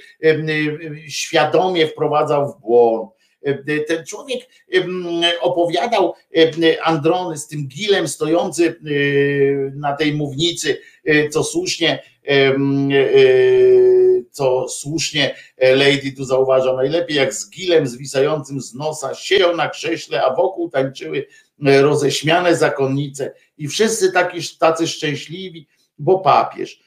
[1.08, 3.19] świadomie wprowadzał w błąd E,
[3.88, 4.48] ten człowiek
[5.40, 6.14] opowiadał
[6.82, 8.72] Androny z tym gilem stojący e,
[9.74, 12.02] na tej mównicy, e, co słusznie
[14.30, 20.22] co słusznie Lady tu zauważa najlepiej, jak z gilem zwisającym z nosa siedział na krześle,
[20.22, 21.26] a wokół tańczyły
[21.58, 25.66] roześmiane zakonnice i wszyscy taki, tacy szczęśliwi,
[25.98, 26.80] bo papież.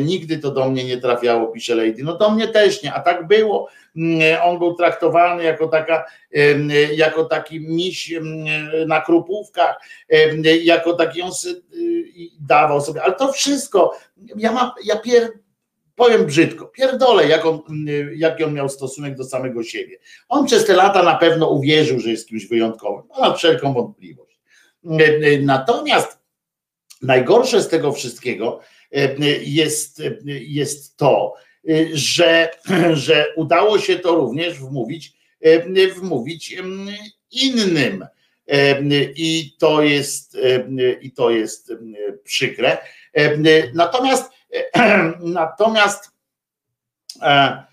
[0.00, 2.02] Nigdy to do mnie nie trafiało, pisze Lady.
[2.02, 3.68] No do mnie też nie, a tak było.
[3.96, 6.04] Mm, on był traktowany jako, taka,
[6.94, 8.14] jako taki miś
[8.86, 9.76] na krupówkach,
[10.62, 11.30] jako taki on
[12.40, 13.98] dawał sobie, ale to wszystko,
[14.36, 15.28] ja mam, ja pier,
[15.96, 17.60] powiem brzydko, pierdolę, jak on,
[18.16, 19.98] jaki on miał stosunek do samego siebie.
[20.28, 24.40] On przez te lata na pewno uwierzył, że jest kimś wyjątkowym, ma wszelką wątpliwość.
[25.40, 26.18] Natomiast
[27.02, 28.60] najgorsze z tego wszystkiego
[29.42, 31.34] jest, jest to,
[31.92, 32.50] że,
[32.92, 35.12] że udało się to również wmówić,
[35.96, 36.56] wmówić
[37.30, 38.06] innym.
[39.16, 40.36] I to jest,
[41.00, 41.72] i to jest
[42.24, 42.78] przykre.
[43.74, 44.30] Natomiast,
[45.20, 46.10] natomiast
[47.22, 47.64] e,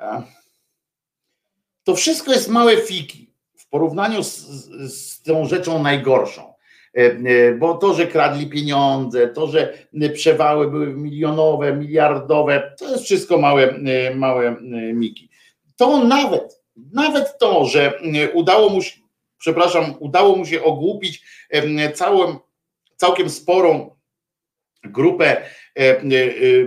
[0.00, 0.22] e,
[1.84, 4.38] to wszystko jest małe fiki w porównaniu z,
[4.92, 6.49] z tą rzeczą najgorszą.
[6.96, 9.78] E, e, bo to, że kradli pieniądze, to, że
[10.14, 14.56] przewały były milionowe, miliardowe, to jest wszystko małe, e, małe
[14.94, 15.30] miki.
[15.76, 16.62] To nawet,
[16.92, 17.92] nawet to, że
[18.32, 19.00] udało mu się,
[19.38, 21.24] przepraszam, udało mu się ogłupić
[21.94, 22.38] całą,
[22.96, 23.90] całkiem sporą
[24.84, 25.69] grupę e, e,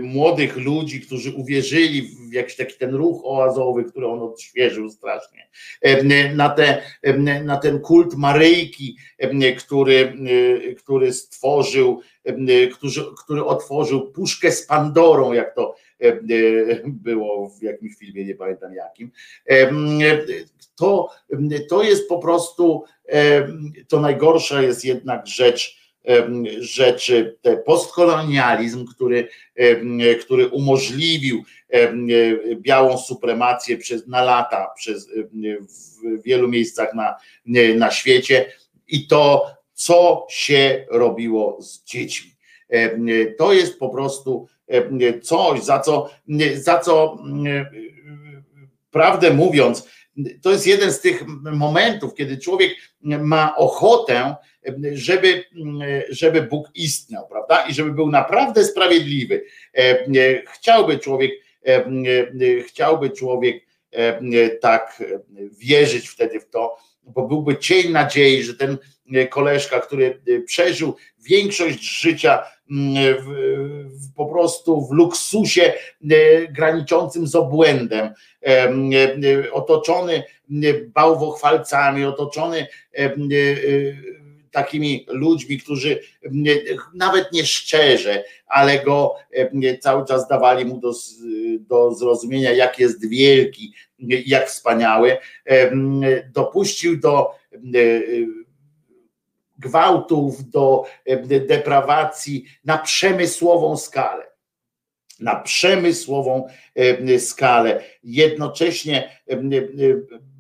[0.02, 5.50] młodych ludzi, którzy uwierzyli w jakiś taki ten ruch oazowy, który on odświeżył strasznie,
[6.36, 6.82] na, te,
[7.44, 8.98] na ten kult Maryjki,
[9.58, 10.14] który,
[10.78, 12.02] który stworzył,
[12.74, 15.76] który, który otworzył puszkę z Pandorą, jak to
[16.86, 19.12] było w jakimś filmie, nie pamiętam jakim.
[20.76, 21.10] To,
[21.70, 22.84] to jest po prostu,
[23.88, 25.83] to najgorsza jest jednak rzecz,
[26.60, 29.28] rzeczy, postkolonializm, który,
[30.22, 31.44] który umożliwił
[32.56, 35.10] białą supremację przez, na lata przez,
[36.18, 37.16] w wielu miejscach na,
[37.76, 38.52] na świecie
[38.88, 42.32] i to, co się robiło z dziećmi.
[43.38, 44.48] To jest po prostu
[45.22, 46.10] coś, za co,
[46.56, 47.18] za co
[48.92, 49.90] prawdę mówiąc,
[50.42, 52.72] to jest jeden z tych momentów, kiedy człowiek
[53.02, 54.36] ma ochotę,
[54.94, 55.44] żeby,
[56.10, 57.66] żeby Bóg istniał, prawda?
[57.68, 59.46] I żeby był naprawdę sprawiedliwy.
[60.54, 61.32] Chciałby człowiek,
[62.68, 63.66] chciałby człowiek
[64.62, 65.04] tak
[65.60, 68.78] wierzyć wtedy w to, bo byłby cień nadziei, że ten
[69.30, 73.26] koleżka, który przeżył większość życia w,
[73.92, 75.74] w, po prostu w luksusie
[76.12, 80.24] e, graniczącym z obłędem, e, e, otoczony
[80.94, 82.68] bałwochwalcami, otoczony
[84.52, 86.00] takimi ludźmi, którzy
[86.94, 89.16] nawet nie szczerze, ale go
[89.80, 90.94] cały czas dawali mu do,
[91.60, 93.74] do zrozumienia, jak jest wielki,
[94.26, 95.18] jak wspaniały,
[96.34, 97.32] dopuścił do
[99.64, 100.86] gwałtów, do
[101.48, 104.26] deprawacji na przemysłową skalę.
[105.20, 106.48] Na przemysłową
[107.20, 107.84] skalę.
[108.04, 109.20] Jednocześnie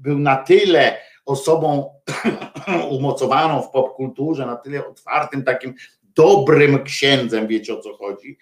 [0.01, 1.93] był na tyle osobą
[2.97, 5.73] umocowaną w popkulturze, na tyle otwartym, takim
[6.03, 8.37] dobrym księdzem, wiecie o co chodzi,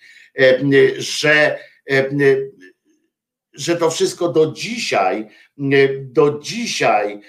[0.98, 1.60] że,
[3.54, 5.28] że to wszystko do dzisiaj,
[6.02, 7.22] do dzisiaj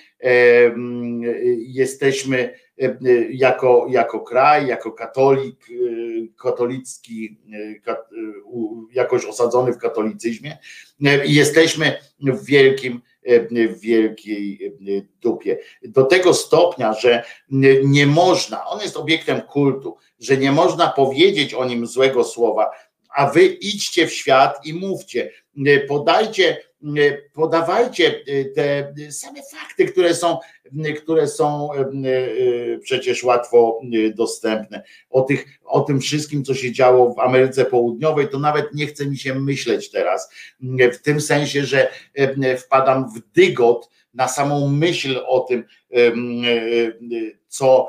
[1.59, 2.55] jesteśmy
[3.31, 5.67] jako, jako kraj, jako katolik,
[6.43, 7.37] katolicki,
[8.93, 10.59] jakoś osadzony w katolicyzmie
[11.27, 13.01] i jesteśmy w wielkim
[13.51, 14.73] w wielkiej
[15.21, 15.59] dupie.
[15.83, 17.25] Do tego stopnia, że
[17.85, 22.71] nie można, on jest obiektem kultu, że nie można powiedzieć o nim złego słowa,
[23.15, 25.31] a wy idźcie w świat i mówcie,
[25.89, 26.57] podajcie,
[27.33, 30.39] podawajcie te same fakty, które są,
[31.03, 31.69] które są
[32.83, 33.81] przecież łatwo
[34.15, 34.83] dostępne.
[35.11, 39.07] O, tych, o tym wszystkim, co się działo w Ameryce Południowej, to nawet nie chce
[39.07, 40.31] mi się myśleć teraz.
[40.93, 41.89] W tym sensie, że
[42.59, 45.65] wpadam w dygot na samą myśl o tym,
[47.49, 47.89] co,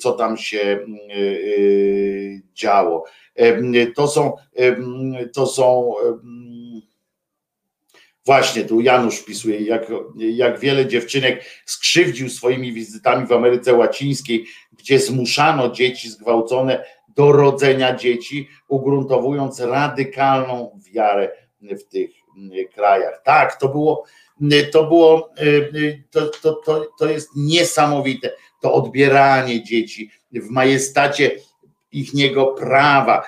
[0.00, 0.86] co tam się
[2.54, 3.04] działo.
[3.94, 4.32] To są,
[5.34, 5.94] to są
[8.26, 9.86] Właśnie tu Janusz wpisuje, jak,
[10.16, 17.96] jak wiele dziewczynek skrzywdził swoimi wizytami w Ameryce Łacińskiej, gdzie zmuszano dzieci zgwałcone do rodzenia
[17.96, 21.30] dzieci, ugruntowując radykalną wiarę
[21.60, 22.10] w tych
[22.74, 23.22] krajach.
[23.24, 24.04] Tak, to było,
[24.72, 25.30] to było,
[26.10, 28.30] to, to, to, to jest niesamowite,
[28.60, 31.30] to odbieranie dzieci w majestacie
[31.92, 33.22] ichniego prawa,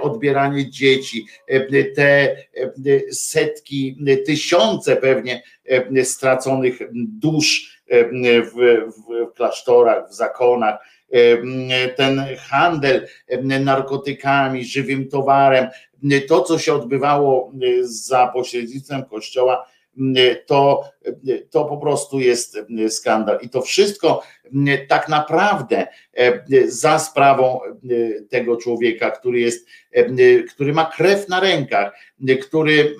[0.00, 1.26] odbieranie dzieci,
[1.96, 2.36] te
[3.12, 3.96] setki,
[4.26, 5.42] tysiące pewnie
[6.04, 7.80] straconych dusz
[8.22, 10.78] w, w klasztorach, w zakonach,
[11.96, 13.06] ten handel
[13.42, 15.66] narkotykami, żywym towarem,
[16.28, 17.52] to co się odbywało
[17.82, 19.66] za pośrednictwem Kościoła,
[20.46, 20.84] to,
[21.50, 22.58] to po prostu jest
[22.88, 23.38] skandal.
[23.42, 24.22] I to wszystko
[24.88, 25.86] tak naprawdę
[26.66, 27.60] za sprawą
[28.30, 29.66] tego człowieka, który jest,
[30.54, 31.92] który ma krew na rękach,
[32.42, 32.96] który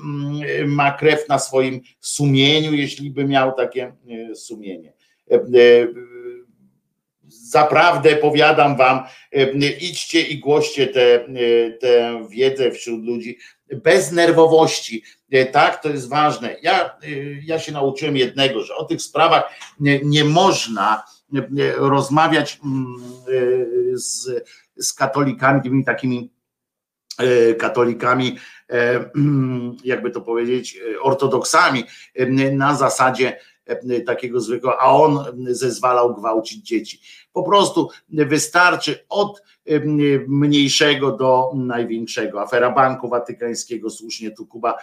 [0.66, 3.93] ma krew na swoim sumieniu, jeśli by miał takie
[4.35, 4.93] sumienie.
[7.29, 9.01] Zaprawdę powiadam wam,
[9.81, 10.87] idźcie i głoście
[11.81, 13.39] tę wiedzę wśród ludzi
[13.73, 15.03] bez nerwowości,
[15.35, 16.57] E, tak, to jest ważne.
[16.62, 16.99] Ja, e,
[17.45, 19.51] ja się nauczyłem jednego, że o tych sprawach
[19.81, 21.03] nie, nie można
[21.35, 21.43] e,
[21.77, 22.97] rozmawiać mm,
[23.93, 24.45] z,
[24.77, 26.35] z katolikami, tymi takimi
[27.59, 28.39] katolikami,
[28.69, 31.85] mm, jakby to powiedzieć, ortodoksami
[32.53, 33.41] na zasadzie
[34.07, 37.01] takiego zwykłego, a on zezwalał gwałcić dzieci.
[37.35, 39.43] Po prostu wystarczy od
[40.27, 42.43] mniejszego do największego.
[42.43, 44.74] Afera Banku Watykańskiego, słusznie tu Kuba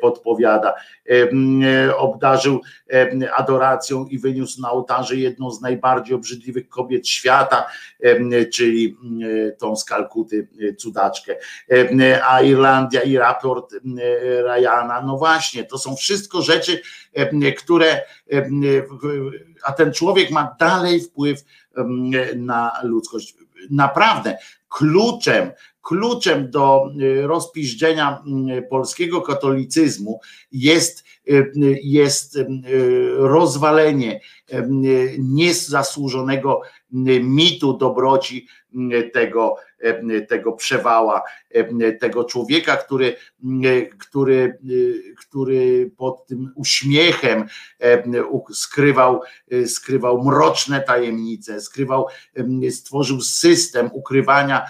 [0.00, 0.74] podpowiada,
[1.96, 2.60] obdarzył
[3.36, 7.66] adoracją i wyniósł na ołtarze jedną z najbardziej obrzydliwych kobiet świata,
[8.52, 8.96] czyli
[9.58, 10.48] tą z Kalkuty
[10.78, 11.36] cudaczkę.
[12.28, 13.74] A Irlandia i raport
[14.44, 16.80] Ryana, no właśnie, to są wszystko rzeczy,
[17.58, 18.02] które,
[19.64, 21.44] a ten człowiek ma dalej wpływ
[22.36, 23.34] na ludzkość.
[23.70, 25.50] Naprawdę kluczem,
[25.82, 26.90] kluczem do
[27.22, 28.22] rozpiżdzenia
[28.70, 30.20] polskiego katolicyzmu
[30.52, 31.04] jest,
[31.82, 32.38] jest
[33.16, 34.20] rozwalenie
[35.18, 36.60] niezasłużonego
[37.22, 38.48] mitu dobroci
[39.12, 39.56] tego
[40.28, 41.22] tego przewała,
[42.00, 43.16] tego człowieka, który,
[43.98, 44.58] który,
[45.18, 47.46] który pod tym uśmiechem
[48.52, 49.20] skrywał,
[49.66, 52.06] skrywał mroczne tajemnice, skrywał,
[52.70, 54.66] stworzył system ukrywania,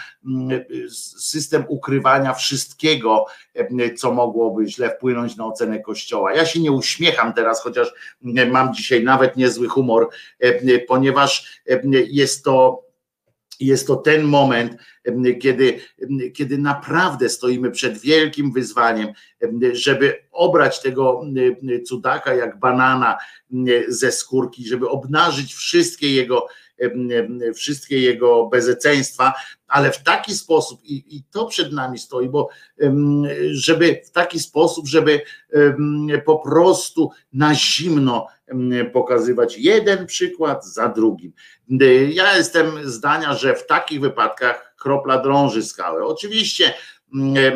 [1.16, 3.24] system ukrywania wszystkiego,
[3.96, 6.34] co mogłoby źle wpłynąć na ocenę Kościoła.
[6.34, 7.92] Ja się nie uśmiecham teraz, chociaż
[8.50, 10.08] mam dzisiaj nawet niezły humor,
[10.88, 11.62] ponieważ
[12.10, 12.88] jest to
[13.60, 14.76] jest to ten moment,
[15.40, 15.80] kiedy,
[16.34, 19.08] kiedy naprawdę stoimy przed wielkim wyzwaniem,
[19.72, 21.22] żeby obrać tego
[21.86, 23.18] cudaka jak banana
[23.88, 26.46] ze skórki, żeby obnażyć wszystkie jego,
[27.54, 29.32] wszystkie jego bezeceństwa,
[29.68, 32.48] ale w taki sposób, i, i to przed nami stoi, bo
[33.50, 35.20] żeby w taki sposób, żeby
[36.24, 38.26] po prostu na zimno
[38.92, 41.32] pokazywać jeden przykład za drugim.
[42.10, 46.04] Ja jestem zdania, że w takich wypadkach kropla drąży skałę.
[46.04, 46.74] Oczywiście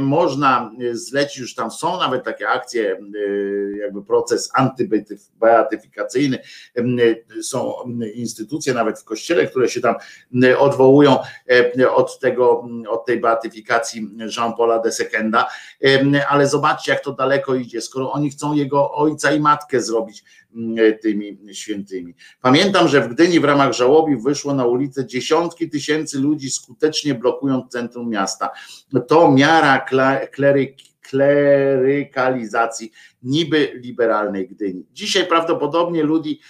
[0.01, 6.39] można zlecić, już tam są nawet takie akcje, y, jakby proces antybeatyfikacyjny,
[6.79, 7.75] y, są
[8.15, 9.95] instytucje nawet w kościele, które się tam
[10.59, 11.19] odwołują
[11.95, 15.49] od tego, od tej beatyfikacji Jean-Paula de Sekenda,
[16.29, 20.42] ale zobaczcie jak to daleko idzie, skoro oni chcą jego ojca i matkę zrobić E,
[21.03, 22.15] tymi świętymi.
[22.41, 27.73] Pamiętam, że w Gdyni w ramach żałobi wyszło na ulicę dziesiątki tysięcy ludzi skutecznie blokując
[27.73, 28.51] centrum miasta.
[29.09, 29.87] To miara
[30.33, 32.93] kleryk, klerykalizacji
[33.23, 34.87] niby liberalnej Gdyni.
[34.93, 36.41] Dzisiaj prawdopodobnie ludzi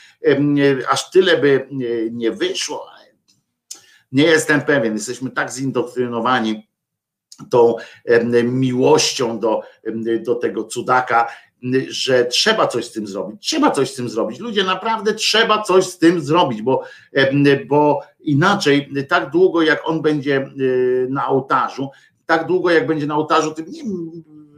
[0.90, 1.68] aż tyle by
[2.10, 2.86] nie wyszło,
[4.12, 4.94] nie jestem pewien.
[4.94, 6.68] Jesteśmy tak zindoktrynowani
[7.50, 7.74] tą
[8.44, 9.62] miłością do,
[10.26, 11.28] do tego cudaka,
[11.88, 13.42] że trzeba coś z tym zrobić.
[13.42, 14.40] Trzeba coś z tym zrobić.
[14.40, 16.82] Ludzie, naprawdę trzeba coś z tym zrobić, bo,
[17.66, 20.50] bo inaczej, tak długo jak on będzie e,
[21.08, 21.90] na ołtarzu,
[22.26, 23.82] tak długo jak będzie na ołtarzu, tym nie,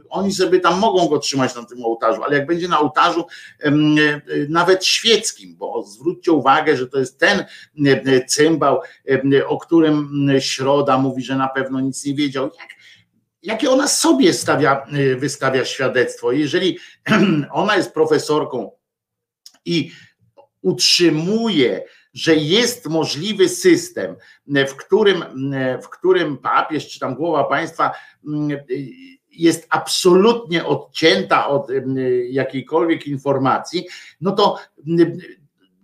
[0.09, 3.25] oni sobie tam mogą go trzymać na tym ołtarzu, ale jak będzie na ołtarzu
[3.59, 3.71] e,
[4.49, 7.45] nawet świeckim, bo zwróćcie uwagę, że to jest ten
[8.27, 8.81] cymbał,
[9.47, 12.43] o którym Środa mówi, że na pewno nic nie wiedział.
[12.43, 12.74] Jak
[13.45, 16.31] jakie ona sobie stawia, y, wystawia świadectwo.
[16.31, 16.77] Jeżeli
[17.51, 18.71] ona jest profesorką
[19.65, 19.91] i
[20.61, 24.15] utrzymuje, że jest możliwy system,
[24.47, 25.23] w którym,
[25.83, 27.91] w którym papież czy tam głowa państwa
[29.31, 33.87] jest absolutnie odcięta od y, jakiejkolwiek informacji,
[34.21, 34.59] no to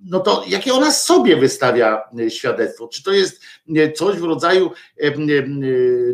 [0.06, 2.88] no to jakie ona sobie wystawia e, świadectwo?
[2.88, 3.42] Czy to jest
[3.76, 5.12] e, coś w rodzaju e,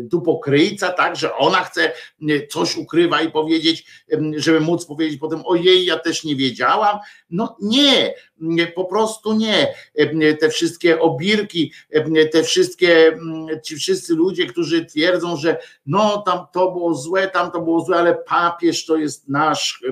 [0.00, 1.92] dupokryjca, tak, że ona chce
[2.50, 3.86] coś ukrywa i powiedzieć,
[4.36, 6.98] żeby móc powiedzieć potem, ojej, ja też nie wiedziałam?
[7.30, 8.14] No nie,
[8.74, 9.74] po prostu nie.
[10.40, 11.72] Te wszystkie obirki,
[12.32, 13.18] te wszystkie,
[13.64, 17.96] ci wszyscy ludzie, którzy twierdzą, że no tam to było złe, tam to było złe,
[17.96, 19.82] ale papież to jest nasz,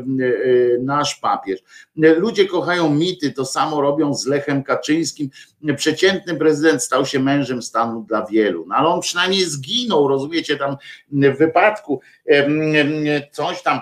[0.80, 1.60] nasz papież.
[1.96, 5.30] Ludzie kochają mity, to samo robią z Lechem Kaczyńskim.
[5.76, 10.76] Przeciętny prezydent stał się mężem stanu dla wielu, no ale on przynajmniej zginął, rozumiecie, tam
[11.10, 12.00] w wypadku
[13.32, 13.80] coś tam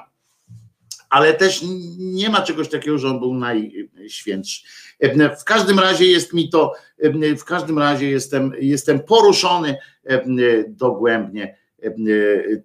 [1.15, 1.65] ale też
[1.99, 4.67] nie ma czegoś takiego, że on był najświętszy.
[5.41, 6.73] W każdym razie jest mi to,
[7.39, 9.77] w każdym razie jestem, jestem poruszony
[10.69, 11.57] dogłębnie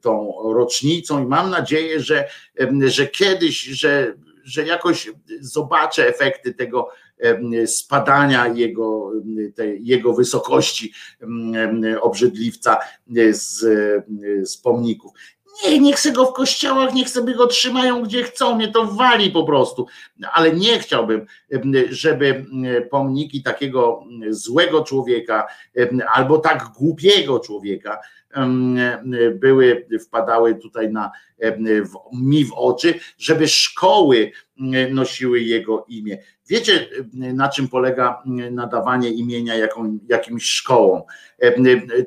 [0.01, 2.29] tą rocznicą i mam nadzieję, że,
[2.85, 4.13] że kiedyś, że,
[4.43, 6.89] że jakoś zobaczę efekty tego
[7.65, 9.11] spadania jego,
[9.79, 10.93] jego wysokości
[12.01, 12.77] obrzydliwca
[13.31, 13.65] z,
[14.49, 15.11] z pomników.
[15.63, 19.31] Nie, niech sobie go w kościołach, niech sobie go trzymają gdzie chcą, mnie to wali
[19.31, 19.87] po prostu.
[20.33, 21.25] Ale nie chciałbym,
[21.89, 22.45] żeby
[22.91, 25.47] pomniki takiego złego człowieka
[26.13, 27.99] albo tak głupiego człowieka
[29.33, 31.11] były, wpadały tutaj na,
[31.61, 34.31] w, mi w oczy, żeby szkoły
[34.91, 36.17] nosiły jego imię.
[36.47, 41.03] Wiecie, na czym polega nadawanie imienia jaką, jakimś szkołą?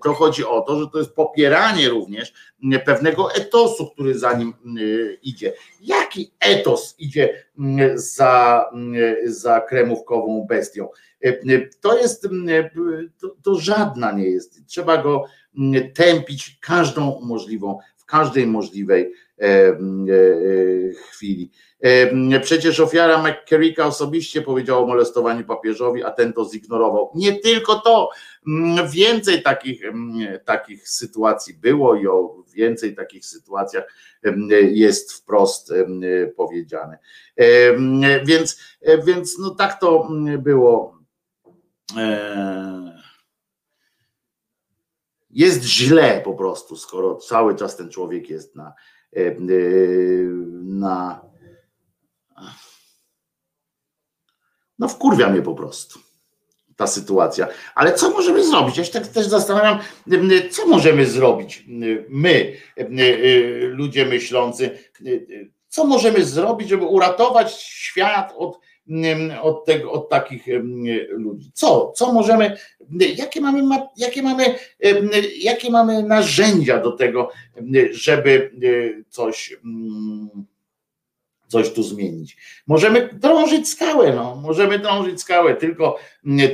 [0.05, 2.33] To chodzi o to, że to jest popieranie również
[2.85, 4.55] pewnego etosu, który za nim
[5.23, 5.53] idzie.
[5.81, 7.45] Jaki etos idzie
[7.95, 8.65] za,
[9.25, 10.89] za kremówkową bestią?
[11.81, 12.29] To jest,
[13.21, 14.67] to, to żadna nie jest.
[14.67, 15.25] Trzeba go
[15.95, 19.13] tępić każdą możliwą, w każdej możliwej
[21.11, 21.51] chwili.
[21.81, 27.11] E, przecież ofiara McCarricka osobiście powiedziała o molestowaniu papieżowi, a ten to zignorował.
[27.15, 28.11] Nie tylko to,
[28.93, 29.83] więcej takich,
[30.45, 33.85] takich sytuacji było i o więcej takich sytuacjach
[34.71, 35.73] jest wprost
[36.37, 36.99] powiedziane.
[38.25, 38.61] Więc,
[39.07, 40.09] więc no tak to
[40.39, 40.99] było.
[45.31, 48.73] Jest źle po prostu, skoro cały czas ten człowiek jest na,
[50.63, 51.23] na
[54.79, 56.01] no wkurwia mnie po prostu
[56.77, 57.49] ta sytuacja.
[57.75, 58.77] Ale co możemy zrobić?
[58.77, 59.79] Ja się tak też zastanawiam,
[60.51, 61.65] co możemy zrobić
[62.09, 62.57] my,
[63.69, 64.79] ludzie myślący,
[65.69, 68.61] co możemy zrobić, żeby uratować świat od,
[69.43, 70.45] od, tego, od takich
[71.09, 71.51] ludzi.
[71.55, 71.93] Co?
[71.97, 72.57] Co możemy,
[73.17, 73.63] jakie mamy,
[73.97, 74.45] jakie mamy,
[75.39, 77.31] jakie mamy narzędzia do tego,
[77.93, 78.51] żeby
[79.09, 79.57] coś
[81.53, 82.37] coś tu zmienić.
[82.67, 85.99] Możemy drążyć skałę, no, możemy drążyć skałę, tylko,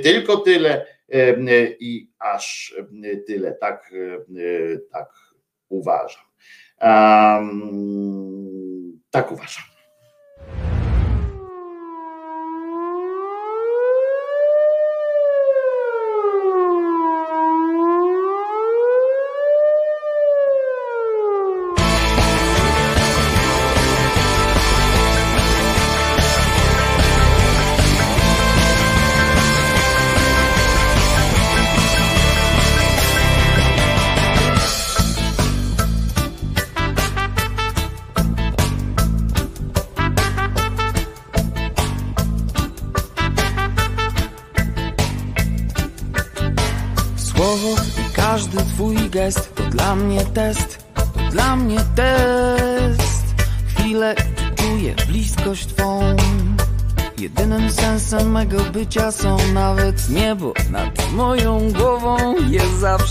[0.02, 0.86] tylko tyle
[1.80, 2.74] i aż
[3.26, 3.94] tyle, tak,
[4.92, 5.08] tak
[5.68, 6.22] uważam.
[6.80, 9.64] Um, tak uważam.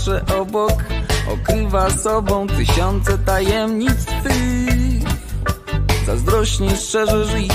[0.08, 0.84] Zawsze obok,
[1.32, 5.02] okrywa sobą tysiące tajemnic Twych.
[6.06, 7.52] Zazdrośnie strzeżesz ich,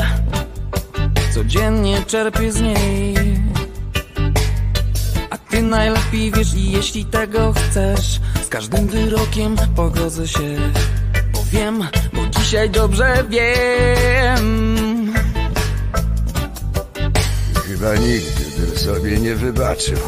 [1.35, 3.15] Codziennie czerpię z niej.
[5.31, 8.21] A Ty najlepiej wiesz i jeśli tego chcesz.
[8.45, 10.57] Z każdym wyrokiem pogodzę się
[11.33, 15.15] Bo wiem, bo dzisiaj dobrze wiem.
[17.67, 19.99] Chyba nigdy bym sobie nie wybaczył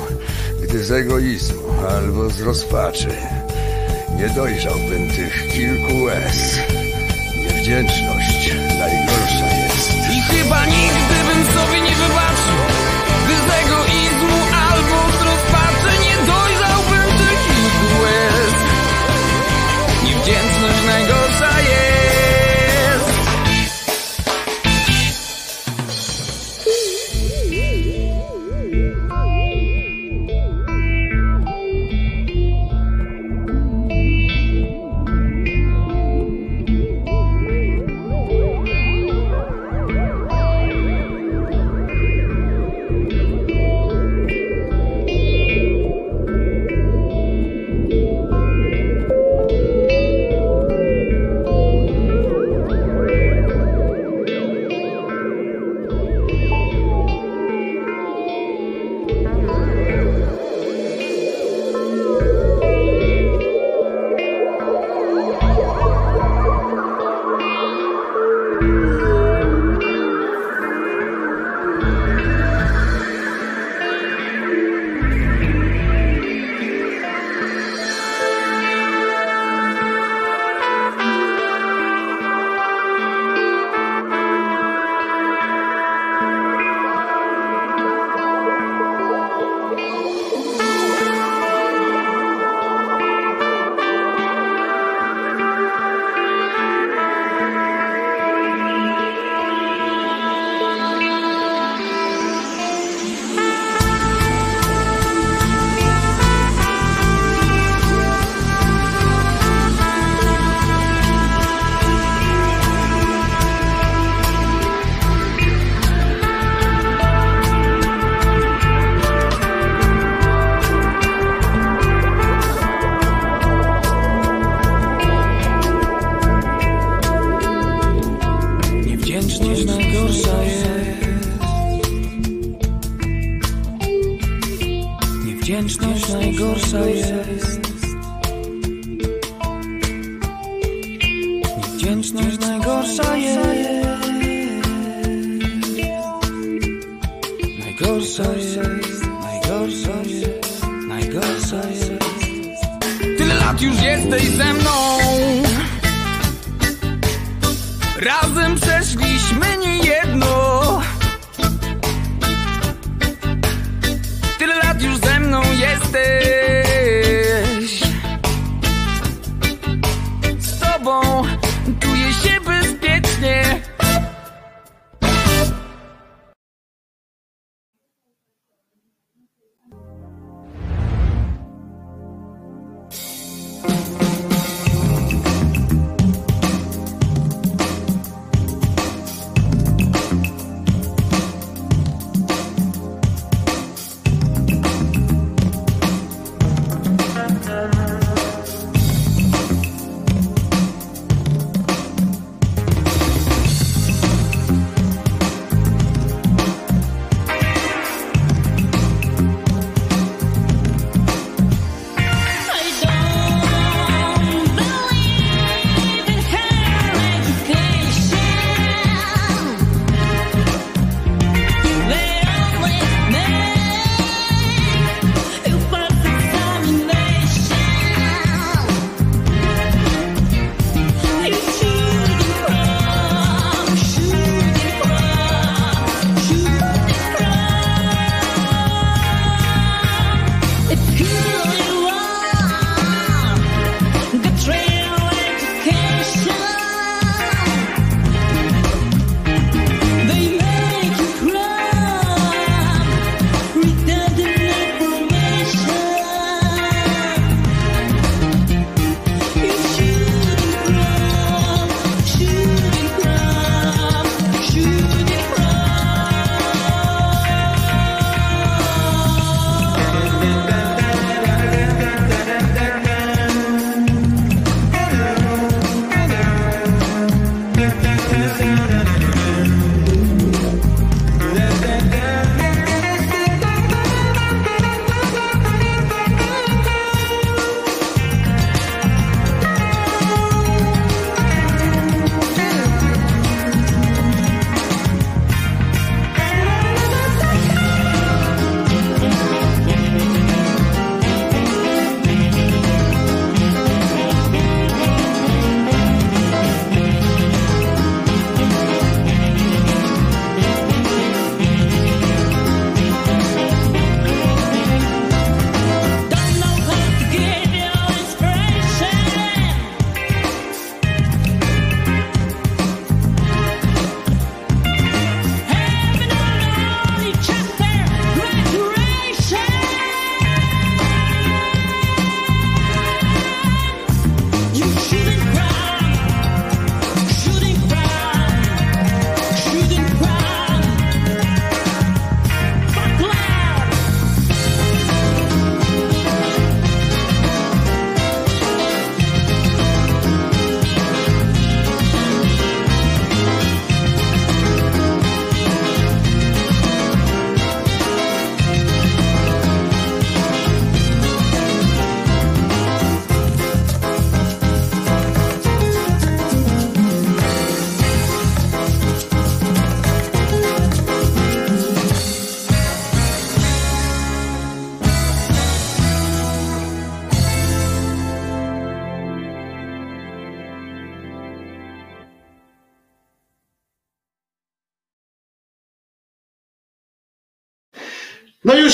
[0.63, 3.17] gdy z egoizmu albo z rozpaczy
[4.19, 6.59] nie dojrzałbym tych kilku łez.
[7.37, 9.91] Niewdzięczność najgorsza jest.
[10.17, 12.61] I chyba nigdy bym sobie nie wybaczył,
[13.25, 14.39] gdy z egoizmu
[14.71, 18.55] albo z rozpaczy nie dojrzałbym tych kilku łez.
[20.05, 21.26] Niewdzięczność najgorsza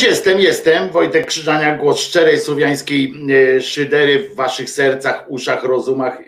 [0.03, 0.91] Jestem, jestem.
[0.91, 3.15] Wojtek Krzyżania, głos szczerej słowiańskiej
[3.57, 6.19] e, szydery w waszych sercach, uszach, rozumach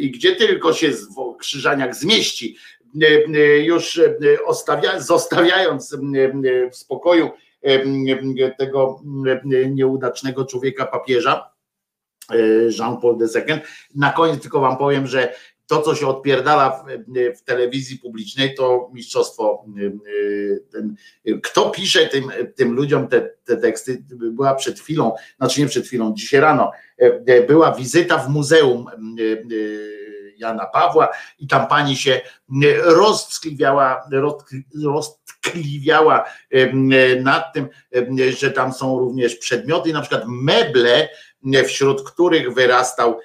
[0.00, 0.88] i gdzie tylko się
[1.38, 2.56] Krzyżaniak zmieści.
[3.02, 4.00] E, e, już
[4.98, 5.96] zostawiając
[6.72, 7.30] w spokoju
[8.58, 9.00] tego
[9.70, 11.50] nieudacznego człowieka papieża,
[12.78, 13.60] Jean-Paul II.
[13.94, 15.34] Na koniec tylko wam powiem, że
[15.66, 16.84] to, co się odpierdala w,
[17.38, 19.64] w telewizji publicznej, to mistrzostwo.
[20.72, 20.94] Ten,
[21.42, 22.24] kto pisze tym,
[22.54, 24.04] tym ludziom te, te teksty?
[24.10, 26.72] Była przed chwilą, znaczy nie przed chwilą, dzisiaj rano,
[27.48, 28.86] była wizyta w muzeum.
[30.36, 31.08] Jana Pawła
[31.38, 32.20] i tam pani się
[32.82, 34.08] roztkliwiała,
[34.84, 36.24] roztkliwiała
[37.20, 37.68] nad tym,
[38.38, 41.08] że tam są również przedmioty, na przykład meble,
[41.64, 43.18] wśród których wyrastał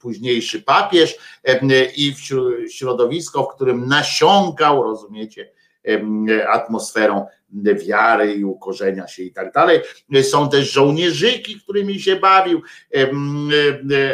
[0.00, 1.18] późniejszy papież
[1.96, 2.14] i
[2.70, 5.52] środowisko, w którym nasiąkał, rozumiecie,
[6.48, 7.26] atmosferą
[7.86, 9.80] wiary i ukorzenia się i tak dalej.
[10.22, 12.62] Są też żołnierzyki, którymi się bawił,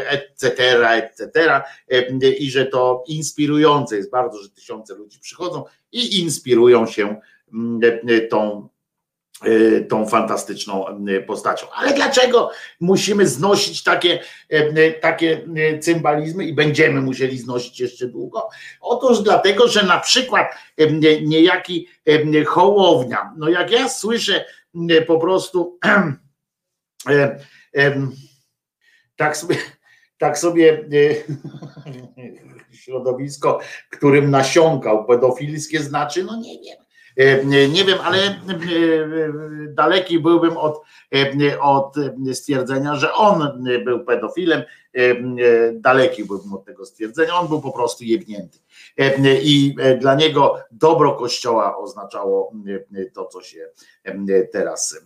[0.08, 1.62] etc., etc.
[2.38, 7.16] I że to inspirujące jest bardzo, że tysiące ludzi przychodzą i inspirują się
[8.30, 8.68] tą
[9.88, 11.66] tą fantastyczną e, postacią.
[11.74, 12.50] Ale dlaczego
[12.80, 15.46] musimy znosić takie, e, takie
[15.80, 18.48] cymbalizmy i będziemy musieli znosić jeszcze długo?
[18.80, 20.46] Otóż dlatego, że na przykład
[21.22, 21.88] niejaki
[22.46, 24.44] Hołownia, no jak ja słyszę
[25.06, 25.78] po prostu
[29.16, 29.56] tak sobie,
[30.18, 30.84] tak sobie
[32.72, 33.60] środowisko,
[33.90, 36.85] którym nasiąkał pedofilskie znaczy, no nie wiem
[37.68, 38.38] nie wiem, ale e,
[39.68, 40.82] daleki byłbym od,
[41.14, 41.94] e, od
[42.32, 44.62] stwierdzenia, że on był pedofilem.
[45.74, 47.34] Daleki byłbym od tego stwierdzenia.
[47.34, 48.58] On był po prostu jebnięty.
[49.42, 52.52] I dla niego dobro Kościoła oznaczało
[53.14, 53.68] to, co się
[54.52, 55.00] teraz,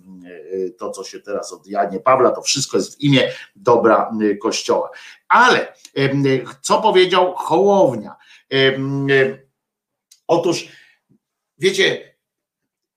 [0.79, 4.11] to, co się teraz od Janie Pawła, to wszystko jest w imię dobra
[4.43, 4.91] Kościoła.
[5.29, 5.75] Ale
[6.61, 8.17] co powiedział Hołownia?
[10.27, 10.69] Otóż
[11.61, 12.15] Wiecie,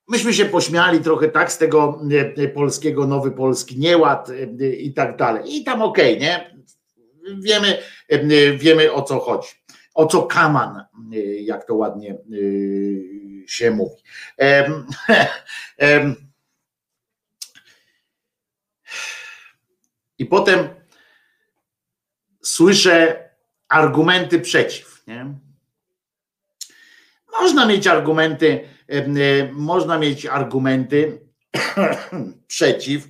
[0.08, 4.94] myśmy się pośmiali trochę tak z tego e, e, polskiego, nowy polski nieład e, i
[4.94, 5.56] tak dalej.
[5.56, 6.64] I tam okej, okay, nie?
[7.40, 7.78] Wiemy,
[8.58, 9.50] wiemy o co chodzi.
[9.94, 10.84] O co kaman,
[11.40, 12.18] jak to ładnie
[13.48, 13.96] się mówi.
[20.18, 20.68] I potem
[22.42, 23.30] słyszę
[23.68, 25.04] argumenty przeciw.
[25.08, 25.36] Nie?
[27.42, 31.22] Można mieć argumenty, e, można mieć argumenty
[32.48, 33.08] przeciw,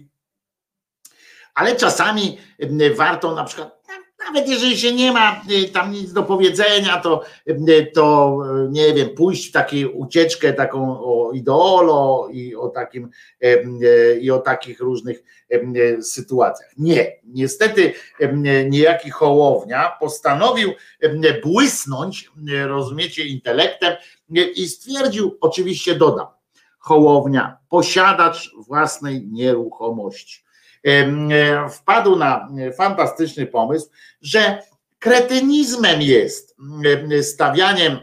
[1.53, 2.37] ale czasami
[2.95, 3.82] warto na przykład
[4.25, 8.93] nawet jeżeli się nie ma y, tam nic do powiedzenia, to, y, to y, nie
[8.93, 13.09] wiem, pójść w taką ucieczkę taką o ideolo i o takim
[14.21, 15.23] i o takich różnych
[16.01, 16.71] sytuacjach.
[16.77, 17.93] Nie, niestety
[18.69, 20.71] niejaki Hołownia postanowił
[21.43, 22.31] błysnąć,
[22.67, 23.93] rozumiecie, intelektem
[24.55, 26.27] i stwierdził, oczywiście dodam,
[26.79, 30.43] Hołownia, posiadacz własnej nieruchomości
[31.72, 33.89] wpadł na fantastyczny pomysł,
[34.22, 34.64] że
[34.99, 36.55] kretynizmem jest
[37.22, 37.99] stawianiem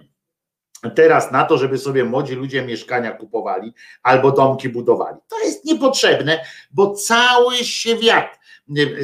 [0.95, 5.17] teraz na to, żeby sobie młodzi ludzie mieszkania kupowali albo domki budowali.
[5.29, 8.39] To jest niepotrzebne, bo cały świat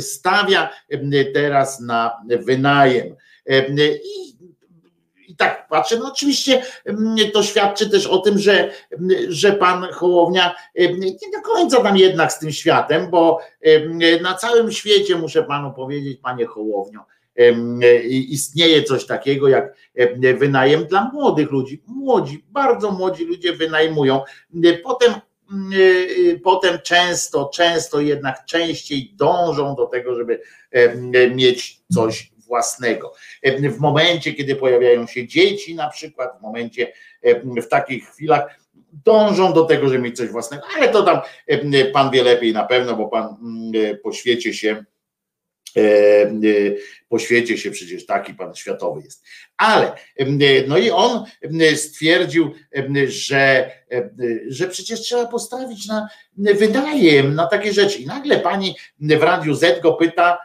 [0.01, 0.70] stawia
[1.35, 3.16] teraz na wynajem.
[4.05, 4.36] I
[5.37, 9.87] i tak patrzę, no oczywiście mm, to świadczy też o tym, że, mm, że pan
[9.93, 13.41] Hołownia mm, nie do końca tam jednak z tym światem, bo
[14.23, 17.01] na całym świecie muszę panu powiedzieć, panie Hołownio,
[18.09, 19.75] istnieje coś takiego jak
[20.39, 21.83] wynajem dla młodych ludzi.
[21.87, 24.21] Młodzi, bardzo młodzi ludzie wynajmują.
[24.85, 25.13] Potem
[26.45, 30.41] potem często, często jednak częściej dążą do tego, żeby
[31.35, 33.14] mieć coś własnego.
[33.43, 36.93] E, w momencie, kiedy pojawiają się dzieci, na przykład, w momencie,
[37.23, 38.60] e, w takich chwilach,
[39.05, 42.64] dążą do tego, żeby mieć coś własnego, ale to tam e, pan wie lepiej na
[42.64, 44.85] pewno, bo pan mm, po świecie się
[47.09, 49.24] po świecie się przecież taki pan światowy jest.
[49.56, 49.93] Ale
[50.66, 51.24] no i on
[51.77, 52.55] stwierdził,
[53.06, 53.70] że,
[54.48, 57.98] że przecież trzeba postawić na wynajem, na takie rzeczy.
[57.98, 60.39] I nagle pani w Radiu Z go pyta,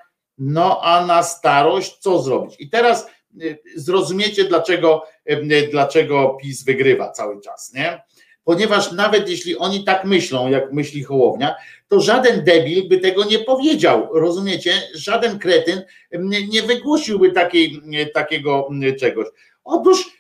[0.43, 2.55] no a na starość co zrobić?
[2.59, 3.07] I teraz
[3.41, 8.01] y, zrozumiecie, dlaczego, y, dlaczego PiS wygrywa cały czas, nie?
[8.43, 11.55] Ponieważ nawet jeśli oni tak myślą, jak myśli Hołownia,
[11.87, 14.07] to żaden debil by tego nie powiedział.
[14.13, 14.73] Rozumiecie?
[14.93, 15.79] Żaden kretyn
[16.13, 17.81] y, nie wygłosiłby takiej,
[18.13, 18.69] takiego
[18.99, 19.27] czegoś.
[19.63, 20.17] Otóż,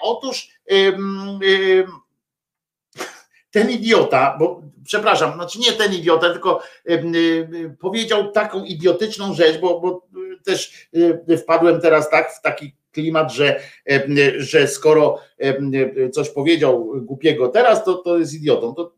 [0.00, 0.48] otóż
[3.50, 6.62] ten idiota, bo przepraszam, znaczy nie ten idiota, tylko
[7.80, 10.06] powiedział taką idiotyczną rzecz, bo, bo
[10.44, 10.88] też
[11.42, 13.60] wpadłem teraz tak w taki klimat, że,
[14.36, 15.18] że skoro
[16.12, 18.74] coś powiedział głupiego teraz, to, to jest idiotą.
[18.74, 18.92] To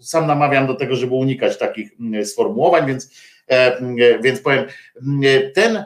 [0.00, 1.90] sam namawiam do tego, żeby unikać takich
[2.24, 3.10] sformułowań, więc,
[4.22, 4.64] więc powiem,
[5.54, 5.84] ten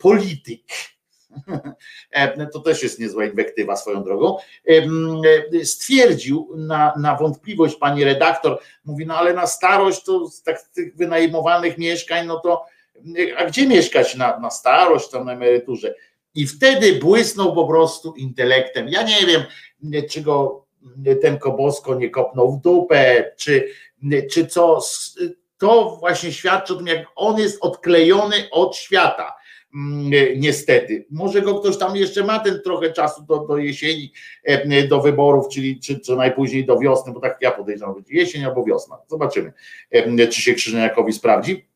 [0.00, 0.97] polityk, E,
[2.52, 4.36] to też jest niezła inwektywa swoją drogą,
[4.68, 10.62] e, stwierdził na, na wątpliwość pani redaktor, mówi, no ale na starość to z tak,
[10.62, 12.64] tych wynajmowanych mieszkań, no to
[13.36, 15.94] a gdzie mieszkać na, na starość, tam na emeryturze?
[16.34, 18.88] I wtedy błysnął po prostu intelektem.
[18.88, 19.42] Ja nie wiem,
[20.10, 20.66] czy go
[21.22, 23.68] ten Kobosko nie kopnął w dupę, czy,
[24.30, 24.80] czy co.
[25.58, 29.36] To właśnie świadczy o tym, jak on jest odklejony od świata.
[30.36, 31.06] Niestety.
[31.10, 34.12] Może go ktoś tam jeszcze ma ten trochę czasu do, do jesieni,
[34.88, 38.64] do wyborów, czyli czy co najpóźniej do wiosny, bo tak ja podejrzewam, będzie jesień albo
[38.64, 38.98] wiosna.
[39.08, 39.52] Zobaczymy,
[40.30, 41.68] czy się Krzyżeniakowi sprawdzi.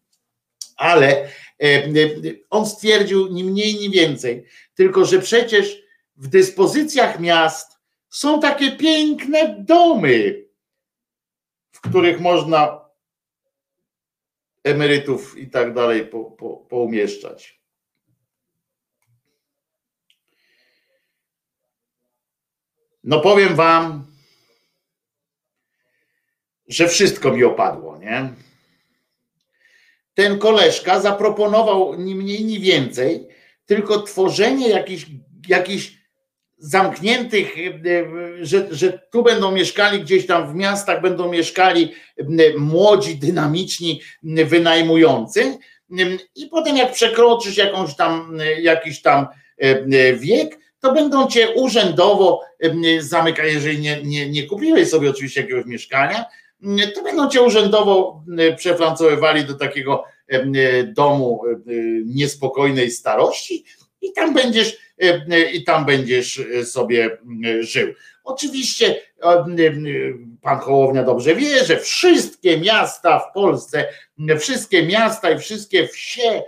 [0.77, 1.29] Ale
[2.51, 4.45] on stwierdził ni mniej, ni więcej,
[4.75, 5.83] tylko że przecież
[6.17, 7.79] w dyspozycjach miast
[8.09, 10.45] są takie piękne domy,
[11.73, 12.83] w których można
[14.65, 17.62] emerytów i tak dalej po, po, poumieszczać.
[23.05, 24.07] No powiem wam,
[26.69, 28.33] że wszystko mi opadło, nie?
[30.15, 33.29] Ten koleżka zaproponował ni mniej, ni więcej,
[33.67, 35.07] tylko tworzenie jakichś,
[35.49, 36.03] jakichś
[36.59, 41.93] zamkniętych, e, że, że tu będą mieszkali gdzieś tam w miastach, będą mieszkali
[42.57, 45.59] młodzi, dynamiczni, wynajmujący
[46.37, 49.27] i potem jak przekroczysz jakąś tam, jakiś tam
[49.59, 52.41] e, wiek, to będą cię urzędowo
[52.99, 56.25] zamykać, jeżeli nie, nie, nie kupiłeś sobie oczywiście jakiegoś mieszkania,
[56.95, 58.25] to będą cię urzędowo
[58.57, 60.05] przeflancowywali do takiego
[60.87, 61.43] domu
[62.05, 63.65] niespokojnej starości
[64.01, 64.79] i tam będziesz
[65.53, 67.19] i tam będziesz sobie
[67.61, 67.93] żył.
[68.25, 68.97] Oczywiście
[70.43, 73.89] pan Hołownia dobrze wie, że wszystkie miasta w Polsce,
[74.39, 76.43] wszystkie miasta i wszystkie wsie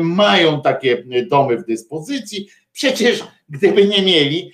[0.00, 2.48] mają takie domy w dyspozycji.
[2.76, 4.52] Przecież gdyby nie mieli,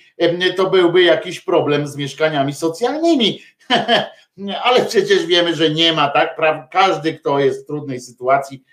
[0.55, 3.41] to byłby jakiś problem z mieszkaniami socjalnymi.
[4.63, 6.39] Ale przecież wiemy, że nie ma, tak?
[6.71, 8.63] Każdy, kto jest w trudnej sytuacji,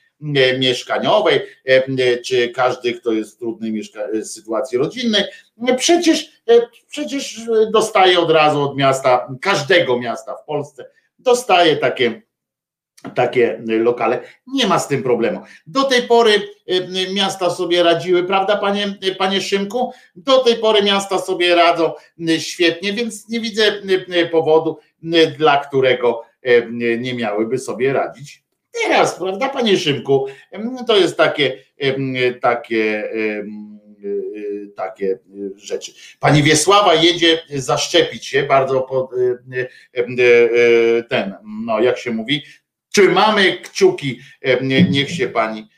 [0.58, 1.40] mieszkaniowej,
[2.26, 3.84] czy każdy, kto jest w trudnej
[4.24, 5.24] sytuacji rodzinnej,
[5.76, 6.42] przecież,
[6.88, 7.40] przecież
[7.72, 12.22] dostaje od razu od miasta, każdego miasta w Polsce, dostaje takie
[13.14, 14.20] takie lokale.
[14.46, 15.40] Nie ma z tym problemu.
[15.66, 16.32] Do tej pory
[17.14, 19.92] miasta sobie radziły, prawda, panie, panie Szymku?
[20.16, 21.92] Do tej pory miasta sobie radzą
[22.38, 23.62] świetnie, więc nie widzę
[24.30, 24.78] powodu,
[25.38, 26.22] dla którego
[26.98, 28.42] nie miałyby sobie radzić
[28.82, 30.26] teraz, prawda, panie Szymku?
[30.86, 31.58] To jest takie,
[32.40, 33.10] takie,
[34.76, 35.18] takie
[35.56, 35.92] rzeczy.
[36.20, 39.10] Pani Wiesława jedzie zaszczepić się bardzo pod
[41.08, 41.34] ten,
[41.66, 42.42] no jak się mówi,
[42.92, 44.20] Trzymamy kciuki,
[44.90, 45.68] niech się pani,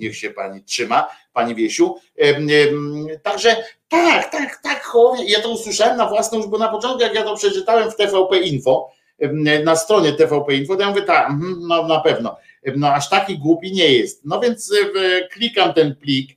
[0.00, 1.94] niech się pani trzyma, pani Wiesiu.
[3.22, 3.56] Także
[3.88, 4.92] tak, tak, tak,
[5.26, 8.38] ja to usłyszałem na własną już, bo na początku, jak ja to przeczytałem w TVP
[8.38, 8.90] Info,
[9.64, 12.36] na stronie TVP Info, to ja mówię tak, mhm, no na pewno,
[12.76, 14.24] no aż taki głupi nie jest.
[14.24, 14.72] No więc
[15.32, 16.36] klikam ten plik,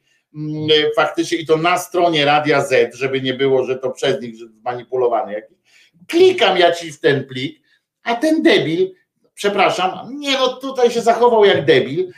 [0.95, 5.33] faktycznie i to na stronie Radia Z, żeby nie było, że to przez nich zmanipulowany
[5.33, 5.57] jakiś.
[6.07, 7.61] Klikam ja ci w ten plik,
[8.03, 8.91] a ten debil
[9.39, 12.11] przepraszam, nie no tutaj się zachował jak debil,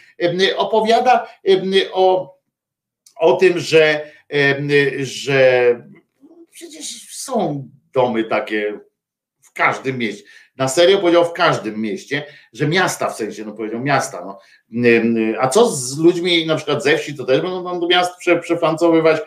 [0.58, 1.28] opowiada
[1.94, 2.38] o,
[3.16, 4.12] o tym, że,
[5.02, 5.76] że
[6.52, 8.80] przecież są domy takie
[9.42, 10.24] w każdym mieście.
[10.62, 12.24] Na serio powiedział w każdym mieście,
[12.54, 14.26] że miasta w sensie, no powiedział miasta.
[14.26, 14.40] No.
[15.40, 18.40] A co z ludźmi na przykład ze wsi, to też będą tam do miast prze,
[18.40, 19.22] przeflancowywać.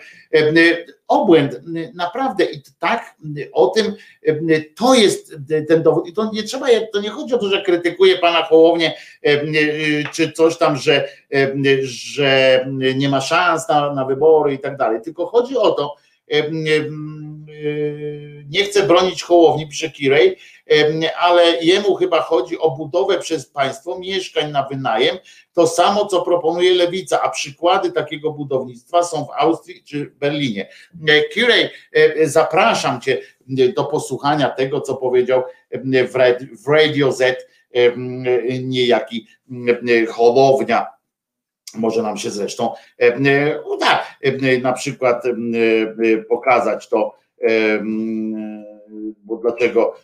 [1.09, 1.61] Obłęd,
[1.95, 3.15] naprawdę i tak
[3.53, 3.95] o tym
[4.77, 5.37] to jest
[5.69, 6.09] ten dowód.
[6.09, 8.95] I to nie trzeba, to nie chodzi o to, że krytykuje pana Hołownię,
[10.13, 11.09] czy coś tam, że,
[11.83, 15.01] że nie ma szans na, na wybory i tak dalej.
[15.05, 15.95] Tylko chodzi o to,
[18.51, 20.37] nie chcę bronić Hołowni, pisze Kirej,
[21.19, 25.17] ale jemu chyba chodzi o budowę przez państwo mieszkań na wynajem,
[25.53, 30.69] to samo co proponuje Lewica, a przykłady takiego budownictwa są w Austrii czy Berlinie.
[31.35, 31.71] Kirej,
[32.25, 33.19] zapraszam Cię
[33.77, 35.43] do posłuchania tego, co powiedział
[36.65, 37.47] w Radio Z
[38.63, 39.27] niejaki
[40.09, 40.87] Hołownia
[41.75, 42.73] może nam się zresztą
[43.67, 44.05] uda
[44.63, 45.25] na przykład
[46.29, 47.17] pokazać to,
[49.25, 49.97] bo dlaczego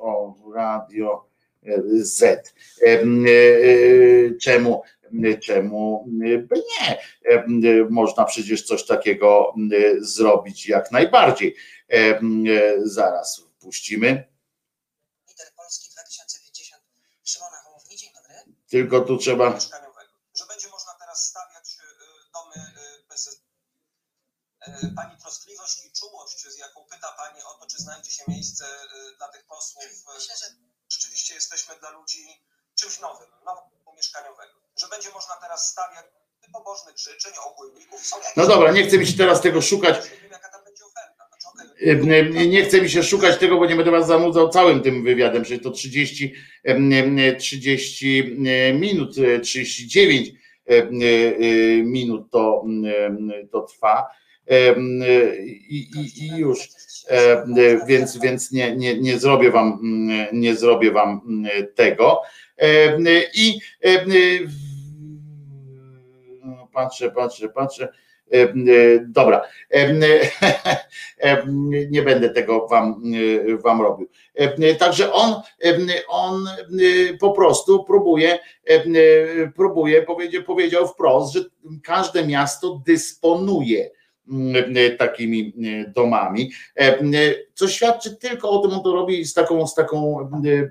[0.00, 1.26] o, radio
[2.02, 2.54] Z.
[4.42, 4.82] Czemu,
[5.42, 6.04] czemu
[6.48, 6.98] by nie?
[7.90, 9.54] Można przecież coś takiego
[9.98, 11.56] zrobić jak najbardziej.
[12.82, 14.08] Zaraz puścimy.
[15.28, 16.82] Lider Polski 2050
[17.24, 18.34] Szymona Hołowni, dzień dobry.
[18.68, 19.60] Tylko tu trzeba.
[19.60, 21.76] Że będzie można teraz stawiać
[22.34, 22.66] domy
[23.08, 23.46] bez.
[24.96, 28.64] Pani troskliwość i czułość, z jaką pyta Pani o to, czy znajdzie się miejsce
[29.18, 29.84] dla tych posłów.
[30.14, 30.46] Myślę, że
[30.92, 32.22] rzeczywiście jesteśmy dla ludzi
[32.74, 33.60] czymś nowym, nową
[33.96, 34.52] mieszkaniowego.
[34.76, 36.06] Że będzie można teraz stawiać
[36.52, 38.10] pobożnych życzeń, ogólników.
[38.36, 39.96] No dobra, nie chcę mi się teraz tego szukać.
[40.22, 40.36] Nie
[41.92, 45.04] Em, em, Nie chcę mi się szukać tego, bo nie będę was zanudzał całym tym
[45.04, 46.34] wywiadem, przecież to 30,
[46.64, 48.36] em, em, 30
[48.74, 50.32] minut, e, 39
[50.66, 52.64] em, e, e, minut to,
[53.52, 54.06] to trwa
[55.68, 56.68] i, i, i już.
[57.08, 57.54] Em,
[57.86, 62.20] Więc, więc nie, nie, nie zrobię wam mm, nie zrobię wam mm, tego.
[63.34, 63.58] I
[64.46, 64.66] w-
[66.72, 67.88] patrzę, patrzę, patrzę.
[69.06, 69.42] Dobra.
[71.90, 73.02] Nie będę tego wam,
[73.50, 74.08] e, wam robił.
[74.78, 75.34] Także on,
[76.08, 76.52] on e,
[77.20, 78.82] po prostu próbuje, e,
[79.56, 81.40] próbuje powiedział, powiedział wprost, że
[81.84, 83.90] każde miasto dysponuje e,
[84.98, 86.98] takimi e, domami, e,
[87.54, 90.68] co świadczy tylko o tym, on to robi z taką, z taką e, e,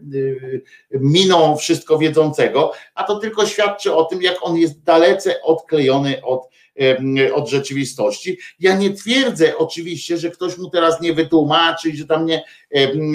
[0.91, 6.49] miną wszystko wiedzącego, a to tylko świadczy o tym, jak on jest dalece odklejony od,
[6.75, 8.37] em, od rzeczywistości.
[8.59, 13.11] Ja nie twierdzę oczywiście, że ktoś mu teraz nie wytłumaczy, że tam nie, em,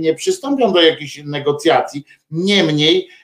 [0.00, 2.04] nie przystąpią do jakichś negocjacji.
[2.30, 3.14] Niemniej, em,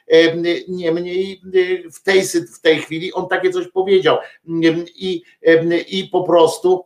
[0.68, 2.22] niemniej y, w tej,
[2.56, 4.18] w tej chwili on takie coś powiedział.
[4.96, 6.84] I, em, i po prostu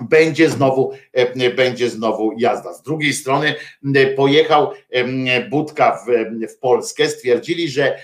[0.00, 2.74] będzie znowu, e, będzie znowu jazda.
[2.74, 3.54] Z drugiej strony
[4.16, 4.72] pojechał
[5.50, 6.10] Budka w,
[6.48, 7.98] w Polskę, stwierdzili, że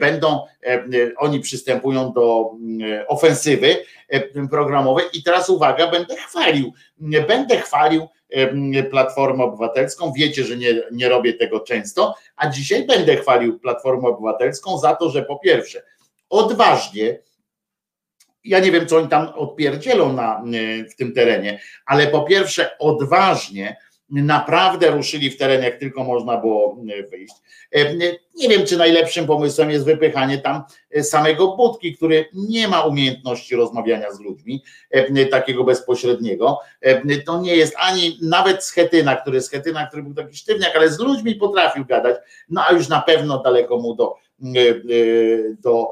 [0.00, 0.40] będą,
[1.16, 2.50] oni przystępują do
[3.08, 3.76] ofensywy
[4.50, 5.04] programowej.
[5.12, 6.72] I teraz uwaga, będę chwalił,
[7.28, 8.08] będę chwalił
[8.90, 14.78] Platformę Obywatelską, wiecie, że nie, nie robię tego często, a dzisiaj będę chwalił Platformę Obywatelską
[14.78, 15.82] za to, że po pierwsze
[16.30, 17.18] odważnie
[18.44, 22.78] ja nie wiem, co oni tam odpierdzielą na, y, w tym terenie, ale po pierwsze
[22.78, 23.76] odważnie
[24.12, 27.34] naprawdę ruszyli w teren, jak tylko można było y, wyjść.
[27.72, 27.94] E,
[28.34, 30.62] Nie wiem, czy najlepszym pomysłem jest wypychanie tam
[30.96, 36.58] y, samego Budki, który nie ma umiejętności rozmawiania z ludźmi, e, takiego bezpośredniego.
[36.80, 40.98] E, To nie jest ani nawet Schetyna, który Schetyna, który był taki sztywniak, ale z
[40.98, 42.16] ludźmi potrafił gadać,
[42.48, 44.14] no a już na pewno daleko mu do,
[45.58, 45.90] do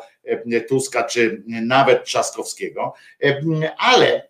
[0.69, 2.93] Tuska, czy nawet Trzaskowskiego,
[3.79, 4.30] ale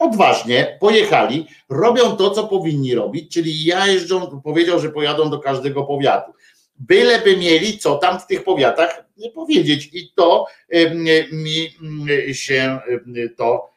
[0.00, 5.82] odważnie pojechali, robią to, co powinni robić, czyli ja jeżdżą, powiedział, że pojadą do każdego
[5.84, 6.32] powiatu.
[6.78, 9.04] Byleby mieli co tam w tych powiatach
[9.34, 13.70] powiedzieć i to em, mi mm, się em, to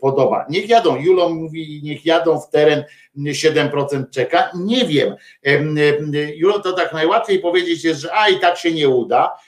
[0.00, 0.46] podoba.
[0.50, 2.84] Niech jadą, Julo mówi, niech jadą w teren,
[3.16, 5.14] 7% czeka, nie wiem.
[5.42, 9.38] Em, em, Julo, to tak najłatwiej powiedzieć jest, że a i tak się nie uda,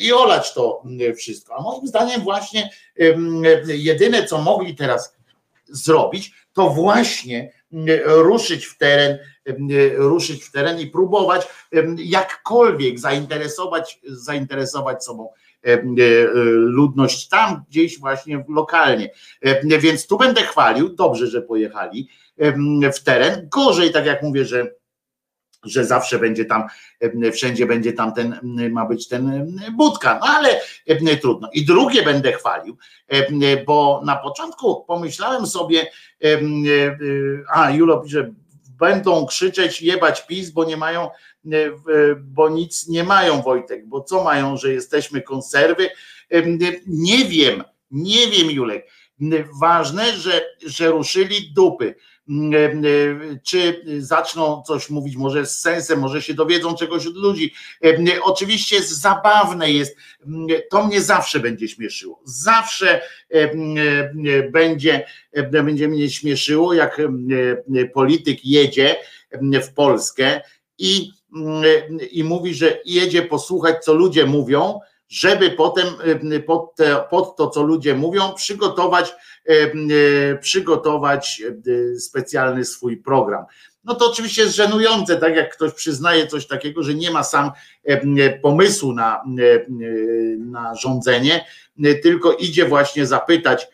[0.00, 0.82] i olać to
[1.16, 1.56] wszystko.
[1.56, 2.70] A moim zdaniem właśnie
[3.66, 5.17] jedyne, co mogli teraz
[5.70, 7.52] zrobić, to właśnie
[8.04, 9.18] ruszyć w teren,
[9.96, 11.46] ruszyć w teren i próbować
[11.96, 15.28] jakkolwiek zainteresować, zainteresować sobą
[16.54, 19.10] ludność tam gdzieś właśnie lokalnie.
[19.62, 22.08] Więc tu będę chwalił, dobrze, że pojechali
[22.94, 23.48] w teren.
[23.48, 24.74] Gorzej, tak jak mówię, że
[25.64, 26.64] że zawsze będzie tam,
[27.32, 28.40] wszędzie będzie tam ten,
[28.70, 30.60] ma być ten budka, no ale
[31.20, 31.50] trudno.
[31.52, 32.76] I drugie będę chwalił,
[33.66, 35.80] bo na początku pomyślałem sobie,
[36.24, 36.40] e, e,
[37.52, 38.32] a Julo pisze,
[38.78, 41.10] będą krzyczeć jebać PiS, bo nie mają, e,
[42.20, 45.88] bo nic nie mają Wojtek, bo co mają, że jesteśmy konserwy?
[46.86, 48.90] Nie wiem, nie wiem Julek.
[49.60, 51.94] Ważne, że, że ruszyli dupy
[53.42, 57.54] czy zaczną coś mówić może z sensem, może się dowiedzą czegoś od ludzi.
[58.22, 59.96] Oczywiście jest zabawne jest,
[60.70, 62.20] to mnie zawsze będzie śmieszyło.
[62.24, 63.00] Zawsze
[64.52, 65.06] będzie,
[65.50, 67.02] będzie mnie śmieszyło, jak
[67.94, 68.96] polityk jedzie
[69.62, 70.40] w Polskę
[70.78, 71.10] i,
[72.10, 75.86] i mówi, że jedzie posłuchać, co ludzie mówią, żeby potem
[76.46, 79.14] pod, te, pod to, co ludzie mówią, przygotować,
[80.40, 81.42] przygotować
[81.98, 83.44] specjalny swój program.
[83.84, 87.50] No to oczywiście jest żenujące, tak jak ktoś przyznaje coś takiego, że nie ma sam
[88.42, 89.22] pomysłu na,
[90.38, 91.46] na rządzenie,
[92.02, 93.68] tylko idzie właśnie zapytać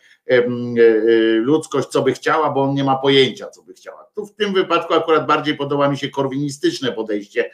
[1.39, 4.05] ludzkość, co by chciała, bo on nie ma pojęcia, co by chciała.
[4.15, 7.51] Tu w tym wypadku akurat bardziej podoba mi się korwinistyczne podejście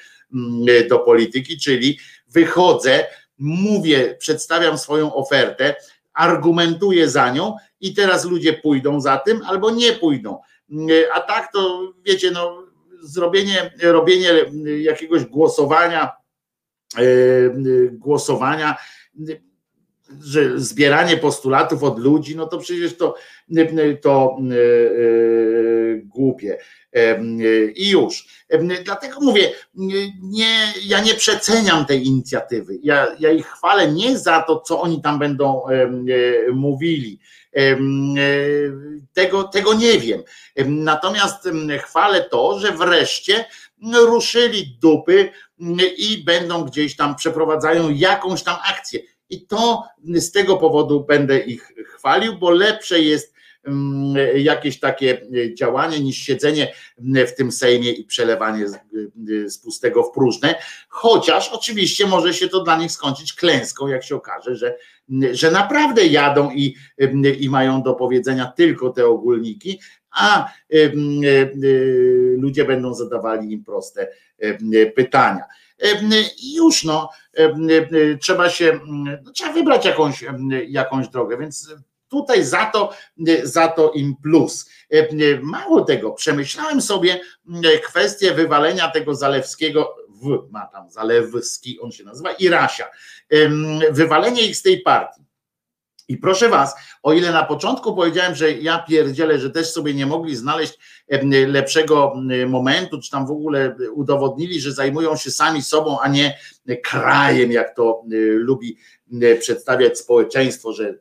[0.89, 3.05] do polityki, czyli wychodzę,
[3.41, 5.75] mówię, przedstawiam swoją ofertę,
[6.13, 10.39] argumentuję za nią i teraz ludzie pójdą za tym albo nie pójdą.
[11.13, 12.67] A tak to wiecie, no,
[13.01, 14.29] zrobienie, robienie
[14.81, 16.11] jakiegoś głosowania,
[16.97, 17.03] e,
[17.91, 18.75] głosowania
[20.23, 23.15] że zbieranie postulatów od ludzi, no to przecież to,
[24.01, 24.37] to
[26.03, 26.57] głupie.
[27.75, 28.27] I już.
[28.85, 29.51] Dlatego mówię,
[30.21, 32.77] nie, ja nie przeceniam tej inicjatywy.
[32.83, 35.63] Ja, ja ich chwalę nie za to, co oni tam będą
[36.53, 37.19] mówili.
[39.13, 40.23] Tego, tego nie wiem.
[40.65, 43.45] Natomiast chwalę to, że wreszcie
[43.93, 45.29] ruszyli dupy
[45.97, 48.99] i będą gdzieś tam, przeprowadzają jakąś tam akcję.
[49.31, 49.83] I to
[50.15, 53.33] z tego powodu będę ich chwalił, bo lepsze jest
[53.63, 55.21] mm, jakieś takie
[55.53, 56.73] działanie niż siedzenie
[57.27, 58.65] w tym Sejmie i przelewanie
[59.45, 60.55] z pustego w próżne,
[60.89, 64.75] chociaż oczywiście może się to dla nich skończyć klęską, jak się okaże, że,
[65.31, 66.75] że naprawdę jadą i,
[67.39, 69.79] i mają do powiedzenia tylko te ogólniki,
[70.11, 70.53] a
[72.37, 74.07] ludzie będą zadawali im proste
[74.95, 75.43] pytania.
[76.37, 77.09] I już no,
[78.21, 80.23] trzeba się, no, trzeba wybrać jakąś,
[80.67, 81.73] jakąś drogę, więc
[82.07, 82.93] tutaj za to,
[83.43, 84.69] za to im plus.
[85.41, 87.21] Mało tego, przemyślałem sobie
[87.83, 92.89] kwestię wywalenia tego Zalewskiego, w, ma tam Zalewski, on się nazywa, i Rasia.
[93.91, 95.20] Wywalenie ich z tej partii.
[96.07, 100.05] I proszę was, o ile na początku powiedziałem, że ja pierdzielę, że też sobie nie
[100.05, 100.79] mogli znaleźć
[101.47, 102.13] lepszego
[102.47, 106.37] momentu, czy tam w ogóle udowodnili, że zajmują się sami sobą, a nie
[106.83, 108.03] krajem, jak to
[108.33, 108.77] lubi
[109.39, 110.93] przedstawiać społeczeństwo, że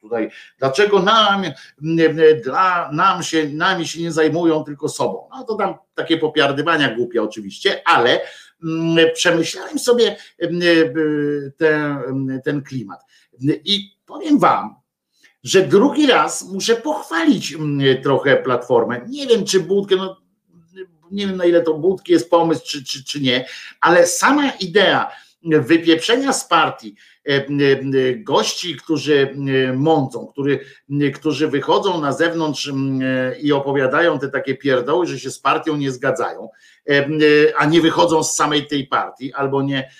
[0.00, 1.42] tutaj dlaczego nam,
[2.44, 5.28] dla, nam się, nami się nie zajmują, tylko sobą.
[5.30, 8.20] No to tam takie popiardywania głupie oczywiście, ale
[9.14, 10.16] przemyślałem sobie
[11.58, 13.00] ten, ten klimat.
[13.64, 14.74] I powiem wam,
[15.44, 19.00] że drugi raz muszę pochwalić mm, trochę platformę.
[19.08, 20.20] Nie wiem, czy budkę, no,
[21.10, 23.46] nie wiem na ile to budki jest pomysł, czy, czy, czy nie,
[23.80, 25.10] ale sama idea
[25.42, 26.96] wypieprzenia z partii
[27.28, 27.46] e, e,
[28.16, 29.34] gości, którzy
[29.68, 30.60] e, mącą, który,
[31.14, 32.72] którzy wychodzą na zewnątrz
[33.42, 36.48] i opowiadają te takie pierdoły, że się z partią nie zgadzają,
[37.56, 39.90] a nie wychodzą z samej tej partii, albo nie,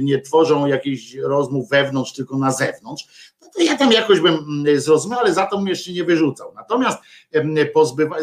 [0.00, 5.20] nie tworzą jakichś rozmów wewnątrz, tylko na zewnątrz, no to ja tam jakoś bym zrozumiał,
[5.20, 6.52] ale za to mnie jeszcze nie wyrzucał.
[6.54, 6.98] Natomiast
[7.74, 8.16] pozbywa,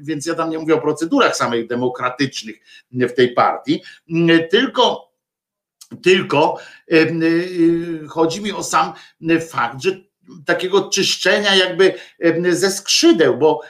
[0.00, 2.56] więc ja tam nie mówię o procedurach samych demokratycznych
[2.92, 3.82] w tej partii,
[4.50, 5.10] tylko
[6.02, 6.58] tylko
[8.08, 8.92] chodzi mi o sam
[9.48, 10.09] fakt, że
[10.46, 11.94] takiego czyszczenia jakby
[12.50, 13.60] ze skrzydeł, bo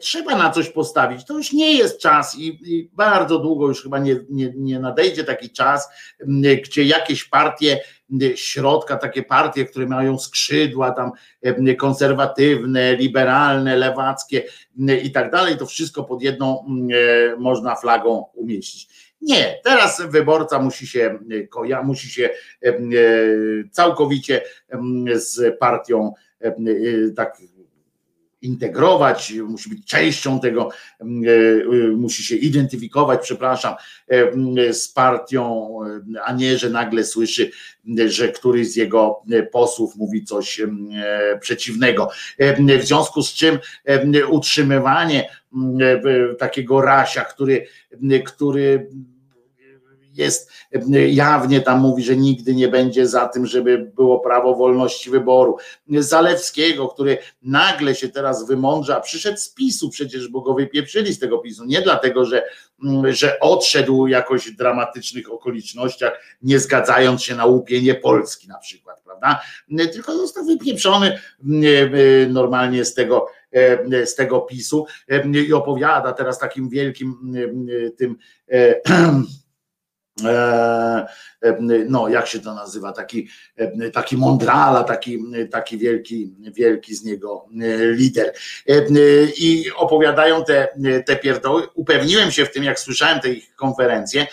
[0.00, 1.24] trzeba na coś postawić.
[1.24, 5.24] To już nie jest czas i, i bardzo długo już chyba nie, nie, nie nadejdzie
[5.24, 5.88] taki czas,
[6.64, 7.80] gdzie jakieś partie
[8.34, 11.10] środka, takie partie, które mają skrzydła tam
[11.78, 14.42] konserwatywne, liberalne, lewackie
[15.02, 16.64] i tak dalej, to wszystko pod jedną
[17.38, 19.09] można flagą umieścić.
[19.20, 21.18] Nie, teraz wyborca musi się,
[21.50, 22.30] koja, musi się
[23.70, 24.42] całkowicie
[25.14, 26.12] z partią
[27.16, 27.38] tak
[28.42, 30.68] integrować, musi być częścią tego,
[31.96, 33.74] musi się identyfikować, przepraszam,
[34.72, 35.74] z partią,
[36.24, 37.50] a nie, że nagle słyszy,
[38.06, 39.22] że któryś z jego
[39.52, 40.60] posłów mówi coś
[41.40, 42.10] przeciwnego.
[42.78, 43.58] W związku z czym
[44.30, 45.30] utrzymywanie
[46.38, 47.66] takiego rasia, który,
[48.26, 48.90] który
[50.12, 50.50] jest
[51.08, 55.56] jawnie tam mówi, że nigdy nie będzie za tym, żeby było prawo wolności wyboru.
[55.88, 61.38] Zalewskiego, który nagle się teraz wymądrza, przyszedł z PiSu przecież, bo go wypieprzyli z tego
[61.38, 62.44] PiSu, nie dlatego, że,
[63.08, 66.12] że odszedł jakoś w dramatycznych okolicznościach,
[66.42, 69.40] nie zgadzając się na łupienie Polski na przykład, prawda?
[69.92, 71.18] Tylko został wypieprzony
[72.28, 73.26] normalnie z tego
[74.04, 74.86] z tego PiSu
[75.48, 77.34] i opowiada teraz takim wielkim
[77.98, 78.16] tym
[78.50, 79.22] E, e,
[81.88, 85.18] no jak się to nazywa, taki, e, taki mądrala, taki,
[85.50, 87.46] taki wielki, wielki z niego
[87.92, 88.32] lider.
[89.38, 90.68] I opowiadają te,
[91.06, 91.62] te pierdoły.
[91.74, 94.26] Upewniłem się w tym, jak słyszałem te ich konferencje,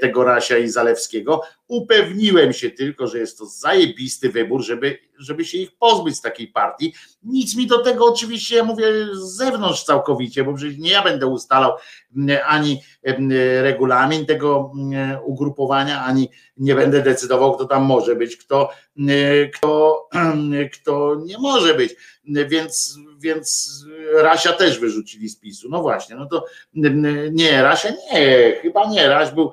[0.00, 5.58] tego Rasia i Zalewskiego, upewniłem się tylko, że jest to zajebisty wybór, żeby, żeby się
[5.58, 6.94] ich pozbyć z takiej partii.
[7.22, 11.26] Nic mi do tego oczywiście, ja mówię z zewnątrz całkowicie, bo przecież nie ja będę
[11.26, 11.72] ustalał
[12.46, 12.82] ani
[13.60, 14.72] regulamin tego
[15.24, 18.70] ugrupowania, ani nie będę decydował, kto tam może być, kto,
[19.54, 20.08] kto,
[20.72, 21.96] kto nie może być.
[22.48, 23.80] Więc, więc
[24.14, 25.68] Rasia też wyrzucili z PiSu.
[25.70, 26.44] No właśnie, no to
[27.32, 29.08] nie, Rasia nie, chyba nie.
[29.08, 29.52] Raś był,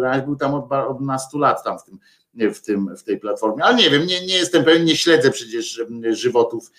[0.00, 1.98] Raś był tam od, od nastu lat tam w tym
[2.34, 3.64] w, tym, w tej platformie.
[3.64, 6.72] Ale nie wiem, nie, nie jestem pewien, nie śledzę przecież żywotów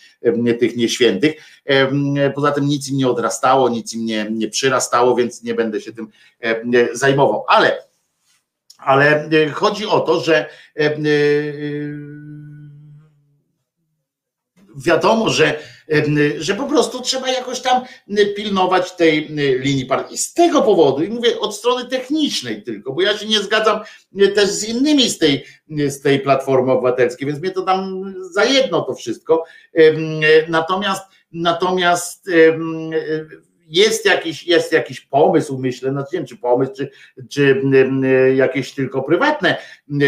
[0.59, 1.33] tych nieświętych.
[2.35, 5.93] Poza tym nic im nie odrastało, nic im nie, nie przyrastało, więc nie będę się
[5.93, 6.07] tym
[6.93, 7.45] zajmował.
[7.47, 7.77] Ale
[8.77, 10.97] Ale e, chodzi o to, że e,
[14.75, 15.59] wiadomo, że,
[16.37, 17.81] że po prostu trzeba jakoś tam
[18.35, 19.27] pilnować tej
[19.59, 20.17] linii partii.
[20.17, 23.79] Z tego powodu, i mówię od strony technicznej tylko, bo ja się nie zgadzam
[24.35, 28.81] też z innymi z tej, z tej Platformy Obywatelskiej, więc mnie to tam za jedno
[28.81, 29.43] to wszystko.
[30.47, 32.29] Natomiast natomiast
[33.67, 36.91] jest jakiś, jest jakiś pomysł, myślę, no nie wiem, czy pomysł, czy,
[37.29, 37.61] czy
[38.35, 39.57] jakieś tylko prywatne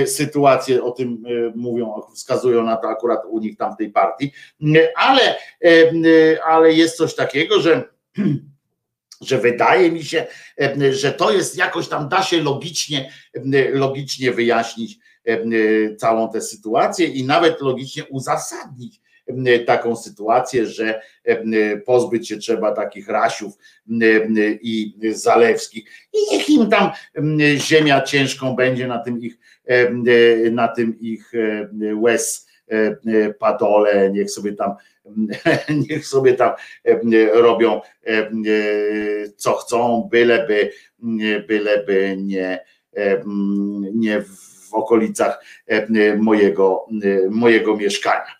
[0.05, 1.23] sytuacje o tym
[1.55, 4.31] mówią, wskazują na to akurat u nich tam w tej partii,
[4.95, 5.35] ale,
[6.45, 7.83] ale jest coś takiego, że
[9.21, 10.27] że wydaje mi się,
[10.91, 13.11] że to jest jakoś tam da się logicznie,
[13.73, 14.99] logicznie wyjaśnić
[15.97, 19.01] całą tę sytuację i nawet logicznie uzasadnić
[19.65, 21.01] taką sytuację, że
[21.85, 23.53] pozbyć się trzeba takich rasiów
[24.61, 25.85] i zalewskich.
[26.13, 26.89] I niech im tam
[27.57, 29.37] ziemia ciężką będzie na tym ich,
[30.51, 31.31] na tym ich
[31.95, 32.47] łez
[33.39, 34.75] padole, niech sobie tam
[35.87, 36.51] niech sobie tam
[37.33, 37.81] robią
[39.35, 40.71] co chcą, byleby,
[41.47, 42.65] byleby nie,
[43.93, 45.45] nie w okolicach
[46.17, 46.85] mojego,
[47.29, 48.35] mojego mieszkania.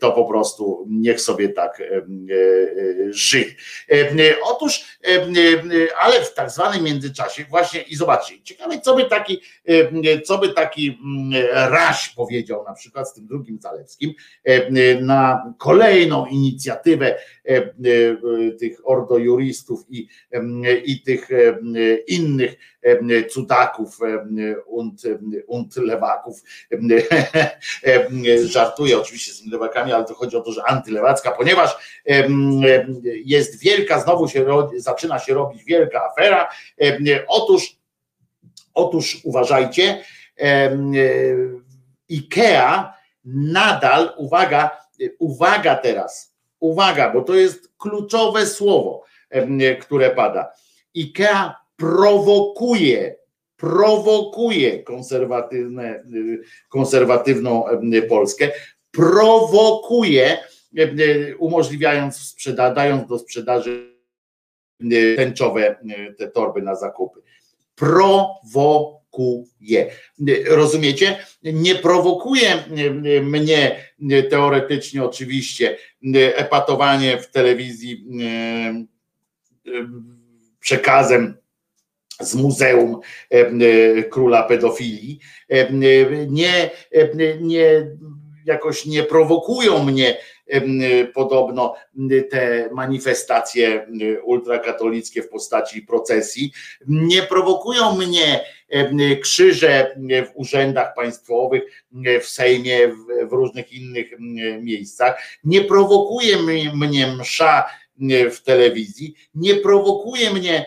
[0.00, 1.82] To po prostu niech sobie tak
[3.10, 3.54] żyje.
[4.44, 4.98] Otóż,
[6.00, 9.40] ale w tak zwanym międzyczasie, właśnie i zobaczcie, ciekawe, co by taki,
[10.24, 10.98] co by taki
[11.52, 14.12] Raś powiedział na przykład z tym drugim Zalewskim
[15.00, 17.18] na kolejną inicjatywę
[18.58, 20.08] tych ordojuristów i,
[20.84, 21.28] i tych
[22.06, 22.56] innych
[23.30, 23.98] cudaków
[24.66, 25.02] und,
[25.46, 26.42] und lewaków.
[28.44, 32.00] Żartuję oczywiście z lewakami, ale to chodzi o to, że antylewacka, ponieważ
[33.24, 36.48] jest wielka, znowu się zaczyna się robić wielka afera.
[37.28, 37.76] Otóż,
[38.74, 40.04] otóż uważajcie,
[42.10, 42.92] IKEA
[43.24, 44.70] nadal, uwaga,
[45.18, 46.35] uwaga teraz,
[46.70, 49.04] uwaga, bo to jest kluczowe słowo,
[49.80, 50.52] które pada.
[50.96, 53.16] IKEA prowokuje,
[53.56, 56.04] prowokuje konserwatywne,
[56.68, 57.64] konserwatywną
[58.08, 58.50] Polskę,
[58.90, 60.38] prowokuje,
[61.38, 62.34] umożliwiając
[62.74, 63.96] dając do sprzedaży
[65.16, 65.76] tęczowe
[66.18, 67.20] te torby na zakupy.
[67.74, 68.95] Prowokuje.
[70.46, 71.18] Rozumiecie?
[71.42, 72.64] Nie prowokuje
[73.22, 73.76] mnie
[74.30, 75.76] teoretycznie oczywiście
[76.34, 78.06] epatowanie w telewizji
[80.60, 81.36] przekazem
[82.20, 83.00] z Muzeum
[84.10, 85.20] Króla Pedofilii.
[85.70, 86.70] Nie,
[87.40, 87.86] nie
[88.44, 90.18] jakoś nie prowokują mnie
[91.14, 91.74] podobno
[92.30, 93.86] te manifestacje
[94.24, 96.52] ultrakatolickie w postaci procesji,
[96.86, 98.44] nie prowokują mnie
[99.22, 101.62] krzyże w urzędach państwowych,
[102.22, 102.88] w Sejmie,
[103.28, 104.10] w różnych innych
[104.60, 106.36] miejscach, nie prowokuje
[106.74, 107.66] mnie msza
[108.30, 110.66] w telewizji, nie prowokuje mnie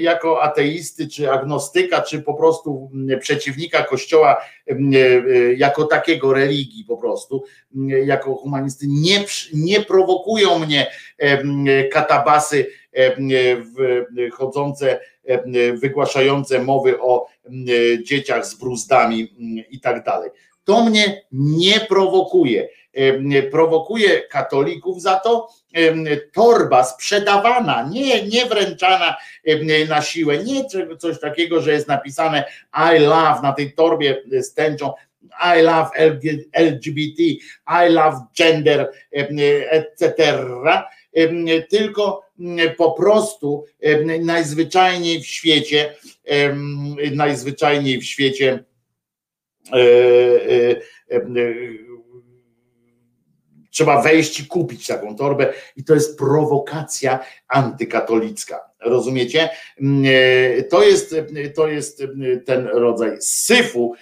[0.00, 4.36] jako ateisty, czy agnostyka, czy po prostu przeciwnika Kościoła
[5.56, 7.44] jako takiego religii po prostu,
[8.04, 10.90] jako humanisty, nie, nie prowokują mnie
[11.92, 12.66] katabasy
[14.32, 15.00] chodzące,
[15.74, 17.26] wygłaszające mowy o
[18.04, 19.28] dzieciach z bruzdami
[19.70, 20.30] i tak dalej.
[20.64, 22.68] To mnie nie prowokuje.
[23.50, 25.48] Prowokuje katolików za to
[26.32, 29.16] torba sprzedawana, nie, nie wręczana
[29.88, 30.64] na siłę, nie
[30.98, 32.44] coś takiego, że jest napisane
[32.96, 34.92] I love na tej torbie z tęczą
[35.58, 35.90] I love
[36.52, 37.22] LGBT,
[37.66, 40.14] I love gender, etc.
[41.70, 42.22] Tylko
[42.76, 43.64] po prostu
[44.20, 45.94] najzwyczajniej w świecie,
[47.12, 48.64] najzwyczajniej w świecie
[49.72, 49.80] E,
[50.50, 50.76] e,
[51.10, 51.20] e,
[53.70, 58.60] trzeba wejść i kupić taką torbę i to jest prowokacja antykatolicka.
[58.80, 59.48] Rozumiecie?
[60.70, 61.14] To jest,
[61.54, 62.02] to jest
[62.46, 63.94] ten rodzaj syfu,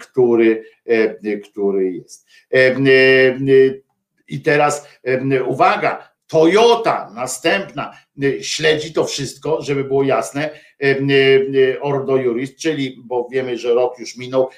[0.00, 0.64] który,
[1.44, 2.26] który jest.
[4.28, 4.88] I teraz
[5.46, 7.96] uwaga, Toyota następna
[8.40, 10.50] śledzi to wszystko, żeby było jasne,
[11.80, 14.48] Ordo Juris, czyli, bo wiemy, że rok już minął,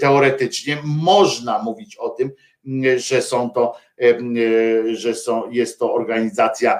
[0.00, 2.30] teoretycznie można mówić o tym,
[2.96, 3.76] że są to,
[4.92, 6.78] że są, jest to organizacja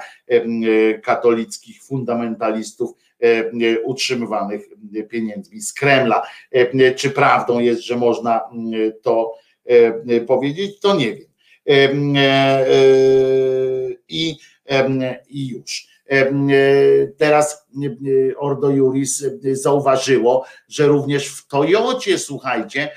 [1.03, 2.91] katolickich fundamentalistów
[3.83, 4.61] utrzymywanych
[5.09, 6.27] pieniędzmi z Kremla.
[6.95, 8.41] Czy prawdą jest, że można
[9.01, 9.33] to
[10.27, 11.29] powiedzieć, to nie wiem.
[14.09, 14.35] I,
[15.29, 15.88] i już.
[17.17, 17.67] Teraz
[18.37, 22.89] Ordo Juris zauważyło, że również w Toyocie, słuchajcie,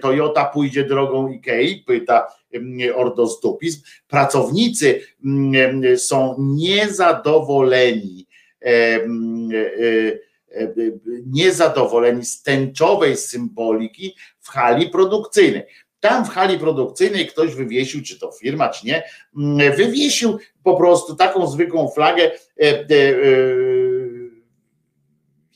[0.00, 2.26] Toyota pójdzie drogą Ikei, pyta
[2.94, 3.82] ordostupizm.
[4.08, 5.00] Pracownicy
[5.96, 8.26] są niezadowoleni
[11.26, 15.62] niezadowoleni z tęczowej symboliki w hali produkcyjnej.
[16.02, 19.02] Tam w hali produkcyjnej ktoś wywiesił, czy to firma, czy nie,
[19.76, 22.86] wywiesił po prostu taką zwykłą flagę, e, e,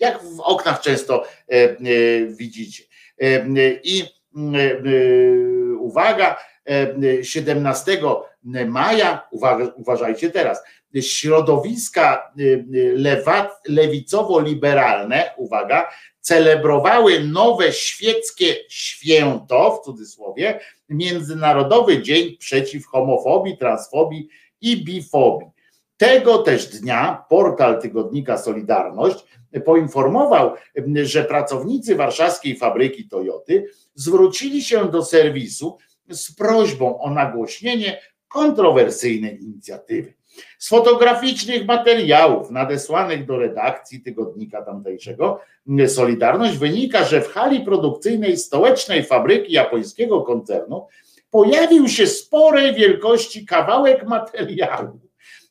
[0.00, 1.76] jak w oknach często e,
[2.26, 2.84] widzicie.
[3.84, 4.02] I
[5.78, 6.36] uwaga,
[7.22, 8.00] 17
[8.66, 9.28] maja,
[9.76, 10.62] uważajcie teraz,
[11.02, 12.32] środowiska
[13.68, 24.28] lewicowo-liberalne, uwaga, celebrowały nowe świeckie święto, w cudzysłowie, Międzynarodowy Dzień przeciw homofobii, transfobii
[24.60, 25.48] i bifobii.
[25.96, 29.24] Tego też dnia portal tygodnika Solidarność
[29.64, 30.54] poinformował,
[31.02, 40.15] że pracownicy warszawskiej fabryki Toyoty zwrócili się do serwisu z prośbą o nagłośnienie kontrowersyjnej inicjatywy.
[40.58, 45.40] Z fotograficznych materiałów nadesłanych do redakcji tygodnika tamtejszego
[45.86, 50.86] Solidarność wynika, że w hali produkcyjnej stołecznej fabryki japońskiego koncernu
[51.30, 55.00] pojawił się sporej wielkości kawałek materiału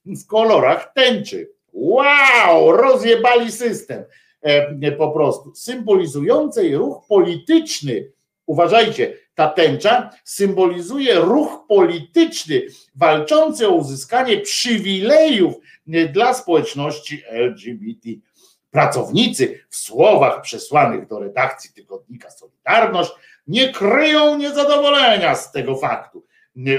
[0.06, 1.50] w kolorach tęczy.
[1.74, 4.04] Wow, rozjebali system
[4.42, 8.12] e, po prostu, symbolizującej ruch polityczny.
[8.46, 12.62] Uważajcie, ta tęcza symbolizuje ruch polityczny
[12.96, 15.54] walczący o uzyskanie przywilejów
[16.14, 18.10] dla społeczności LGBT.
[18.72, 23.12] Pracownicy w słowach przesłanych do redakcji tygodnika Solidarność
[23.48, 26.26] nie kryją niezadowolenia z tego faktu.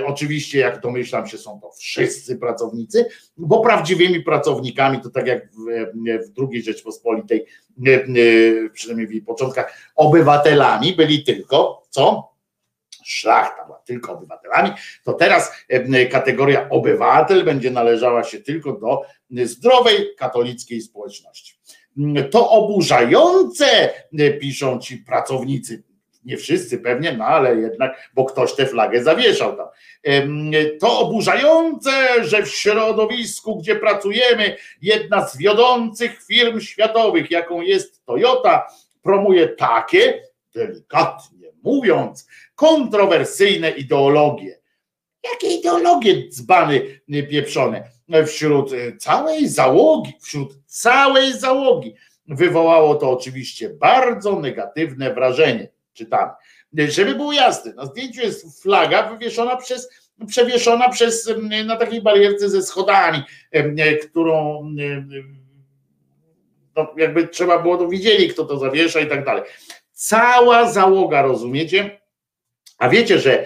[0.06, 5.56] Oczywiście, jak domyślam się, są to wszyscy pracownicy, bo prawdziwymi pracownikami, to tak jak w,
[5.94, 7.46] w II Rzeczpospolitej,
[8.72, 12.35] przynajmniej w jej początkach, obywatelami byli tylko co?
[13.06, 14.70] Szlachta była tylko obywatelami,
[15.04, 15.52] to teraz
[16.10, 19.02] kategoria obywatel będzie należała się tylko do
[19.44, 21.54] zdrowej katolickiej społeczności.
[22.30, 23.66] To oburzające,
[24.40, 25.82] piszą ci pracownicy,
[26.24, 29.66] nie wszyscy pewnie, no ale jednak, bo ktoś tę flagę zawieszał tam.
[30.80, 31.90] To oburzające,
[32.24, 38.66] że w środowisku, gdzie pracujemy, jedna z wiodących firm światowych, jaką jest Toyota,
[39.02, 40.22] promuje takie,
[40.54, 41.35] delikatnie
[41.66, 44.58] mówiąc, kontrowersyjne ideologie.
[45.32, 47.90] Jakie ideologie dzbany pieprzone?
[48.26, 51.94] Wśród całej załogi, wśród całej załogi
[52.28, 55.68] wywołało to oczywiście bardzo negatywne wrażenie.
[55.92, 56.32] Czytamy.
[56.88, 59.88] Żeby było jasne, na zdjęciu jest flaga wywieszona przez,
[60.26, 61.30] przewieszona przez,
[61.66, 63.22] na takiej barierce ze schodami,
[64.10, 64.62] którą
[66.76, 69.42] no jakby trzeba było to widzieli, kto to zawiesza i tak dalej.
[69.98, 72.00] Cała załoga, rozumiecie?
[72.78, 73.44] A wiecie, że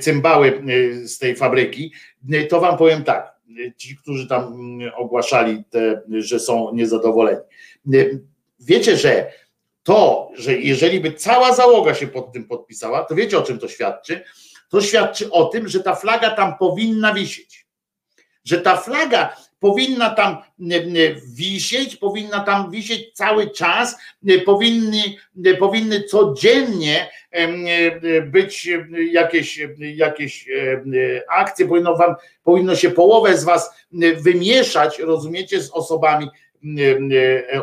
[0.00, 0.62] cymbały
[1.04, 1.92] z tej fabryki,
[2.48, 3.36] to wam powiem tak,
[3.76, 7.40] ci, którzy tam ogłaszali, te, że są niezadowoleni.
[8.60, 9.32] Wiecie, że
[9.82, 13.68] to, że jeżeli by cała załoga się pod tym podpisała, to wiecie o czym to
[13.68, 14.24] świadczy?
[14.68, 17.66] To świadczy o tym, że ta flaga tam powinna wisieć.
[18.44, 20.36] Że ta flaga powinna tam
[21.34, 23.96] wisieć, powinna tam wisieć cały czas,
[24.46, 25.02] powinny,
[25.58, 27.10] powinny codziennie
[28.26, 28.68] być
[29.10, 30.48] jakieś, jakieś
[31.28, 33.70] akcje, powinno, wam, powinno się połowę z was
[34.16, 36.28] wymieszać, rozumiecie, z osobami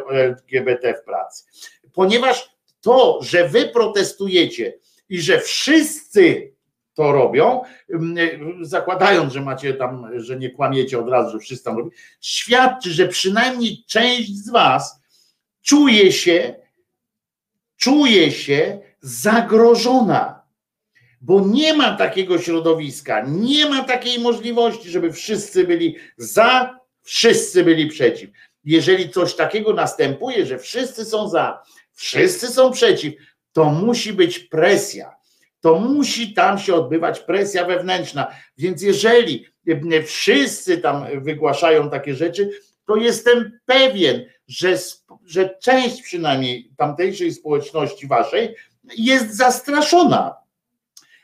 [0.10, 1.44] LGBT w pracy.
[1.94, 2.50] Ponieważ
[2.82, 4.78] to, że wy protestujecie
[5.10, 6.53] i że wszyscy
[6.94, 7.62] to robią,
[8.62, 11.90] zakładając, że macie tam, że nie kłamiecie od razu, że wszyscy tam robią,
[12.22, 15.02] świadczy, że przynajmniej część z was
[15.62, 16.56] czuje się,
[17.78, 20.44] czuje się zagrożona,
[21.22, 27.88] bo nie ma takiego środowiska, nie ma takiej możliwości, żeby wszyscy byli za, wszyscy byli
[27.88, 28.30] przeciw.
[28.64, 31.64] Jeżeli coś takiego następuje, że wszyscy są za,
[31.94, 33.14] wszyscy są przeciw,
[33.54, 35.16] to musi być presja
[35.64, 38.28] to musi tam się odbywać presja wewnętrzna.
[38.58, 39.46] Więc jeżeli
[40.06, 42.50] wszyscy tam wygłaszają takie rzeczy,
[42.86, 44.78] to jestem pewien, że,
[45.26, 48.56] że część przynajmniej tamtejszej społeczności waszej
[48.98, 50.36] jest zastraszona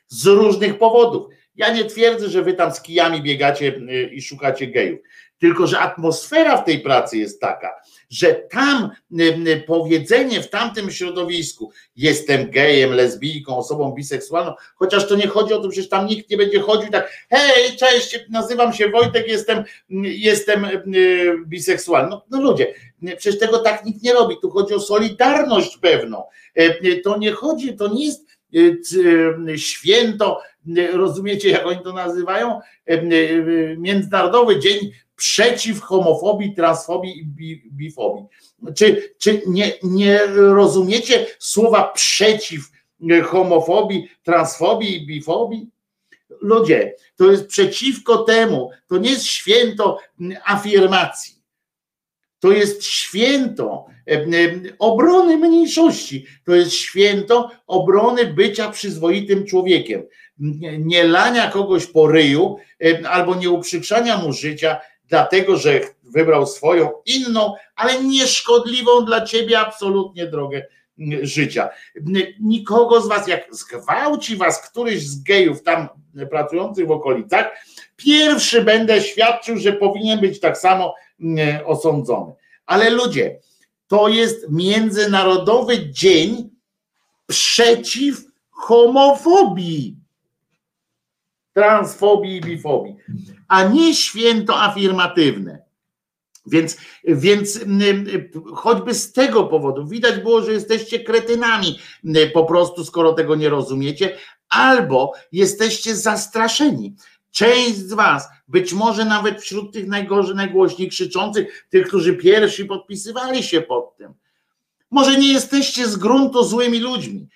[0.08, 1.28] z różnych powodów.
[1.56, 5.00] Ja nie twierdzę, że wy tam z kijami biegacie y, i szukacie gejów.
[5.40, 7.70] Tylko, że atmosfera w tej pracy jest taka,
[8.10, 8.90] że tam
[9.68, 15.70] powiedzenie w tamtym środowisku jestem gejem, lesbijką, osobą biseksualną, chociaż to nie chodzi o to,
[15.70, 19.64] przecież tam nikt nie będzie chodził tak, hej, cześć, nazywam się Wojtek, jestem,
[20.04, 20.68] jestem
[21.46, 22.10] biseksualny.
[22.10, 22.74] No, no ludzie,
[23.18, 26.24] przecież tego tak nikt nie robi, tu chodzi o solidarność pewną.
[27.04, 28.30] To nie chodzi, to nie jest
[29.56, 30.42] święto,
[30.94, 32.60] rozumiecie jak oni to nazywają?
[33.78, 37.26] Międzynarodowy Dzień przeciw homofobii, transfobii i
[37.72, 38.26] bifobii.
[38.76, 42.72] Czy, czy nie, nie rozumiecie słowa przeciw
[43.24, 45.70] homofobii, transfobii i bifobii?
[46.42, 49.98] Ludzie, to jest przeciwko temu, to nie jest święto
[50.46, 51.36] afirmacji.
[52.40, 53.86] To jest święto
[54.80, 60.04] obrony mniejszości, to jest święto obrony bycia przyzwoitym człowiekiem.
[60.80, 62.58] Nie lania kogoś po ryju
[63.10, 70.28] albo nie uprzykrzania mu życia, dlatego że wybrał swoją inną, ale nieszkodliwą dla ciebie absolutnie
[70.28, 70.66] drogę
[71.22, 71.70] życia.
[72.40, 75.88] Nikogo z was, jak zgwałci was któryś z gejów tam
[76.30, 77.66] pracujących w okolicach,
[77.96, 80.96] pierwszy będę świadczył, że powinien być tak samo
[81.66, 82.34] osądzony.
[82.66, 83.40] Ale ludzie,
[83.88, 86.50] to jest Międzynarodowy Dzień
[87.28, 88.18] przeciw
[88.50, 89.96] homofobii
[91.54, 92.96] transfobii i bifobii,
[93.50, 95.60] a nie święto afirmatywne.
[96.46, 97.60] Więc, więc
[98.54, 101.80] choćby z tego powodu widać było, że jesteście kretynami
[102.34, 104.18] po prostu, skoro tego nie rozumiecie,
[104.50, 106.96] albo jesteście zastraszeni.
[107.32, 113.44] Część z Was, być może nawet wśród tych najgorzej, najgłośniej krzyczących, tych, którzy pierwsi podpisywali
[113.44, 114.14] się pod tym,
[114.92, 117.28] może nie jesteście z gruntu złymi ludźmi,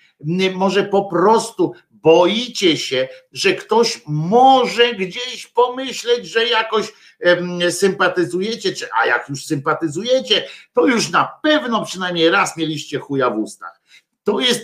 [0.54, 1.72] może po prostu
[2.04, 6.92] boicie się, że ktoś może gdzieś pomyśleć, że jakoś
[7.70, 13.38] sympatyzujecie, czy, a jak już sympatyzujecie, to już na pewno przynajmniej raz mieliście chuja w
[13.38, 13.80] ustach.
[14.24, 14.60] To jest,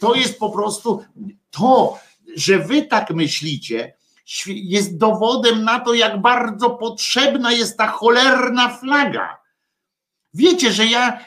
[0.00, 1.04] to jest po prostu
[1.50, 1.98] to,
[2.36, 3.94] że wy tak myślicie,
[4.46, 9.39] jest dowodem na to, jak bardzo potrzebna jest ta cholerna flaga
[10.34, 11.20] Wiecie, że ja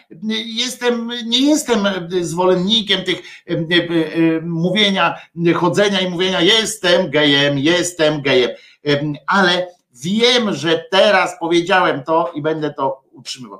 [0.45, 1.88] jestem, nie jestem
[2.22, 5.15] zwolennikiem tych e, mówienia,
[5.56, 8.51] chodzenia i mówienia jestem gejem, jestem gejem,
[9.27, 13.59] ale wiem, że teraz powiedziałem to i będę to utrzymywał.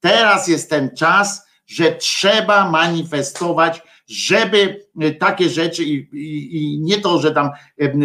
[0.00, 4.86] Teraz jest ten czas, że trzeba manifestować, żeby
[5.18, 7.50] takie rzeczy i, i, i, nie to, że tam,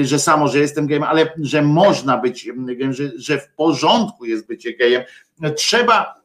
[0.02, 4.48] że samo, że jestem gejem, ale że można być gejem, że, że w porządku jest
[4.48, 5.04] bycie gejem.
[5.56, 6.23] Trzeba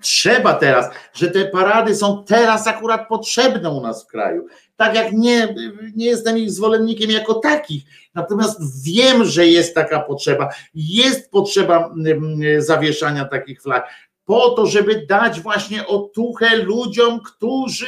[0.00, 4.46] Trzeba teraz, że te parady są teraz akurat potrzebne u nas w kraju.
[4.76, 5.54] Tak jak nie,
[5.96, 7.82] nie jestem ich zwolennikiem jako takich,
[8.14, 10.48] natomiast wiem, że jest taka potrzeba.
[10.74, 13.88] Jest potrzeba mm, zawieszania takich flag
[14.28, 17.86] po to, żeby dać właśnie otuchę ludziom, którzy,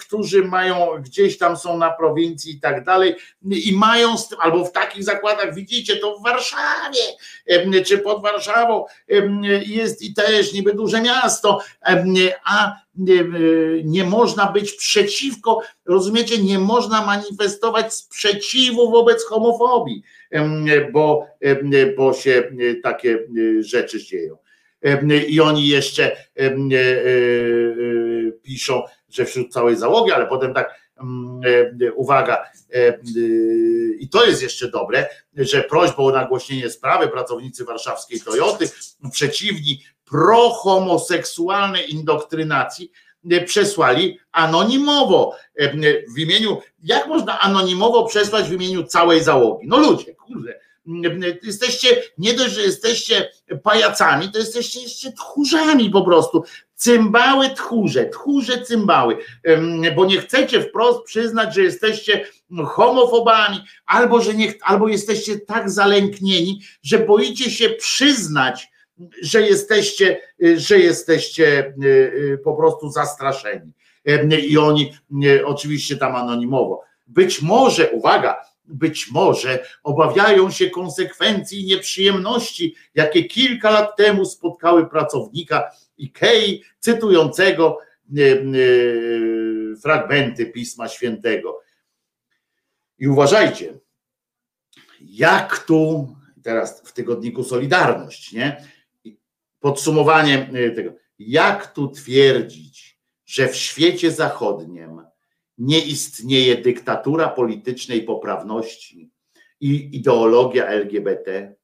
[0.00, 5.04] którzy mają gdzieś tam są na prowincji i tak dalej i mają, albo w takich
[5.04, 7.00] zakładach, widzicie, to w Warszawie
[7.86, 8.84] czy pod Warszawą
[9.66, 11.60] jest i też niby duże miasto,
[12.44, 12.72] a
[13.84, 20.02] nie można być przeciwko, rozumiecie, nie można manifestować sprzeciwu wobec homofobii,
[20.92, 21.26] bo,
[21.96, 22.50] bo się
[22.82, 23.18] takie
[23.60, 24.36] rzeczy dzieją
[25.28, 26.52] i oni jeszcze e, e,
[28.42, 30.80] piszą, że wśród całej załogi, ale potem tak
[31.82, 32.44] e, uwaga,
[33.98, 35.06] i to jest jeszcze dobre,
[35.36, 38.70] że prośbą o nagłośnienie sprawy pracownicy warszawskiej Toyoty,
[39.12, 42.92] przeciwni prohomoseksualnej indoktrynacji,
[43.46, 45.36] przesłali anonimowo
[46.14, 49.66] w imieniu, jak można anonimowo przesłać w imieniu całej załogi?
[49.68, 50.60] No ludzie, kurde,
[51.42, 53.30] Jesteście, nie dość, że jesteście
[53.62, 56.44] pajacami, to jesteście jeszcze tchórzami po prostu.
[56.74, 59.18] Cymbały tchórze, tchórze cymbały,
[59.96, 62.26] bo nie chcecie wprost przyznać, że jesteście
[62.66, 68.68] homofobami, albo że nie, albo jesteście tak zalęknieni, że boicie się przyznać,
[69.22, 70.20] że jesteście,
[70.56, 73.72] że jesteście e, e, po prostu zastraszeni.
[74.48, 74.92] I oni
[75.44, 76.82] oczywiście tam anonimowo.
[77.06, 78.36] Być może, uwaga,
[78.68, 87.78] być może obawiają się konsekwencji i nieprzyjemności, jakie kilka lat temu spotkały pracownika Ikei, cytującego
[88.18, 88.36] e, e,
[89.82, 91.60] fragmenty Pisma Świętego.
[92.98, 93.78] I uważajcie,
[95.00, 96.08] jak tu,
[96.42, 98.64] teraz w tygodniku Solidarność, nie?
[99.60, 105.05] Podsumowanie e, tego, jak tu twierdzić, że w świecie zachodnim
[105.58, 109.10] nie istnieje dyktatura politycznej poprawności
[109.60, 111.54] i ideologia LGBT.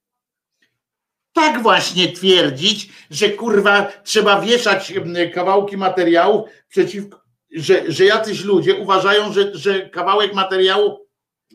[1.32, 4.92] tak właśnie twierdzić, że kurwa trzeba wieszać
[5.34, 7.20] kawałki materiałów przeciwko,
[7.56, 11.06] że, że jacyś ludzie uważają, że, że kawałek materiału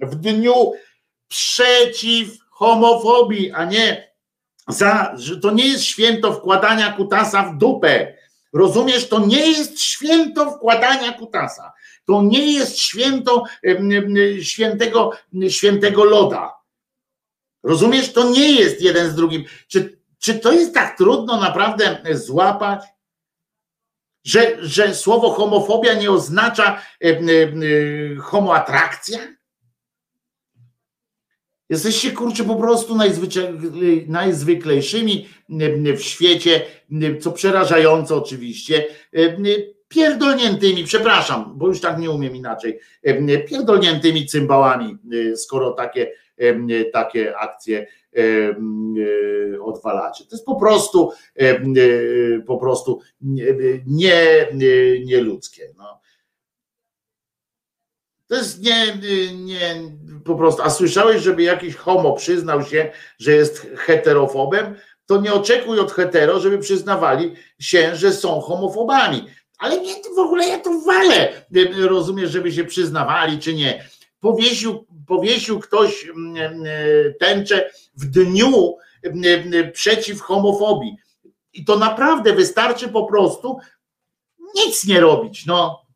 [0.01, 0.71] w dniu
[1.27, 4.07] przeciw homofobii, a nie
[4.67, 8.13] za, że to nie jest święto wkładania kutasa w dupę.
[8.53, 11.73] Rozumiesz, to nie jest święto wkładania kutasa.
[12.07, 13.43] To nie jest święto
[14.41, 15.11] świętego,
[15.49, 16.53] świętego loda.
[17.63, 19.43] Rozumiesz, to nie jest jeden z drugim.
[19.67, 22.83] Czy, czy to jest tak trudno naprawdę złapać?
[24.23, 26.81] Że, że słowo homofobia nie oznacza
[28.19, 29.19] homoatrakcja?
[31.69, 32.97] Jesteście kurczę po prostu
[34.07, 35.27] najzwyklejszymi
[35.97, 36.65] w świecie,
[37.21, 38.85] co przerażające oczywiście,
[39.87, 42.79] pierdolniętymi, przepraszam, bo już tak nie umiem inaczej,
[43.49, 44.97] pierdolniętymi cymbałami,
[45.35, 46.11] skoro takie,
[46.93, 47.87] takie akcje
[49.61, 50.25] odwalacie.
[50.25, 51.11] To jest po prostu
[52.47, 53.01] po prostu
[53.85, 54.47] nie,
[55.05, 55.73] nieludzkie.
[55.77, 56.01] No.
[58.27, 58.97] To jest nie,
[59.35, 59.81] nie,
[60.25, 60.61] po prostu.
[60.61, 64.75] A słyszałeś, żeby jakiś homo przyznał się, że jest heterofobem?
[65.05, 69.27] To nie oczekuj od hetero, żeby przyznawali się, że są homofobami.
[69.57, 71.33] Ale nie, w ogóle ja to walę.
[71.77, 73.89] Rozumiesz, żeby się przyznawali, czy nie.
[74.19, 76.07] Powiesił, powiesił ktoś
[77.19, 78.77] tęczę w dniu
[79.73, 80.97] przeciw homofobii.
[81.53, 83.57] I to naprawdę wystarczy po prostu
[84.55, 85.45] nic nie robić.
[85.45, 85.87] No,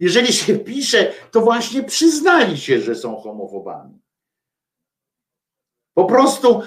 [0.00, 3.98] jeżeli się pisze, to właśnie przyznali się, że są homofobami.
[5.94, 6.62] Po prostu,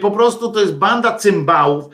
[0.00, 1.84] po prostu to jest banda cymbałów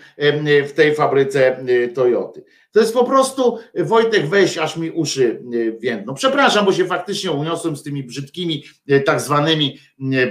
[0.69, 2.45] w tej fabryce Toyoty.
[2.73, 5.43] To jest po prostu, Wojtek, weź, aż mi uszy
[5.81, 6.15] więdną.
[6.15, 8.65] Przepraszam, bo się faktycznie uniosłem z tymi brzydkimi,
[9.05, 9.79] tak zwanymi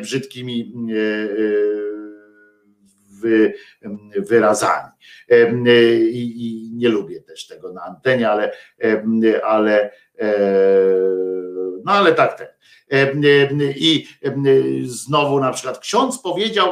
[0.02, 0.74] brzydkimi
[4.18, 4.90] wyrazami.
[6.12, 8.52] I, nie lubię też tego na antenie, ale,
[9.44, 9.92] ale
[11.86, 12.48] no ale tak ten.
[13.76, 14.08] I
[14.86, 16.72] znowu na przykład ksiądz powiedział,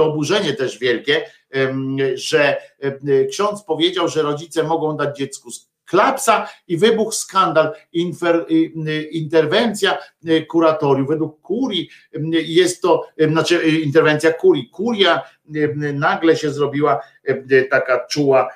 [0.00, 1.22] oburzenie też wielkie,
[2.14, 2.56] że
[3.30, 5.50] ksiądz powiedział, że rodzice mogą dać dziecku
[5.84, 8.46] klapsa i wybuch skandal, infer,
[9.10, 9.98] interwencja
[10.48, 11.06] kuratorium.
[11.06, 11.90] Według kurii
[12.32, 14.70] jest to, znaczy interwencja kurii.
[14.70, 15.22] Kuria
[15.94, 17.00] nagle się zrobiła
[17.70, 18.48] taka czuła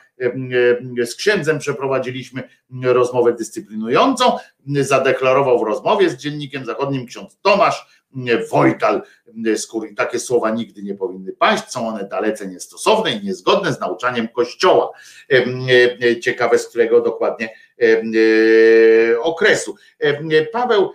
[1.06, 2.42] z księdzem przeprowadziliśmy
[2.82, 4.24] rozmowę dyscyplinującą.
[4.66, 8.00] Zadeklarował w rozmowie z dziennikiem zachodnim ksiądz Tomasz
[8.50, 9.02] Wojtal
[9.56, 9.94] Skóry.
[9.94, 14.90] Takie słowa nigdy nie powinny paść, są one dalece niestosowne i niezgodne z nauczaniem Kościoła.
[16.22, 17.48] Ciekawe, z którego dokładnie
[19.22, 19.74] okresu.
[20.52, 20.90] Paweł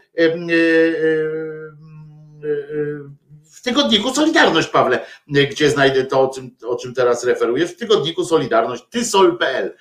[3.66, 8.84] tygodniku Solidarność, Pawle, gdzie znajdę to, o czym, o czym teraz referujesz, w tygodniku Solidarność,
[8.90, 9.76] tysol.pl,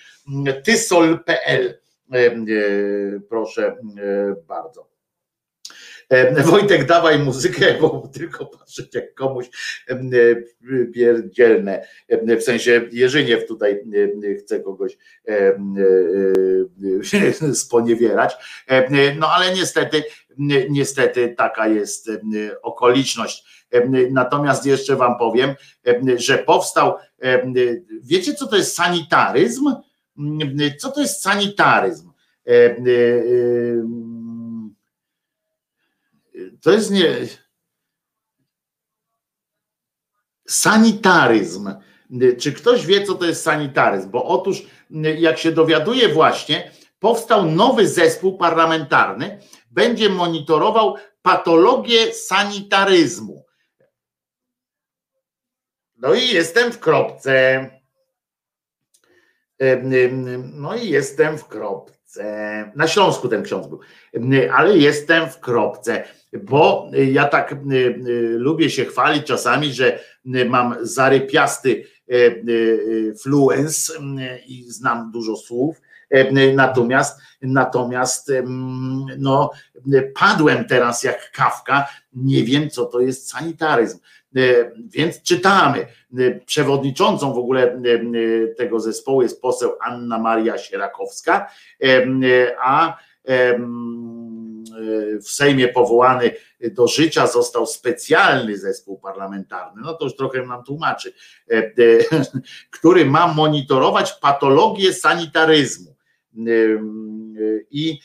[0.65, 1.79] tysol.pl,
[2.13, 2.41] e, e,
[3.29, 3.77] proszę e,
[4.49, 4.95] bardzo.
[6.45, 9.47] Wojtek, dawaj muzykę, bo tylko patrzeć jak komuś
[10.95, 11.87] pierdzielne,
[12.39, 13.85] w sensie Jerzyniew tutaj
[14.39, 14.99] chce kogoś
[17.55, 18.35] sponiewierać,
[19.17, 20.03] no ale niestety,
[20.69, 22.11] niestety taka jest
[22.63, 23.55] okoliczność
[24.11, 25.55] Natomiast jeszcze Wam powiem,
[26.17, 26.95] że powstał,
[28.03, 29.75] wiecie co to jest sanitaryzm?
[30.79, 32.11] Co to jest sanitaryzm?
[36.63, 37.17] To jest nie.
[40.49, 41.71] Sanitaryzm.
[42.39, 44.11] Czy ktoś wie, co to jest sanitaryzm?
[44.11, 44.67] Bo otóż,
[45.19, 49.39] jak się dowiaduje, właśnie powstał nowy zespół parlamentarny,
[49.75, 53.45] będzie monitorował patologię sanitaryzmu.
[55.97, 57.71] No i jestem w kropce.
[60.53, 61.95] No i jestem w kropce.
[62.77, 63.81] Na Śląsku ten ksiądz był,
[64.53, 67.55] ale jestem w kropce, bo ja tak
[68.37, 71.87] lubię się chwalić czasami, że mam zarypiasty
[73.23, 73.93] fluens
[74.47, 75.81] i znam dużo słów.
[76.55, 78.33] Natomiast, natomiast
[79.19, 79.51] no,
[80.15, 83.99] padłem teraz jak kawka, nie wiem co to jest sanitaryzm.
[84.37, 85.87] E, więc czytamy.
[86.19, 87.79] E, przewodniczącą w ogóle e,
[88.55, 91.51] tego zespołu jest poseł Anna Maria Sierakowska,
[92.63, 92.99] a
[95.25, 96.31] w Sejmie powołany
[96.73, 101.13] do życia został specjalny zespół parlamentarny, no to już trochę nam tłumaczy,
[102.79, 105.94] który ma monitorować patologię sanitaryzmu
[107.71, 108.01] I,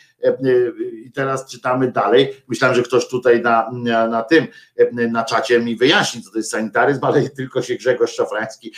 [1.06, 2.34] I teraz czytamy dalej.
[2.48, 4.48] Myślałem, że ktoś tutaj na, na, na tym,
[4.92, 8.74] na czacie mi wyjaśni, co to jest sanitaryzm, ale tylko się Grzegorz Szafrański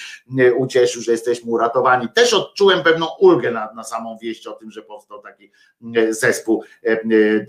[0.58, 2.08] ucieszył, że jesteśmy uratowani.
[2.16, 5.52] Też odczułem pewną ulgę na, na samą wieść o tym, że powstał taki
[6.10, 6.64] zespół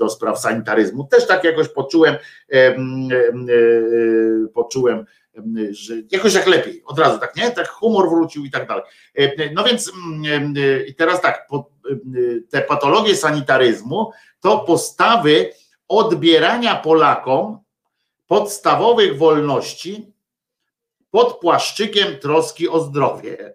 [0.00, 1.04] do spraw sanitaryzmu.
[1.04, 2.16] Też tak jakoś poczułem,
[4.54, 5.06] poczułem
[5.70, 7.50] że jakoś jak lepiej, od razu tak, nie?
[7.50, 8.84] Tak humor wrócił i tak dalej.
[9.54, 9.92] No więc
[10.86, 11.46] i teraz tak,
[12.50, 15.52] te patologie sanitaryzmu to postawy
[15.88, 17.58] odbierania Polakom
[18.26, 20.12] podstawowych wolności
[21.10, 23.54] pod płaszczykiem troski o zdrowie.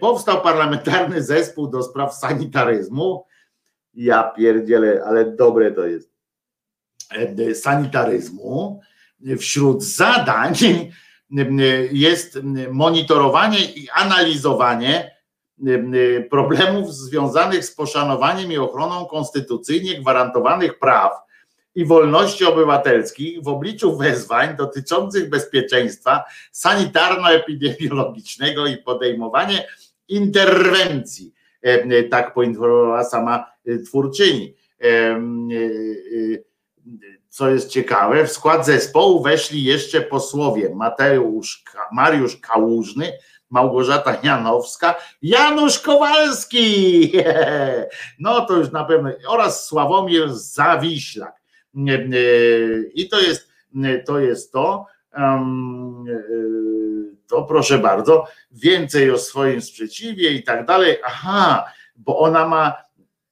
[0.00, 3.26] Powstał parlamentarny zespół do spraw sanitaryzmu.
[3.94, 6.10] Ja pierdzielę, ale dobre to jest.
[7.54, 8.80] Sanitaryzmu
[9.38, 10.54] wśród zadań
[11.92, 12.38] jest
[12.70, 15.13] monitorowanie i analizowanie
[16.30, 21.12] problemów związanych z poszanowaniem i ochroną konstytucyjnie gwarantowanych praw
[21.74, 29.68] i wolności obywatelskich w obliczu wezwań dotyczących bezpieczeństwa sanitarno-epidemiologicznego i podejmowanie
[30.08, 31.34] interwencji.
[32.10, 33.46] Tak poinformowała sama
[33.86, 34.54] twórczyni
[37.28, 43.12] co jest ciekawe, w skład zespołu weszli jeszcze posłowie Mateusz, Mariusz Kałużny,
[43.54, 47.12] Małgorzata Janowska, Janusz Kowalski,
[48.18, 51.40] no to już na pewno, oraz Sławomir Zawiślak.
[52.94, 53.48] I to jest
[54.06, 54.86] to, jest to.
[57.28, 60.96] to proszę bardzo, więcej o swoim sprzeciwie i tak dalej.
[61.04, 61.64] Aha,
[61.96, 62.74] bo ona ma,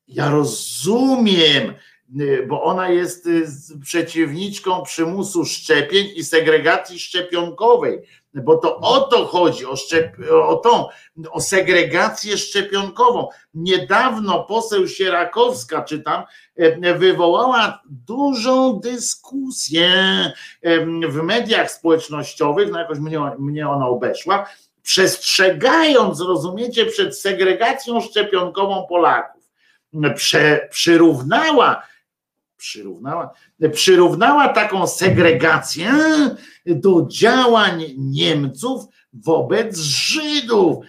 [0.09, 1.75] ja rozumiem,
[2.47, 3.47] bo ona jest y,
[3.83, 8.03] przeciwniczką przymusu szczepień i segregacji szczepionkowej,
[8.35, 10.87] bo to o to chodzi, o, szczep, o tą,
[11.31, 13.29] o segregację szczepionkową.
[13.55, 16.23] Niedawno poseł Sierakowska, czytam,
[16.57, 19.93] e, wywołała dużą dyskusję
[21.09, 24.47] w mediach społecznościowych, no jakoś mnie, mnie ona obeszła,
[24.83, 29.43] przestrzegając, rozumiecie, przed segregacją szczepionkową Polaków.
[30.15, 31.83] Prze, przyrównała
[32.63, 33.33] przyrównała,
[33.73, 35.93] przyrównała taką segregację
[36.67, 40.85] do działań Niemców wobec Żydów,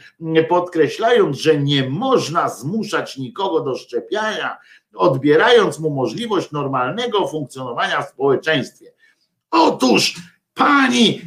[0.49, 4.57] podkreślając, że nie można zmuszać nikogo do szczepiania,
[4.95, 8.93] odbierając mu możliwość normalnego funkcjonowania w społeczeństwie.
[9.51, 10.15] Otóż
[10.53, 11.21] pani,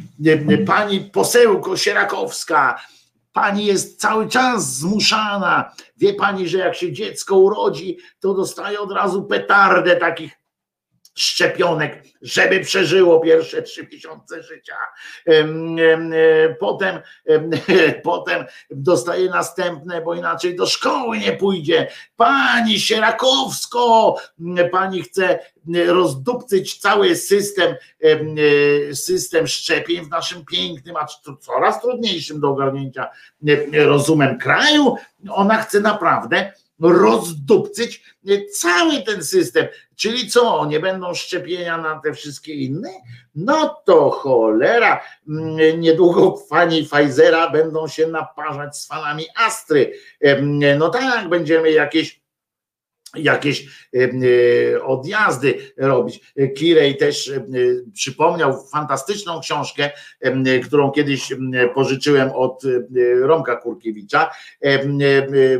[0.65, 2.79] pani posełko Sierakowska,
[3.37, 5.71] Pani jest cały czas zmuszana.
[5.97, 10.31] Wie pani, że jak się dziecko urodzi, to dostaje od razu petardę takich
[11.17, 14.75] szczepionek, żeby przeżyło pierwsze trzy miesiące życia.
[16.59, 16.99] Potem,
[18.03, 21.87] potem dostaje następne, bo inaczej do szkoły nie pójdzie.
[22.15, 24.15] Pani Sierakowsko,
[24.71, 25.39] pani chce
[25.87, 27.75] rozdupcyć cały system,
[28.93, 31.05] system szczepień w naszym pięknym, a
[31.39, 33.09] coraz trudniejszym do ogarnięcia
[33.73, 34.95] rozumem kraju.
[35.29, 38.03] Ona chce naprawdę rozdupcyć
[38.51, 39.67] cały ten system.
[39.95, 42.89] Czyli co, nie będą szczepienia na te wszystkie inne?
[43.35, 49.93] No to cholera, mm, niedługo fani Pfizera będą się naparzać z fanami Astry.
[50.77, 52.26] No tak, będziemy jakieś
[53.15, 56.33] jakieś e, odjazdy robić.
[56.57, 57.31] Kirej też
[57.93, 59.91] przypomniał fantastyczną książkę,
[60.65, 61.33] którą kiedyś
[61.75, 62.63] pożyczyłem od
[63.21, 64.31] Romka Kurkiewicza.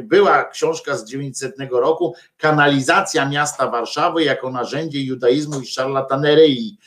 [0.01, 6.77] Była książka z 900 roku, Kanalizacja miasta Warszawy jako narzędzie judaizmu i szarlatanerii.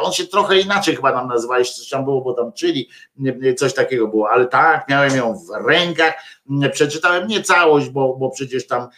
[0.00, 2.88] On się trochę inaczej chyba nam nazywali, coś tam było, bo tam czyli
[3.56, 6.14] coś takiego było, ale tak, miałem ją w rękach,
[6.72, 8.88] przeczytałem nie całość, bo, bo przecież tam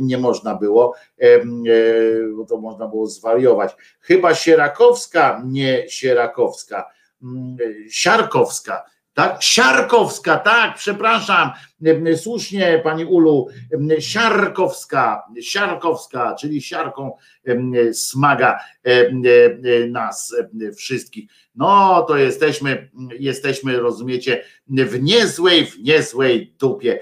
[0.00, 0.94] nie można było,
[2.36, 3.76] bo to można było zwariować.
[4.00, 6.90] Chyba Sierakowska, nie Sierakowska,
[7.90, 8.84] Siarkowska,
[9.14, 9.42] tak?
[9.42, 11.50] Siarkowska, tak, przepraszam,
[12.16, 13.48] słusznie pani Ulu,
[13.98, 17.12] Siarkowska, Siarkowska, czyli siarką
[17.92, 18.58] smaga
[19.88, 20.34] nas
[20.76, 21.30] wszystkich.
[21.54, 27.00] No to jesteśmy, jesteśmy, rozumiecie, w niezłej, w niezłej dupie.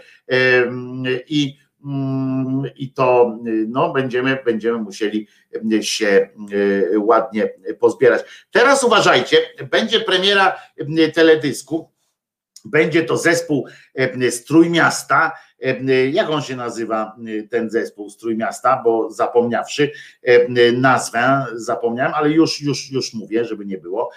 [1.29, 5.29] I, mm, i to no, będziemy, będziemy musieli
[5.81, 6.29] się
[6.99, 8.23] ładnie pozbierać.
[8.51, 9.37] Teraz uważajcie,
[9.71, 10.57] będzie premiera
[11.15, 11.91] teledysku
[12.65, 15.33] będzie to zespół e, Strój Miasta.
[15.63, 19.93] E, jak on się nazywa, e, ten zespół Strój Miasta, bo zapomniawszy
[20.77, 24.11] nazwę, zapomniałem, ale już, już, już mówię, żeby nie było.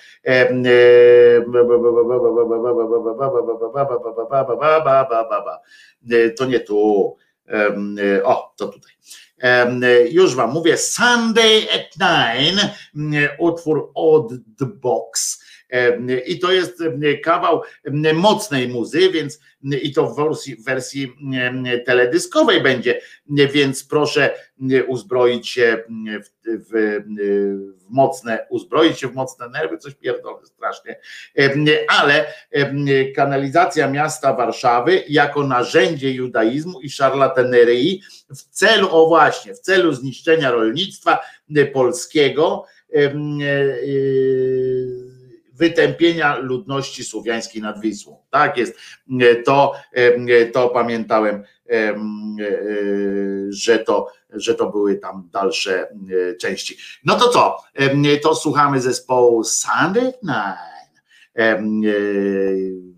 [6.38, 7.16] To nie tu.
[7.48, 8.92] e, o, to tutaj.
[9.44, 12.70] E, Już wam mówię, Sunday at Nine,
[13.40, 15.43] utwór od The Box.
[15.74, 19.40] Em, I to jest em, kawał em, mocnej muzy, więc
[19.82, 21.14] i to w wersji, wersji
[21.85, 23.02] teledyskowej będzie,
[23.53, 24.35] więc proszę
[24.88, 25.84] uzbroić się
[26.24, 27.03] w, w,
[27.80, 31.00] w mocne, uzbroić się w mocne nerwy, coś pierdolę strasznie,
[31.88, 32.26] ale
[33.16, 40.52] kanalizacja miasta Warszawy jako narzędzie judaizmu i szarlatanerii w celu, o właśnie, w celu zniszczenia
[40.52, 41.19] rolnictwa
[41.56, 43.14] e, polskiego, e, e,
[45.54, 48.18] wytępienia ludności słowiańskiej nad Wisłą.
[48.30, 48.78] Tak jest.
[49.46, 49.74] To,
[50.54, 52.36] to pamiętałem, em,
[53.50, 55.88] że to, że to były tam dalsze
[56.42, 56.78] części.
[57.06, 57.58] No to co?
[58.24, 61.04] To słuchamy zespołu Sunday Night.
[61.34, 62.94] Em, e,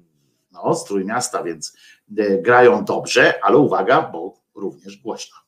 [0.51, 1.77] No, z Trójmiasta, więc
[2.42, 5.44] grają dobrze, ale uwaga, bo również głośno.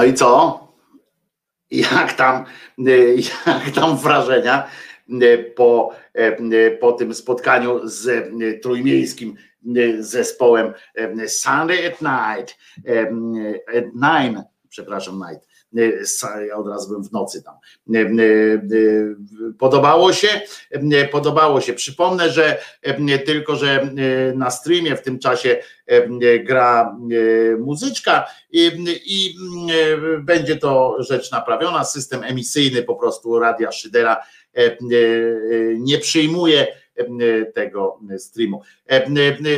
[0.00, 0.60] No i co?
[1.70, 2.44] Jak tam,
[3.44, 4.68] jak tam wrażenia
[5.56, 5.92] po,
[6.80, 8.30] po tym spotkaniu z
[8.62, 9.36] trójmiejskim
[9.98, 10.72] zespołem
[11.26, 12.58] Sunday at Night,
[13.78, 15.48] at Nine, przepraszam, Night,
[16.48, 17.54] ja od razu bym w nocy tam.
[19.58, 20.28] Podobało się?
[21.12, 21.72] Podobało się.
[21.72, 22.58] Przypomnę, że
[23.26, 23.90] tylko, że
[24.34, 25.56] na streamie w tym czasie
[26.44, 26.96] gra
[27.58, 28.70] muzyczka i,
[29.06, 29.34] i
[30.20, 31.84] będzie to rzecz naprawiona.
[31.84, 34.16] System emisyjny po prostu Radia Szydera
[35.78, 36.66] nie przyjmuje
[37.54, 38.62] tego streamu.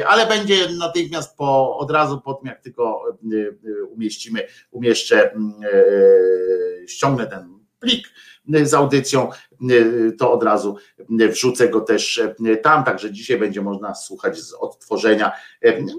[0.06, 3.04] Ale będzie natychmiast po, od razu po tym, jak tylko
[3.90, 5.34] umieścimy, umieszczę,
[6.86, 8.08] ściągnę ten plik
[8.62, 9.28] z audycją,
[10.18, 10.76] to od razu
[11.08, 12.22] wrzucę go też
[12.62, 15.32] tam, także dzisiaj będzie można słuchać z odtworzenia,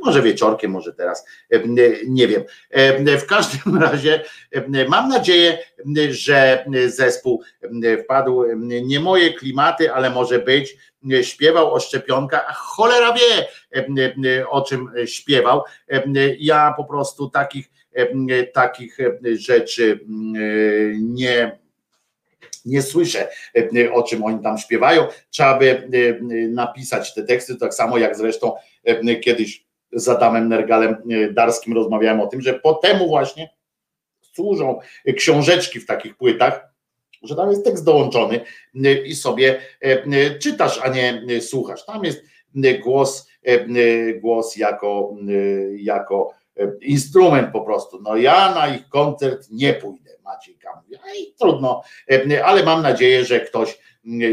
[0.03, 1.25] może wieczorkiem, może teraz,
[2.07, 2.43] nie wiem.
[3.19, 4.23] W każdym razie
[4.89, 5.57] mam nadzieję,
[6.09, 7.43] że zespół
[8.03, 8.43] wpadł
[8.83, 10.77] nie moje klimaty, ale może być,
[11.21, 13.47] śpiewał o szczepionkach, a cholera wie
[14.49, 15.61] o czym śpiewał.
[16.39, 17.71] Ja po prostu takich,
[18.53, 19.99] takich rzeczy
[20.99, 21.63] nie
[22.65, 23.27] nie słyszę,
[23.93, 25.07] o czym oni tam śpiewają.
[25.29, 25.89] Trzeba by
[26.49, 28.55] napisać te teksty, tak samo jak zresztą
[29.21, 30.95] kiedyś z Adamem Nergalem
[31.31, 33.49] Darskim rozmawiałem o tym, że po temu właśnie
[34.21, 34.79] służą
[35.17, 36.72] książeczki w takich płytach,
[37.23, 38.39] że tam jest tekst dołączony
[39.05, 39.61] i sobie
[40.39, 40.89] czytasz, a
[41.25, 41.85] nie słuchasz.
[41.85, 42.23] Tam jest
[42.83, 43.29] głos,
[44.21, 45.15] głos jako,
[45.75, 46.33] jako
[46.81, 48.01] instrument po prostu.
[48.01, 51.81] No ja na ich koncert nie pójdę, Maciejka mówi, i trudno,
[52.43, 53.79] ale mam nadzieję, że ktoś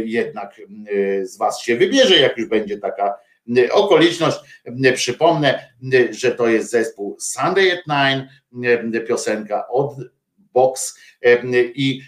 [0.05, 0.61] jednak
[1.23, 3.19] z was się wybierze, jak już będzie taka
[3.73, 4.39] okoliczność.
[4.95, 5.69] Przypomnę,
[6.11, 8.29] że to jest zespół Sunday at Nine,
[9.09, 9.95] piosenka od
[10.55, 10.99] Box
[11.75, 12.03] i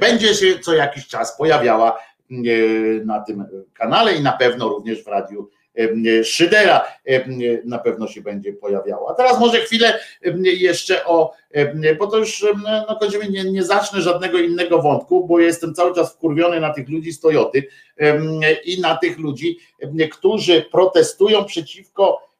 [0.00, 1.98] będzie się co jakiś czas pojawiała
[3.04, 3.44] na tym
[3.74, 5.50] kanale i na pewno również w radiu
[6.24, 6.84] Szydera
[7.64, 9.10] na pewno się będzie pojawiała.
[9.10, 10.00] A teraz może chwilę
[10.44, 11.32] jeszcze o,
[11.98, 12.98] bo to już no,
[13.30, 17.20] nie, nie zacznę żadnego innego wątku, bo jestem cały czas wkurwiony na tych ludzi z
[17.20, 17.66] Toyoty
[18.64, 19.58] i na tych ludzi,
[20.12, 22.30] którzy protestują przeciwko,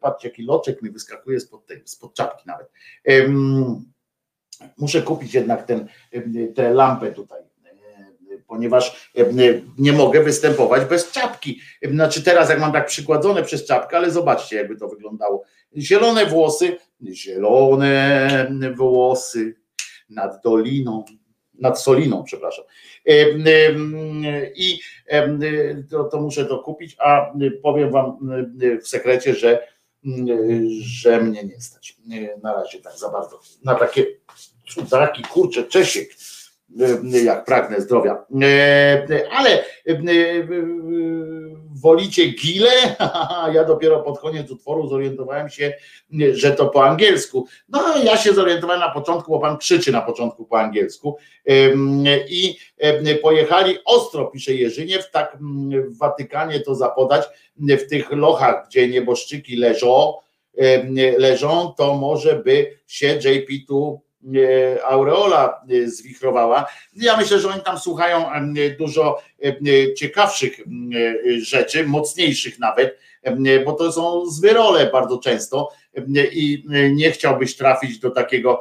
[0.00, 2.70] patrzcie jaki loczek mi wyskakuje spod, tej, spod czapki nawet.
[4.78, 5.88] Muszę kupić jednak ten,
[6.54, 7.44] tę lampę tutaj
[8.46, 9.12] ponieważ
[9.78, 11.60] nie mogę występować bez czapki.
[11.82, 15.42] Znaczy teraz jak mam tak przykładzone przez czapkę, ale zobaczcie jakby to wyglądało.
[15.76, 16.76] Zielone włosy,
[17.12, 19.54] zielone włosy
[20.08, 21.04] nad doliną,
[21.54, 22.64] nad Soliną, przepraszam.
[24.54, 24.80] I
[25.90, 28.18] to, to muszę to kupić, a powiem wam
[28.82, 29.66] w sekrecie, że,
[30.80, 31.96] że mnie nie stać.
[32.42, 33.40] Na razie tak za bardzo.
[33.64, 34.06] Na takie
[34.66, 36.08] cudaki, kurcze, Czesiek
[37.24, 38.24] jak pragnę zdrowia.
[38.42, 39.64] E, ale
[41.74, 42.70] wolicie gile?
[43.54, 45.72] Ja dopiero pod koniec utworu zorientowałem się,
[46.32, 47.46] że to po angielsku.
[47.68, 51.16] No ja się zorientowałem na początku, bo pan krzyczy na początku po angielsku
[52.28, 52.56] i
[53.22, 55.38] pojechali ostro, pisze Jerzyniew, tak
[55.88, 57.24] w Watykanie to zapodać,
[57.56, 60.14] w tych lochach, gdzie nieboszczyki leżą,
[61.18, 64.03] leżą, to może by się JP tu
[64.84, 66.66] aureola e, zwichrowała.
[66.96, 68.24] Ja myślę, że oni tam słuchają
[68.78, 69.22] dużo
[69.96, 70.60] ciekawszych
[71.38, 72.98] rzeczy, mocniejszych nawet,
[73.64, 75.68] bo to są zwyrole bardzo często
[76.32, 78.60] i nie chciałbyś trafić do takiego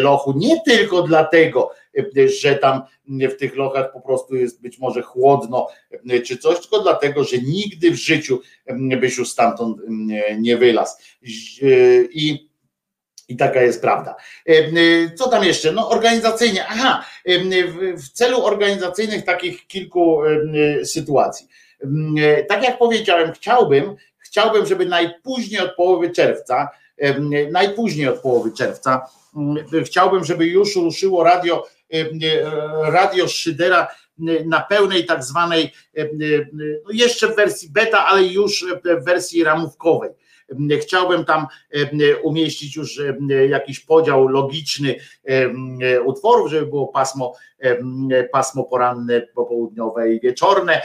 [0.00, 1.70] lochu, nie tylko dlatego,
[2.40, 5.68] że tam w tych lochach po prostu jest być może chłodno
[6.24, 8.40] czy coś, tylko dlatego, że nigdy w życiu
[9.00, 9.78] byś już stamtąd
[10.38, 10.96] nie wylazł.
[12.10, 12.45] I
[13.28, 14.16] i taka jest prawda.
[14.48, 14.70] E, e,
[15.14, 15.72] co tam jeszcze?
[15.72, 17.38] No organizacyjnie, aha, e,
[17.96, 20.18] w celu organizacyjnych takich kilku
[20.84, 21.46] sytuacji.
[22.48, 26.68] Tak jak powiedziałem, chciałbym, chciałbym, żeby najpóźniej od połowy czerwca,
[27.50, 29.06] najpóźniej od połowy czerwca,
[29.84, 31.66] chciałbym, żeby już ruszyło radio,
[32.82, 33.88] radio Szydera
[34.44, 35.72] na pełnej tak zwanej,
[36.52, 40.10] no jeszcze w wersji beta, ale już w wersji ramówkowej.
[40.80, 41.46] Chciałbym tam
[42.22, 43.00] umieścić już
[43.48, 44.94] jakiś podział logiczny
[46.04, 47.34] utworów, żeby było pasmo
[48.32, 50.82] pasmo poranne, popołudniowe i wieczorne,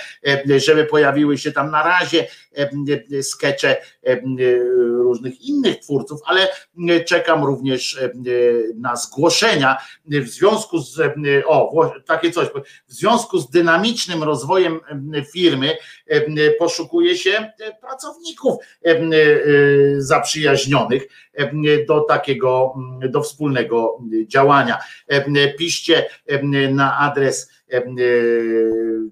[0.58, 2.27] żeby pojawiły się tam na razie
[3.22, 3.77] skecze
[4.98, 6.48] różnych innych twórców, ale
[7.06, 8.00] czekam również
[8.75, 11.00] na zgłoszenia w związku z,
[11.45, 12.48] o, takie coś,
[12.88, 14.80] w związku z dynamicznym rozwojem
[15.33, 15.77] firmy
[16.59, 17.51] poszukuje się
[17.82, 18.56] pracowników
[19.98, 21.08] zaprzyjaźnionych
[21.88, 22.74] do takiego,
[23.09, 24.77] do wspólnego działania.
[25.58, 26.06] Piszcie
[26.69, 27.51] na adres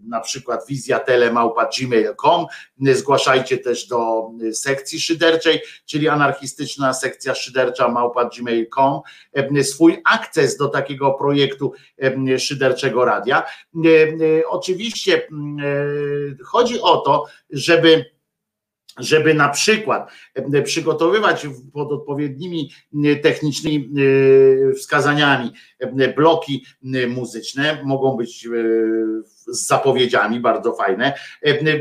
[0.07, 2.45] na przykład wizjatelemałpa.gmail.com
[2.79, 9.01] zgłaszajcie też do sekcji szyderczej, czyli anarchistyczna sekcja szydercza małpa.gmail.com
[9.63, 11.73] swój akces do takiego projektu
[12.37, 13.43] szyderczego radia.
[14.47, 15.27] Oczywiście
[16.45, 18.05] chodzi o to, żeby
[18.99, 22.71] żeby na przykład e, przygotowywać pod odpowiednimi
[23.05, 23.89] e, technicznymi
[24.69, 25.51] e, wskazaniami
[26.15, 26.65] bloki
[27.07, 28.47] muzyczne, mogą być
[29.25, 31.13] z zapowiedziami bardzo fajne.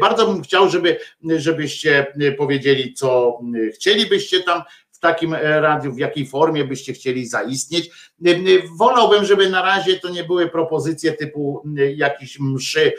[0.00, 0.98] Bardzo bym chciał, żeby,
[1.36, 2.06] żebyście
[2.38, 3.40] powiedzieli, co
[3.74, 4.62] chcielibyście tam
[4.98, 7.90] w takim e, radiu, w jakiej formie byście chcieli zaistnieć.
[8.26, 8.36] E, e,
[8.78, 11.62] wolałbym, żeby na razie to nie były propozycje typu
[11.96, 12.92] jakichś mszy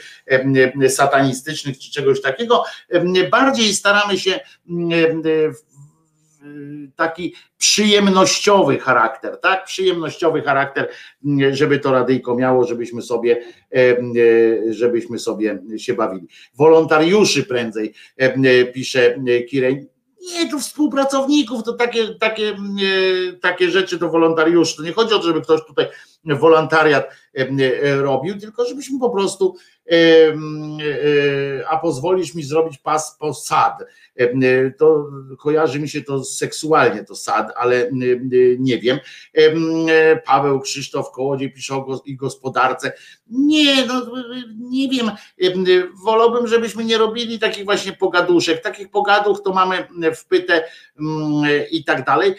[0.89, 2.63] satanistycznych czy czegoś takiego.
[3.31, 4.39] Bardziej staramy się
[6.95, 9.65] taki przyjemnościowy charakter, tak?
[9.65, 10.89] Przyjemnościowy charakter,
[11.51, 13.43] żeby to radyjko miało, żebyśmy sobie,
[14.69, 16.27] żebyśmy sobie się bawili.
[16.55, 17.93] Wolontariuszy prędzej
[18.73, 19.19] pisze
[19.49, 22.57] Kirej nie, tu współpracowników, to takie, takie,
[23.41, 24.75] takie rzeczy to wolontariuszy.
[24.77, 25.88] To nie chodzi o to, żeby ktoś tutaj
[26.25, 27.09] wolontariat
[27.98, 29.56] robił, tylko żebyśmy po prostu
[31.69, 33.73] a pozwolisz mi zrobić pas po sad.
[34.77, 37.89] To kojarzy mi się to seksualnie, to sad, ale
[38.59, 38.99] nie wiem.
[40.25, 42.91] Paweł Krzysztof Kołodziej pisze o gospodarce.
[43.30, 44.06] Nie, no,
[44.57, 45.11] nie wiem.
[46.03, 48.61] Wolałbym, żebyśmy nie robili takich właśnie pogaduszek.
[48.61, 50.64] Takich pogaduch to mamy wpytę
[51.72, 52.35] i tak dalej.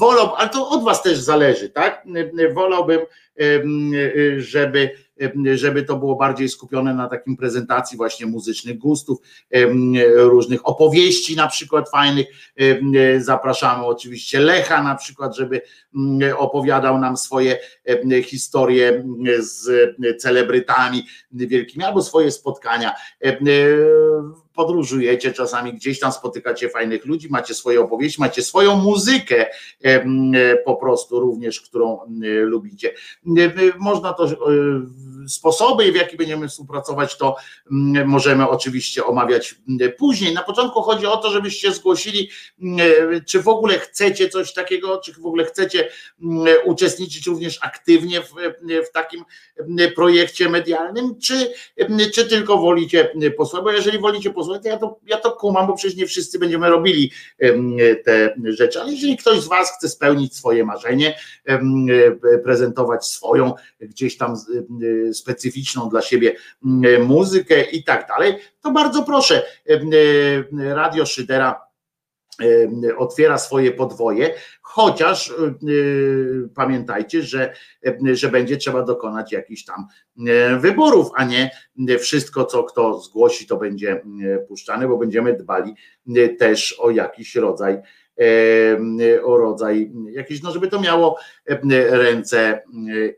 [0.00, 2.04] Wolałbym, ale to od was też zależy, tak?
[2.54, 3.00] Wolałbym,
[4.38, 4.90] żeby
[5.54, 9.18] żeby to było bardziej skupione na takim prezentacji właśnie muzycznych gustów,
[10.16, 12.26] różnych opowieści na przykład fajnych.
[13.18, 15.60] Zapraszamy oczywiście Lecha na przykład, żeby
[16.36, 17.58] opowiadał nam swoje
[18.24, 19.04] historie
[19.38, 19.70] z
[20.22, 21.02] celebrytami
[21.32, 22.92] wielkimi albo swoje spotkania
[24.54, 29.46] podróżujecie czasami gdzieś tam spotykacie fajnych ludzi, macie swoje opowieści, macie swoją muzykę
[30.64, 31.98] po prostu również, którą
[32.44, 32.94] lubicie.
[33.78, 34.28] Można to
[35.28, 37.36] sposoby, w jaki będziemy współpracować, to
[38.06, 39.54] możemy oczywiście omawiać
[39.98, 40.34] później.
[40.34, 42.30] Na początku chodzi o to, żebyście zgłosili,
[43.26, 45.88] czy w ogóle chcecie coś takiego, czy w ogóle chcecie
[46.64, 48.34] uczestniczyć również aktywnie w,
[48.88, 49.24] w takim
[49.94, 51.52] projekcie medialnym, czy,
[52.14, 55.74] czy tylko wolicie posłuchać, bo jeżeli wolicie posłuchać, to ja to, ja to kumam, bo
[55.74, 57.10] przecież nie wszyscy będziemy robili
[58.04, 61.18] te rzeczy, ale jeżeli ktoś z Was chce spełnić swoje marzenie,
[62.44, 64.36] prezentować swoją gdzieś tam
[65.12, 66.34] specyficzną dla siebie
[67.00, 71.71] muzykę i tak dalej, to bardzo proszę, e, Radio Szydera
[72.96, 75.34] otwiera swoje podwoje, chociaż e,
[76.54, 77.54] pamiętajcie, że,
[78.12, 79.86] że będzie trzeba dokonać jakichś tam
[80.60, 81.50] wyborów, a nie
[81.98, 84.02] wszystko, co kto zgłosi, to będzie
[84.48, 85.74] puszczane, bo będziemy dbali
[86.38, 87.82] też o jakiś rodzaj
[89.24, 91.18] o rodzaj jakiś, no żeby to miało
[91.90, 92.62] ręce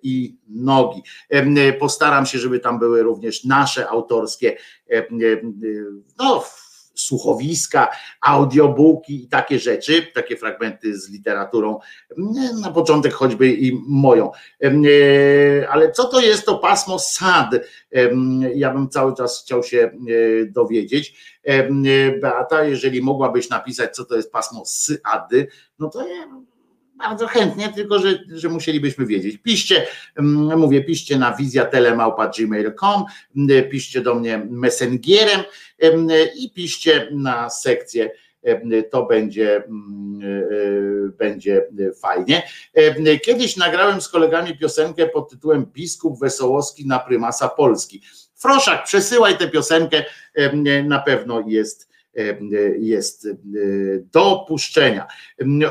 [0.03, 1.03] i nogi.
[1.79, 4.57] Postaram się, żeby tam były również nasze autorskie
[6.19, 6.45] no,
[7.07, 7.89] słuchowiska,
[8.21, 11.79] audiobooki i takie rzeczy, takie fragmenty z literaturą,
[12.63, 14.31] na początek choćby i moją.
[15.71, 17.51] Ale co to jest to pasmo SAD?
[18.55, 19.91] Ja bym cały czas chciał się
[20.49, 21.35] dowiedzieć.
[22.21, 25.31] Beata, jeżeli mogłabyś napisać, co to jest pasmo SAD,
[25.79, 26.27] no to ja
[26.99, 29.39] bardzo chętnie, tylko że, że musielibyśmy wiedzieć.
[29.39, 29.87] Piszcie,
[30.57, 33.05] mówię, piszcie na wizjatelemałpa.gmail.com,
[33.71, 35.41] piszcie do mnie messengerem
[36.37, 38.11] i piszcie na sekcję
[38.91, 39.63] to będzie,
[41.19, 41.63] będzie
[42.03, 42.43] fajnie.
[43.23, 48.03] Kiedyś nagrałem z kolegami piosenkę pod tytułem Biskup Wesołowski na prymasa Polski.
[48.35, 50.05] Froszak, przesyłaj tę piosenkę,
[50.85, 51.94] na pewno jest
[52.79, 53.29] jest
[54.13, 55.07] do puszczenia.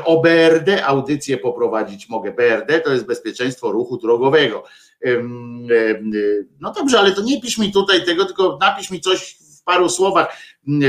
[0.04, 2.32] O BRD audycję poprowadzić mogę.
[2.32, 4.64] BRD to jest bezpieczeństwo ruchu drogowego.
[6.60, 9.88] No dobrze, ale to nie pisz mi tutaj tego, tylko napisz mi coś w paru
[9.88, 10.36] słowach,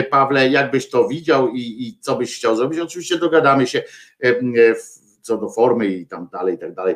[0.09, 2.79] Pawle, jakbyś to widział i, i co byś chciał zrobić.
[2.79, 3.83] Oczywiście dogadamy się
[5.21, 6.95] co do formy i tam dalej, i tak dalej.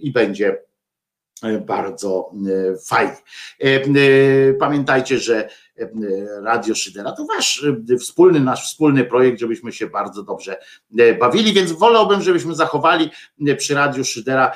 [0.00, 0.58] I będzie
[1.66, 2.30] bardzo
[2.86, 3.16] fajnie.
[4.58, 5.48] Pamiętajcie, że
[6.42, 7.12] Radio Szydera.
[7.12, 10.56] To wasz e, wspólny, nasz wspólny projekt, żebyśmy się bardzo dobrze
[10.98, 13.10] e, bawili, więc wolałbym, żebyśmy zachowali
[13.46, 14.52] e, przy Radiu Szydera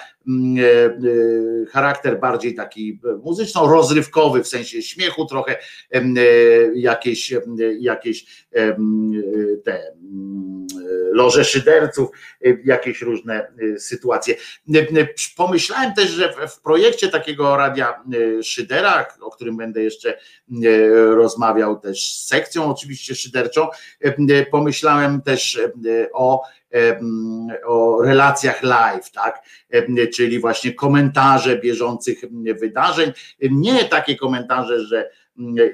[1.72, 5.58] charakter bardziej taki muzyczno-rozrywkowy, w sensie śmiechu trochę,
[6.74, 7.34] jakieś,
[7.80, 8.46] jakieś
[9.64, 10.66] te mm,
[11.12, 12.08] loże szyderców,
[12.64, 14.34] jakieś różne sytuacje.
[15.36, 18.02] Pomyślałem też, że w projekcie takiego Radia
[18.42, 20.18] Szydera, o którym będę jeszcze
[21.14, 23.68] rozmawiał też z sekcją oczywiście szyderczą.
[24.00, 25.72] E, pomyślałem też e,
[26.12, 26.61] o e,
[27.66, 29.42] o relacjach live, tak?
[30.14, 32.18] Czyli właśnie komentarze bieżących
[32.60, 33.12] wydarzeń.
[33.50, 35.10] Nie takie komentarze, że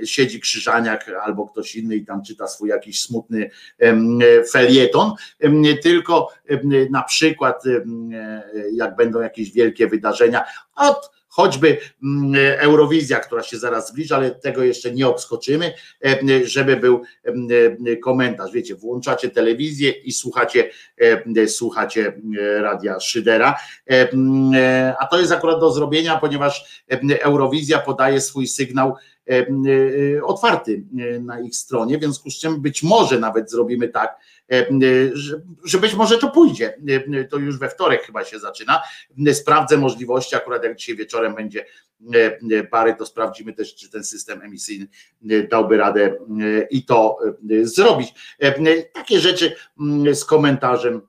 [0.05, 3.51] siedzi Krzyżaniak albo ktoś inny i tam czyta swój jakiś smutny
[4.53, 5.13] felieton,
[5.83, 6.29] tylko
[6.91, 7.63] na przykład
[8.73, 10.45] jak będą jakieś wielkie wydarzenia,
[10.77, 15.73] od choćby mm, Eurowizja, która się zaraz zbliża, ale tego jeszcze nie obskoczymy,
[16.05, 18.53] e, żeby był e, komentarz.
[18.53, 20.71] Wiecie, włączacie telewizję i słuchacie,
[21.37, 22.13] e, słuchacie
[22.61, 23.55] radia Szydera.
[25.01, 26.85] A to jest akurat do zrobienia, ponieważ
[27.21, 28.95] Eurowizja podaje swój sygnał
[30.23, 30.83] otwarty
[31.21, 34.17] na ich stronie, w związku z czym być może nawet zrobimy tak,
[35.65, 36.79] że być może to pójdzie.
[37.31, 38.83] To już we wtorek chyba się zaczyna.
[39.33, 41.65] Sprawdzę możliwości, akurat jak dzisiaj wieczorem będzie
[42.71, 44.87] pary, to sprawdzimy też, czy ten system emisyjny
[45.51, 46.19] dałby radę
[46.71, 47.19] i to
[47.63, 48.15] zrobić.
[48.93, 49.57] Takie rzeczy
[50.13, 51.01] z komentarzem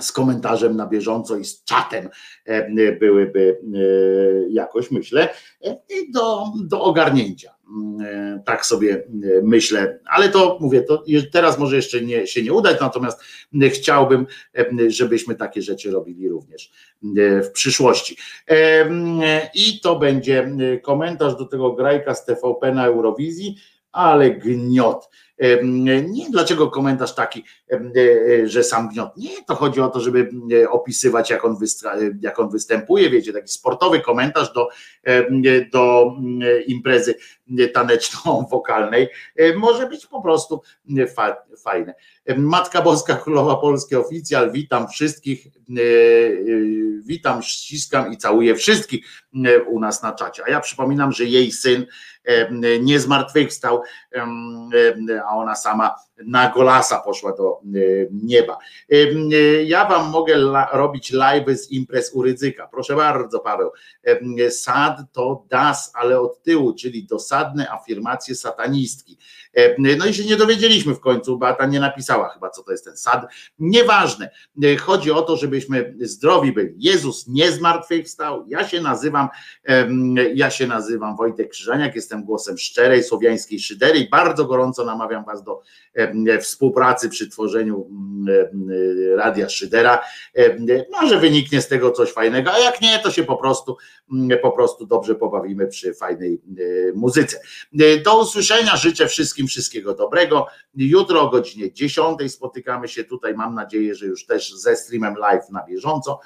[0.00, 2.08] z komentarzem na bieżąco i z czatem
[3.00, 3.60] byłyby
[4.50, 5.28] jakoś, myślę,
[6.12, 7.54] do, do ogarnięcia.
[8.00, 9.04] E, tak sobie e,
[9.42, 13.20] myślę, ale to mówię, to teraz może jeszcze nie, się nie udać, natomiast
[13.62, 14.26] e, chciałbym,
[14.88, 16.70] żebyśmy takie rzeczy robili również
[17.42, 18.16] w przyszłości.
[19.54, 20.50] I to będzie
[20.82, 23.56] komentarz do tego grajka z TVP na Eurowizji,
[23.92, 25.10] ale gniot.
[26.08, 27.44] Nie dlaczego komentarz taki,
[28.44, 29.16] że sam gniot.
[29.16, 30.30] Nie, to chodzi o to, żeby
[30.70, 31.56] opisywać, jak on,
[32.20, 34.68] jak on występuje, wiecie, taki sportowy komentarz do,
[35.72, 36.12] do
[36.66, 37.14] imprezy
[37.74, 39.08] taneczno-wokalnej
[39.56, 40.62] może być po prostu
[41.64, 41.94] fajne.
[42.36, 45.46] Matka Boska Królowa Polskie oficjal, witam wszystkich,
[47.04, 49.06] witam, ściskam i całuję wszystkich
[49.66, 50.42] u nas na czacie.
[50.46, 51.86] A ja przypominam, że jej syn
[52.80, 53.82] nie zmartwychwstał,
[55.28, 57.60] a ona sama na golasa poszła do
[58.10, 58.58] nieba.
[59.64, 60.36] Ja wam mogę
[60.72, 62.68] robić live z imprez u Rydzyka.
[62.68, 63.70] Proszę bardzo, Paweł.
[64.50, 69.18] Sad to das, ale od tyłu, czyli dosadne afirmacje satanistki.
[69.78, 72.96] No i się nie dowiedzieliśmy w końcu, Beata nie napisała chyba, co to jest ten
[72.96, 73.26] sad.
[73.58, 74.30] Nieważne.
[74.80, 76.74] Chodzi o to, żebyśmy zdrowi byli.
[76.78, 78.44] Jezus nie zmartwychwstał.
[78.48, 79.28] Ja się nazywam,
[80.34, 85.44] ja się nazywam Wojtek Krzyżaniak, jestem głosem szczerej, słowiańskiej szydery i bardzo gorąco namawiam was
[85.44, 85.62] do
[86.40, 87.90] współpracy przy tworzeniu
[89.16, 90.00] Radia Szydera.
[90.90, 93.76] Może wyniknie z tego coś fajnego, a jak nie, to się po prostu,
[94.42, 96.42] po prostu dobrze pobawimy przy fajnej
[96.94, 97.40] muzyce.
[98.04, 100.46] Do usłyszenia, życzę wszystkim wszystkiego dobrego.
[100.74, 105.50] Jutro o godzinie 10 spotykamy się tutaj, mam nadzieję, że już też ze streamem live
[105.50, 106.20] na bieżąco.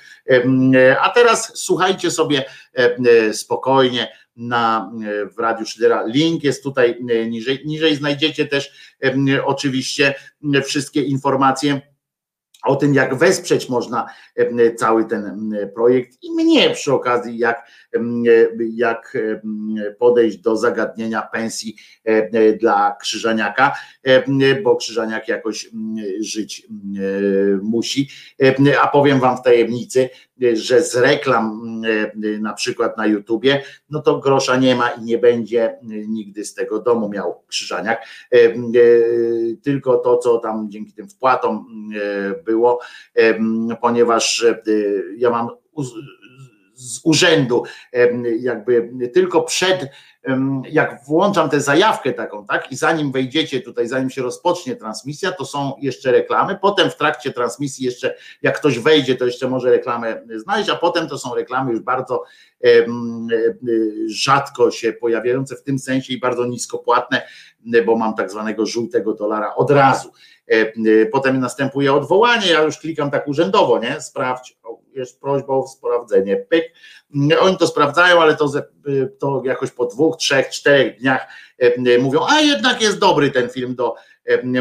[1.00, 2.44] A teraz słuchajcie sobie
[3.32, 4.92] spokojnie na,
[5.36, 6.06] w Radiu Szydera.
[6.06, 7.62] Link jest tutaj niżej.
[7.65, 8.70] Niżej znajdziecie też
[9.44, 10.15] oczywiście
[10.65, 11.95] wszystkie informacje
[12.66, 14.06] o tym, jak wesprzeć można
[14.76, 17.70] cały ten projekt i mnie przy okazji, jak,
[18.74, 19.16] jak
[19.98, 21.76] podejść do zagadnienia pensji
[22.60, 23.72] dla Krzyżaniaka,
[24.62, 25.70] bo Krzyżaniak jakoś
[26.20, 26.68] żyć
[27.62, 28.08] musi.
[28.82, 30.08] A powiem Wam w tajemnicy,
[30.52, 31.62] że z reklam
[32.40, 35.78] na przykład na YouTubie, no to grosza nie ma i nie będzie
[36.08, 38.06] nigdy z tego domu miał Krzyżaniak,
[39.62, 41.66] tylko to, co tam dzięki tym wpłatom
[42.44, 42.55] było,
[43.80, 44.46] ponieważ
[45.16, 45.48] ja mam
[46.74, 47.62] z urzędu,
[48.38, 49.90] jakby tylko przed,
[50.70, 55.44] jak włączam tę zajawkę taką, tak, i zanim wejdziecie tutaj, zanim się rozpocznie transmisja, to
[55.44, 60.22] są jeszcze reklamy, potem w trakcie transmisji jeszcze, jak ktoś wejdzie, to jeszcze może reklamę
[60.36, 62.24] znaleźć, a potem to są reklamy już bardzo
[64.06, 67.22] rzadko się pojawiające w tym sensie i bardzo niskopłatne,
[67.86, 70.12] bo mam tak zwanego żółtego dolara od razu.
[71.12, 74.00] Potem następuje odwołanie, ja już klikam tak urzędowo, nie?
[74.00, 74.58] Sprawdź,
[74.92, 76.36] jest prośba o sprawdzenie.
[76.36, 76.73] Pyk.
[77.41, 78.52] Oni to sprawdzają, ale to,
[79.18, 81.26] to jakoś po dwóch, trzech, czterech dniach
[82.00, 83.94] mówią, a jednak jest dobry ten film do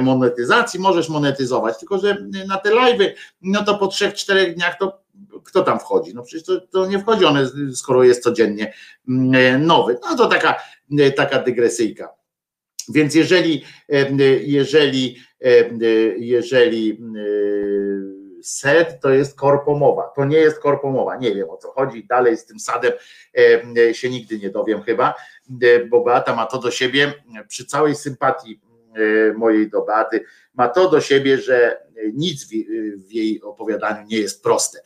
[0.02, 5.06] monetyzacji, możesz monetyzować, tylko że na te live'y, no to po trzech, czterech dniach to
[5.44, 6.16] kto tam wchodzi?
[6.16, 8.74] No przecież to, to nie wchodzi one, skoro jest codziennie
[9.60, 9.98] nowy.
[10.02, 10.56] No to taka,
[11.16, 12.10] taka dygresyjka.
[12.90, 13.64] Więc jeżeli,
[14.42, 15.18] jeżeli,
[16.17, 17.01] jeżeli
[18.41, 22.45] set to jest korpomowa, to nie jest korpomowa, nie wiem o co chodzi, dalej z
[22.45, 22.91] tym sadem
[23.93, 25.14] się nigdy nie dowiem chyba,
[25.90, 27.14] bo Beata ma to do siebie,
[27.48, 28.61] przy całej sympatii
[29.35, 32.51] mojej do Beaty, ma to do siebie, że nic w,
[33.11, 34.80] jej opowiadaniu nie jest proste.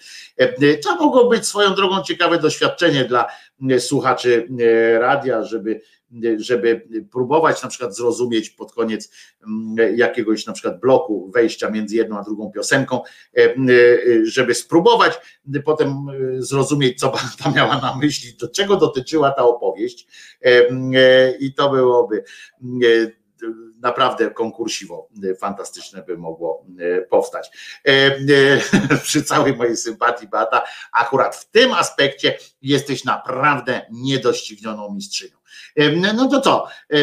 [0.84, 3.28] To mogło być swoją drogą ciekawe doświadczenie dla
[3.80, 4.48] słuchaczy
[5.00, 5.82] radia, żeby
[6.38, 9.12] żeby próbować na przykład zrozumieć pod koniec
[9.96, 13.02] jakiegoś na przykład bloku wejścia między jedną a drugą piosenką,
[14.24, 15.14] żeby spróbować
[15.66, 15.96] potem
[16.38, 17.14] zrozumieć, co
[17.44, 20.08] ta miała na myśli, do czego dotyczyła ta opowieść.
[21.40, 22.24] I to byłoby
[23.80, 25.10] naprawdę konkursiwo
[25.40, 27.52] fantastyczne by mogło e, powstać.
[27.88, 35.40] E, e, przy całej mojej sympatii, Beata, akurat w tym aspekcie jesteś naprawdę niedoścignioną mistrzynią.
[36.16, 36.68] No to co?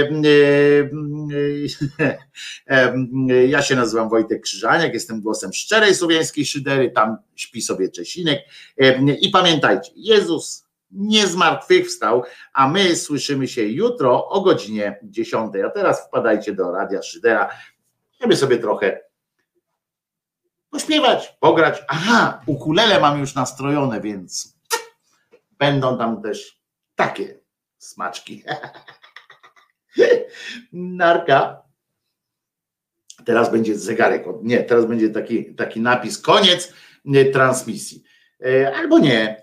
[3.49, 8.41] Ja się nazywam Wojtek Krzyżaniak, jestem głosem szczerej słowiańskiej szydery, tam śpi sobie Czesinek
[9.21, 10.66] i pamiętajcie, Jezus
[10.97, 15.53] nie zmartwychwstał, a my słyszymy się jutro o godzinie 10.
[15.67, 17.51] A teraz wpadajcie do Radia Szydera,
[18.21, 19.01] żeby sobie trochę
[20.71, 21.83] pośpiewać, pograć.
[21.89, 24.57] Aha, ukulele mam już nastrojone, więc
[25.59, 26.61] będą tam też
[26.95, 27.41] takie
[27.79, 28.43] smaczki.
[30.73, 31.63] Narka.
[33.25, 34.25] Teraz będzie zegarek.
[34.43, 36.73] Nie, teraz będzie taki, taki napis koniec
[37.33, 38.03] transmisji.
[38.47, 39.43] E, albo nie,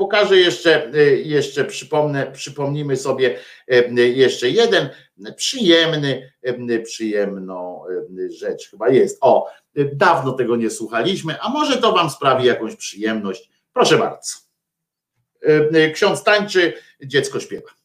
[0.00, 3.38] Pokażę jeszcze, y, jeszcze przypomnę, przypomnimy sobie
[3.72, 4.88] y, jeszcze jeden
[5.36, 6.32] przyjemny,
[6.70, 7.82] y, przyjemną
[8.28, 9.18] rzecz chyba jest.
[9.20, 9.50] O,
[9.92, 13.50] dawno tego nie słuchaliśmy, a może to wam sprawi jakąś przyjemność.
[13.72, 14.32] Proszę bardzo.
[15.94, 16.72] Ksiądz tańczy,
[17.04, 17.79] dziecko śpiewa.